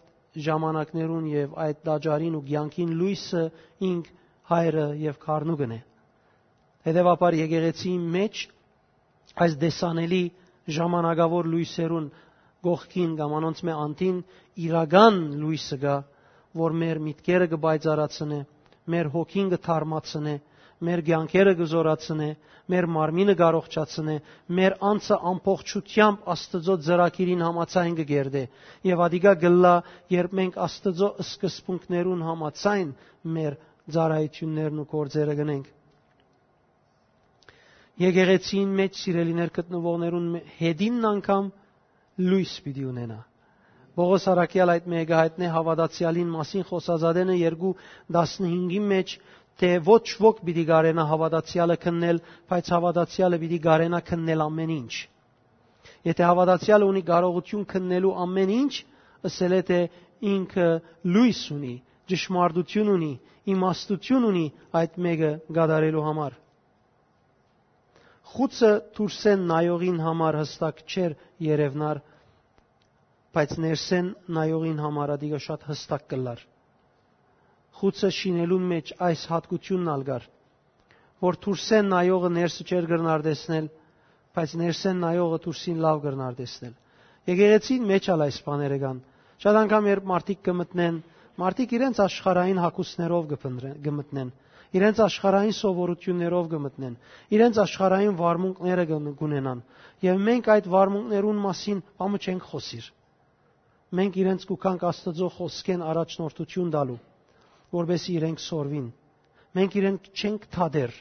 ժամանակներուն 0.46 1.28
եւ 1.32 1.54
այդ 1.66 1.80
դաջարին 1.86 2.36
ու 2.38 2.44
ցանկին 2.50 2.92
լույսը 3.02 3.44
ինք 3.92 4.10
հայրը 4.52 4.86
եւ 5.02 5.18
քարնուգն 5.22 5.72
է 5.76 5.80
հետեւաբար 6.88 7.38
եկեղեցի 7.42 7.92
մեջ 8.16 8.42
այս 9.46 9.56
դեսանելի 9.62 10.22
ժամանակավոր 10.76 11.48
լույսերուն 11.52 12.06
գողքին 12.62 13.14
կամ 13.18 13.34
անոնց 13.38 13.60
մե 13.66 13.74
անտին 13.84 14.18
իրական 14.66 15.18
լույսը 15.42 15.78
գա, 15.82 15.94
որ 16.62 16.74
մեր 16.82 17.00
միտքերը 17.06 17.48
կբայծարացնե, 17.52 18.38
մեր 18.92 19.10
հոգին 19.14 19.50
կթարմացնե, 19.54 20.34
մեր 20.86 21.02
ցանկերը 21.08 21.52
կզորացնե, 21.58 22.28
մեր 22.72 22.86
մարմինը 22.96 23.34
կարողացնե, 23.40 24.16
մեր 24.58 24.76
անձը 24.90 25.18
ամբողջությամբ 25.32 26.28
Աստծո 26.34 26.76
ծրագիրին 26.86 27.44
համացայն 27.46 27.96
կգերդե։ 28.00 28.42
Եվ 28.90 29.04
ադիգա 29.06 29.34
գլա, 29.44 29.74
երբ 30.16 30.36
մենք 30.40 30.58
Աստծո 30.66 31.10
սկզբունքներուն 31.26 32.24
համացայն 32.28 32.92
մեր 33.36 33.58
ծառայություններն 33.96 34.82
ու 34.82 34.88
գործերը 34.92 35.36
գնենք։ 35.42 35.72
Եկեղեցին 38.02 38.70
մեջ 38.78 39.02
սիրելիներ 39.02 39.50
գտնվողներուն 39.58 40.30
հետինն 40.62 41.10
անգամ 41.12 41.50
լույս 42.30 42.54
պիտի 42.64 42.86
ունենա։ 42.92 43.18
Պողոս 43.92 44.24
Արաքյալ 44.32 44.70
այդ 44.72 44.86
մեկը 44.88 45.16
հայտնե 45.18 45.48
հավատացյալին 45.52 46.28
մասին 46.32 46.62
խոսածադենը 46.70 47.34
2:15-ի 47.42 48.78
մեջ 48.92 49.12
թե 49.60 49.70
ոչ 49.86 50.02
ոք 50.24 50.40
պիտի 50.46 50.64
գարենա 50.70 51.04
հավատացյալը 51.12 51.76
քննել, 51.82 52.20
բայց 52.52 52.70
հավատացյալը 52.74 53.38
պիտի 53.42 53.58
գարենա 53.66 54.00
քննել 54.08 54.44
ամեն 54.46 54.72
ինչ։ 54.76 54.92
Եթե 56.08 56.26
հավատացյալը 56.30 56.88
ունի 56.92 57.02
կարողություն 57.10 57.66
քննելու 57.72 58.12
ամեն 58.24 58.52
ինչ, 58.58 58.72
ըսել 59.28 59.52
է 59.58 59.60
թե 59.70 59.80
ինքը 60.32 60.68
լույս 61.14 61.42
ունի, 61.56 61.74
ճշմարտություն 62.12 62.92
ունի, 62.96 63.10
իմաստություն 63.52 64.26
ունի 64.30 64.44
այդ 64.80 64.96
մեկը 65.06 65.30
գադարելու 65.58 66.04
համար։ 66.08 66.38
Խուցը 68.32 68.70
դուրսեն 68.96 69.42
նայողին 69.52 69.98
համար 70.06 70.38
հստակ 70.40 70.82
չէր 70.92 71.16
երևնար, 71.46 72.00
բայց 73.36 73.54
ներսեն 73.66 74.08
նայողին 74.38 74.80
համար 74.86 75.14
ադիգա 75.18 75.40
շատ 75.48 75.66
հստակ 75.72 76.06
կլար։ 76.14 76.46
Խուցը 77.82 78.08
շինելուն 78.14 78.66
մեջ 78.72 78.90
այս 79.02 79.22
հատկությունն 79.32 79.88
ալգար, 79.92 80.26
որ 81.26 81.38
դուրսեն 81.46 81.88
նայողը 81.92 82.28
ներսը 82.36 82.66
չէր 82.68 82.86
գրնարդեսնել, 82.92 83.66
բայց 84.38 84.54
ներսեն 84.60 85.02
նայողը 85.02 85.40
դուրսին 85.46 85.80
լավ 85.82 85.98
գրնարդեսնել։ 86.04 86.76
Եկեղեցին 87.32 87.88
մեջ 87.90 88.08
ալ 88.14 88.24
այս 88.28 88.38
բաները 88.46 88.78
կան։ 88.84 89.02
Շատ 89.42 89.58
անգամ 89.62 89.90
երբ 89.90 90.08
մարդիկ 90.12 90.40
կմտնեն, 90.46 91.02
մարդիկ 91.42 91.74
իրենց 91.78 92.00
աշխարհային 92.06 92.62
հակուսներով 92.62 93.28
կմտնեն, 93.82 94.32
իրենց 94.78 95.00
աշխարհային 95.04 95.56
սովորություններով 95.58 96.50
կմտնեն, 96.54 96.96
իրենց 97.36 97.60
աշխարհային 97.66 98.18
վարմունքները 98.22 98.84
կունենան, 99.22 99.62
եւ 100.06 100.22
մենք 100.28 100.50
այդ 100.54 100.68
վարմունքներուն 100.74 101.40
մասին 101.46 101.82
բամը 101.98 102.20
չենք 102.26 102.46
խոսիր։ 102.52 102.86
Մենք 103.92 104.20
իրենց 104.22 104.46
կուքանք 104.48 104.84
Աստծո 104.92 105.28
խոսքեն 105.36 105.82
առաջնորդություն 105.92 106.70
տալու, 106.72 107.00
որովհետեւ 107.76 108.16
իրենք 108.16 108.42
սորվին։ 108.46 108.88
Մենք 109.58 109.76
իրենք 109.82 110.10
չենք 110.22 110.44
թադեր, 110.56 110.92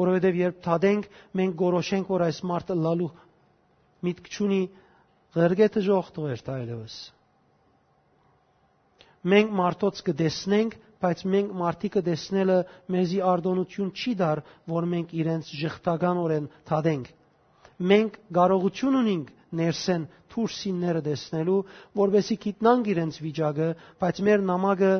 որովհետեւ 0.00 0.38
երբ 0.40 0.58
թադենք, 0.66 1.06
մենք 1.40 1.56
գորոշենք, 1.62 2.10
որ 2.14 2.24
այս 2.26 2.40
մարդը 2.50 2.76
լալու 2.86 3.10
միտք 4.06 4.30
չունի, 4.36 4.60
ղերգետը 5.36 5.82
ժողտվեր 5.86 6.42
տայլևս։ 6.46 6.96
Մենք 9.32 9.54
մարդոց 9.58 10.02
կդեսնենք, 10.06 10.76
բայց 11.02 11.22
մենք 11.32 11.54
մարդիկը 11.60 12.02
տեսնելը 12.06 12.58
մեզի 12.94 13.18
արդոնություն 13.30 13.90
չի 14.02 14.12
դար, 14.20 14.42
որ 14.72 14.86
մենք 14.92 15.14
իրենց 15.22 15.50
ժխտականորեն 15.62 16.46
թադենք։ 16.70 17.10
Մենք 17.90 18.14
կարողություն 18.38 18.98
ունենք 19.00 19.32
ներսեն 19.60 20.06
թուրսինները 20.32 21.02
տեսնելու, 21.08 21.58
որովհետեւ 22.00 22.40
գիտնանք 22.46 22.88
իրենց 22.94 23.18
վիճակը, 23.26 23.68
բայց 24.00 24.22
մեր 24.28 24.46
նամակը 24.52 24.92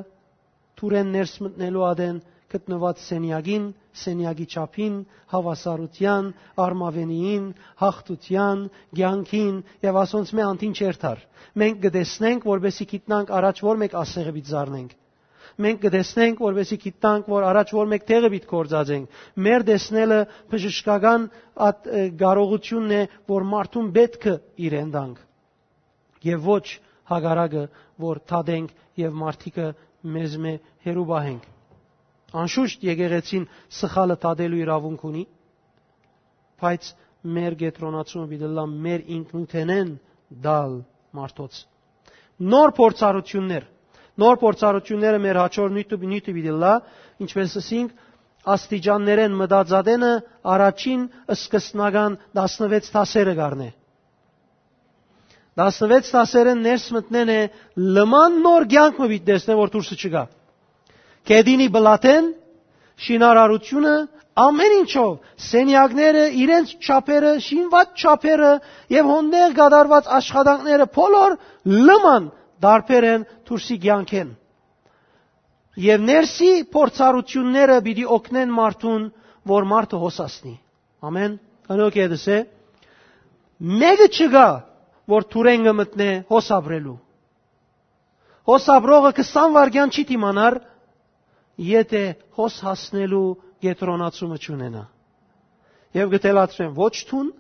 թուրեն 0.81 1.12
ներս 1.16 1.35
մտնելու 1.47 1.85
ադեն 1.91 2.18
գտնված 2.53 3.01
սենյագին, 3.07 3.64
սենյագի 4.03 4.47
չափին, 4.55 4.99
հավասարության, 5.33 6.29
արմավենիին, 6.66 7.49
հաղթության, 7.83 8.62
ցանկին 9.01 9.57
եւ 9.87 9.99
ասոնց 10.03 10.35
մե 10.37 10.45
անտին 10.51 10.77
չերթար։ 10.77 11.24
Մենք 11.62 11.83
կտեսնենք, 11.87 12.47
որբեսի 12.53 12.87
գիտնանք 12.93 13.35
առաջ 13.41 13.64
որ 13.66 13.83
մեկ 13.83 13.99
ասեղը 14.05 14.37
բիծառնենք 14.39 14.95
մենք 15.64 15.79
կտեսնենք, 15.87 16.41
որովհետեւ 16.45 16.81
գիտանք, 16.85 17.29
որ 17.33 17.45
առաջ 17.51 17.70
որ 17.77 17.87
մեկ 17.93 18.03
տեղը 18.11 18.31
պիտի 18.33 18.49
կործածենք։ 18.51 19.20
Մեր 19.47 19.64
տեսնելը 19.70 20.18
բժշկական 20.53 21.22
կարողությունն 22.22 22.93
է, 22.97 23.01
որ 23.33 23.47
մարդուն 23.53 23.89
պետք 23.97 24.27
է 24.27 24.35
իրեն 24.66 24.91
տանք։ 24.97 25.22
Եվ 26.29 26.45
ոչ 26.51 26.64
հագարակը, 27.12 27.64
որ 28.05 28.22
թադենք 28.33 28.74
եւ 29.01 29.16
մարդիկը 29.22 29.66
մեզ 30.17 30.37
մե 30.47 30.55
հերու 30.87 31.07
բահենք։ 31.11 31.47
Անշուշտ 32.43 32.85
եկեղեցին 32.87 33.47
սխալը 33.81 34.17
թադելու 34.25 34.61
իրավունք 34.65 35.07
ունի, 35.11 35.25
բայց 36.63 36.91
մեր 37.37 37.57
գետրոնացումը 37.63 38.27
պիտի 38.33 38.51
լա 38.57 38.67
մեր 38.87 39.07
ինքնութենեն 39.17 39.95
դալ 40.47 40.77
մարդոց։ 41.17 41.63
Նոր 42.53 42.75
փորձառություններ 42.77 43.73
նոր 44.21 44.39
փորձառությունները 44.41 45.19
մեր 45.23 45.39
հաջոր 45.43 45.73
նույնը 45.77 45.97
նույնը 46.03 46.35
պիտի 46.37 46.53
լա, 46.61 46.75
ինչպես 47.25 47.57
ասինք, 47.61 47.91
աստիճաններեն 48.55 49.35
մտածածենը 49.41 50.13
առաջին 50.55 51.03
սկսնական 51.37 52.17
16 52.39 52.93
դասերը 52.95 53.35
գարնե։ 53.41 53.69
16 55.57 56.11
դասերը 56.13 56.53
ներս 56.61 56.91
մտնեն 56.93 57.31
է 57.33 57.39
լման 57.97 58.41
նոր 58.45 58.67
ցանկ 58.73 58.99
մը 59.01 59.19
տեսնե 59.29 59.55
որ 59.57 59.71
դուրսը 59.73 59.97
չգա։ 59.97 60.25
Կեդինի 61.27 61.69
բլատեն 61.77 62.27
շինարարությունը 63.07 63.95
ամեն 64.37 64.75
ինչով 64.77 65.13
սենյակները 65.47 66.25
իրենց 66.45 66.73
չափերը, 66.77 67.33
շինված 67.47 68.03
չափերը 68.05 68.51
եւ 68.93 69.09
հոնդեղ 69.13 69.55
գդարված 69.57 70.11
աշխատանքները 70.19 70.87
բոլոր 70.97 71.37
լման 71.89 72.29
դարբեր 72.67 73.07
են 73.13 73.25
դուրսի 73.49 73.77
ցանկեն։ 73.87 74.35
Եվ 75.87 76.05
ներսի 76.09 76.53
փորձառությունները 76.73 77.81
պիտի 77.87 78.07
օգնեն 78.17 78.53
մարդուն, 78.61 79.03
որ 79.57 79.67
մարդը 79.73 79.99
հոսասնի։ 80.05 80.55
Ամեն։ 81.07 81.35
Անոք 81.73 81.97
է 81.97 82.07
դեսե։ 82.13 82.39
Մեկը 83.83 84.07
չգա, 84.17 84.49
որ 85.11 85.27
թուրենգը 85.33 85.73
մտնե 85.81 86.09
հոսաբրելու։ 86.31 86.97
Հոսաբրողը 88.47 89.11
20 89.19 89.53
վարգյան 89.57 89.93
չի 89.97 90.05
դիմանար, 90.11 90.57
եթե 91.67 92.03
հոս 92.39 92.57
հասնելու 92.67 93.25
գետրոնացումը 93.67 94.39
չունենա։ 94.47 94.83
Եվ 95.97 96.11
գտելացրեմ 96.15 96.75
ոչ 96.77 96.93
թուն, 97.11 97.31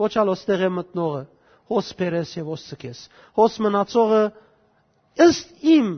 ոչ 0.00 0.10
ալ 0.20 0.32
ոստեղ 0.32 0.64
է 0.66 0.70
մտնողը, 0.80 1.22
հոս 1.70 1.90
բերես 2.00 2.32
եւ 2.40 2.48
հոս 2.50 2.64
ցկես։ 2.70 3.02
Հոս 3.38 3.58
մնացողը 3.66 4.22
ըստ 5.26 5.66
իմ 5.76 5.90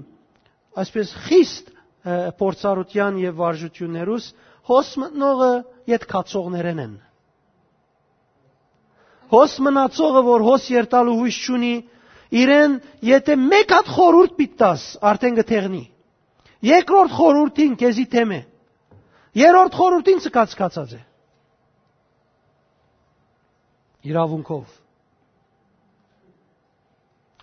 այսպես 0.83 1.15
խիստ 1.29 1.71
փորձառության 2.43 3.19
եւ 3.23 3.39
վարժություններուս 3.41 4.29
հոս 4.69 4.93
մտնողը 5.03 5.51
իդ 5.97 6.07
կացողներեն 6.13 6.83
են 6.87 6.95
հոս 9.33 9.57
մնացողը 9.67 10.23
որ 10.29 10.45
հոս 10.49 10.69
երտալու 10.73 11.17
հույս 11.23 11.39
չունի 11.47 11.73
իրեն 12.43 12.75
եթե 13.09 13.37
մեկ 13.43 13.73
հատ 13.77 13.91
խորուրդ 13.97 14.35
պիտտաս 14.41 14.85
արդեն 15.13 15.39
գթեղնի 15.41 15.83
երկրորդ 16.69 17.17
խորուրդին 17.19 17.73
քեզի 17.83 18.05
թեմ 18.13 18.35
է 18.37 18.41
երրորդ 19.43 19.79
խորուրդին 19.81 20.23
ցկացկացած 20.27 20.95
է 20.99 21.01
իրավունքով 24.13 24.79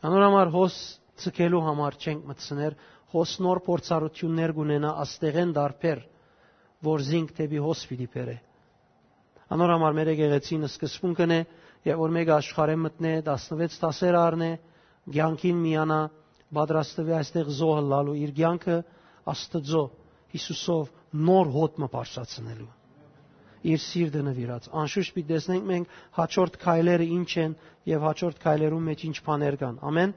անորամար 0.10 0.54
հոս 0.56 0.76
ցկելու 1.24 1.64
համար 1.66 1.98
չենք 2.00 2.28
մտցներ 2.30 2.76
հոսնոր 3.14 3.62
փորձառություններ 3.66 4.54
կունենա 4.60 4.92
աստեղեն 5.04 5.54
դարբեր 5.58 6.04
որ 6.90 7.04
զինք 7.10 7.34
դեպի 7.40 7.64
հոս 7.66 7.82
պիտի 7.90 8.08
բերե 8.14 8.36
անորամար 9.56 9.98
մեր 10.00 10.12
եկեղեցին 10.14 10.68
սկզբունքն 10.70 11.34
է 11.36 11.40
եւ 11.88 12.02
որ 12.04 12.14
մեկ 12.18 12.32
աշխարհը 12.40 12.76
մտնե 12.86 13.14
16 13.30 13.78
տասեր 13.84 14.18
առնե 14.22 14.50
ցանկին 15.16 15.62
միանա 15.66 16.00
պատրաստվի 16.60 17.16
այստեղ 17.20 17.54
զոհը 17.60 17.84
լալու 17.94 18.18
իր 18.26 18.34
ցանկը 18.42 18.78
աստծո 19.34 19.84
Հիսուսով 20.30 20.90
նոր 21.30 21.48
հոտ 21.56 21.80
մը 21.82 21.88
բարձրացնելու 21.94 22.68
իր 23.74 23.80
սիրտը 23.84 24.22
նվիրած 24.28 24.68
անշուշտ 24.82 25.16
պիտի 25.16 25.30
տեսնենք 25.34 25.66
մենք 25.70 25.96
հաջորդ 26.20 26.58
քայլերը 26.64 27.08
ինչ 27.16 27.32
են 27.44 27.56
եւ 27.92 28.06
հաջորդ 28.08 28.38
քայլերում 28.46 28.86
մեջ 28.90 29.04
ինչ 29.10 29.16
բաներ 29.30 29.58
կան 29.64 29.80
ամեն 29.90 30.14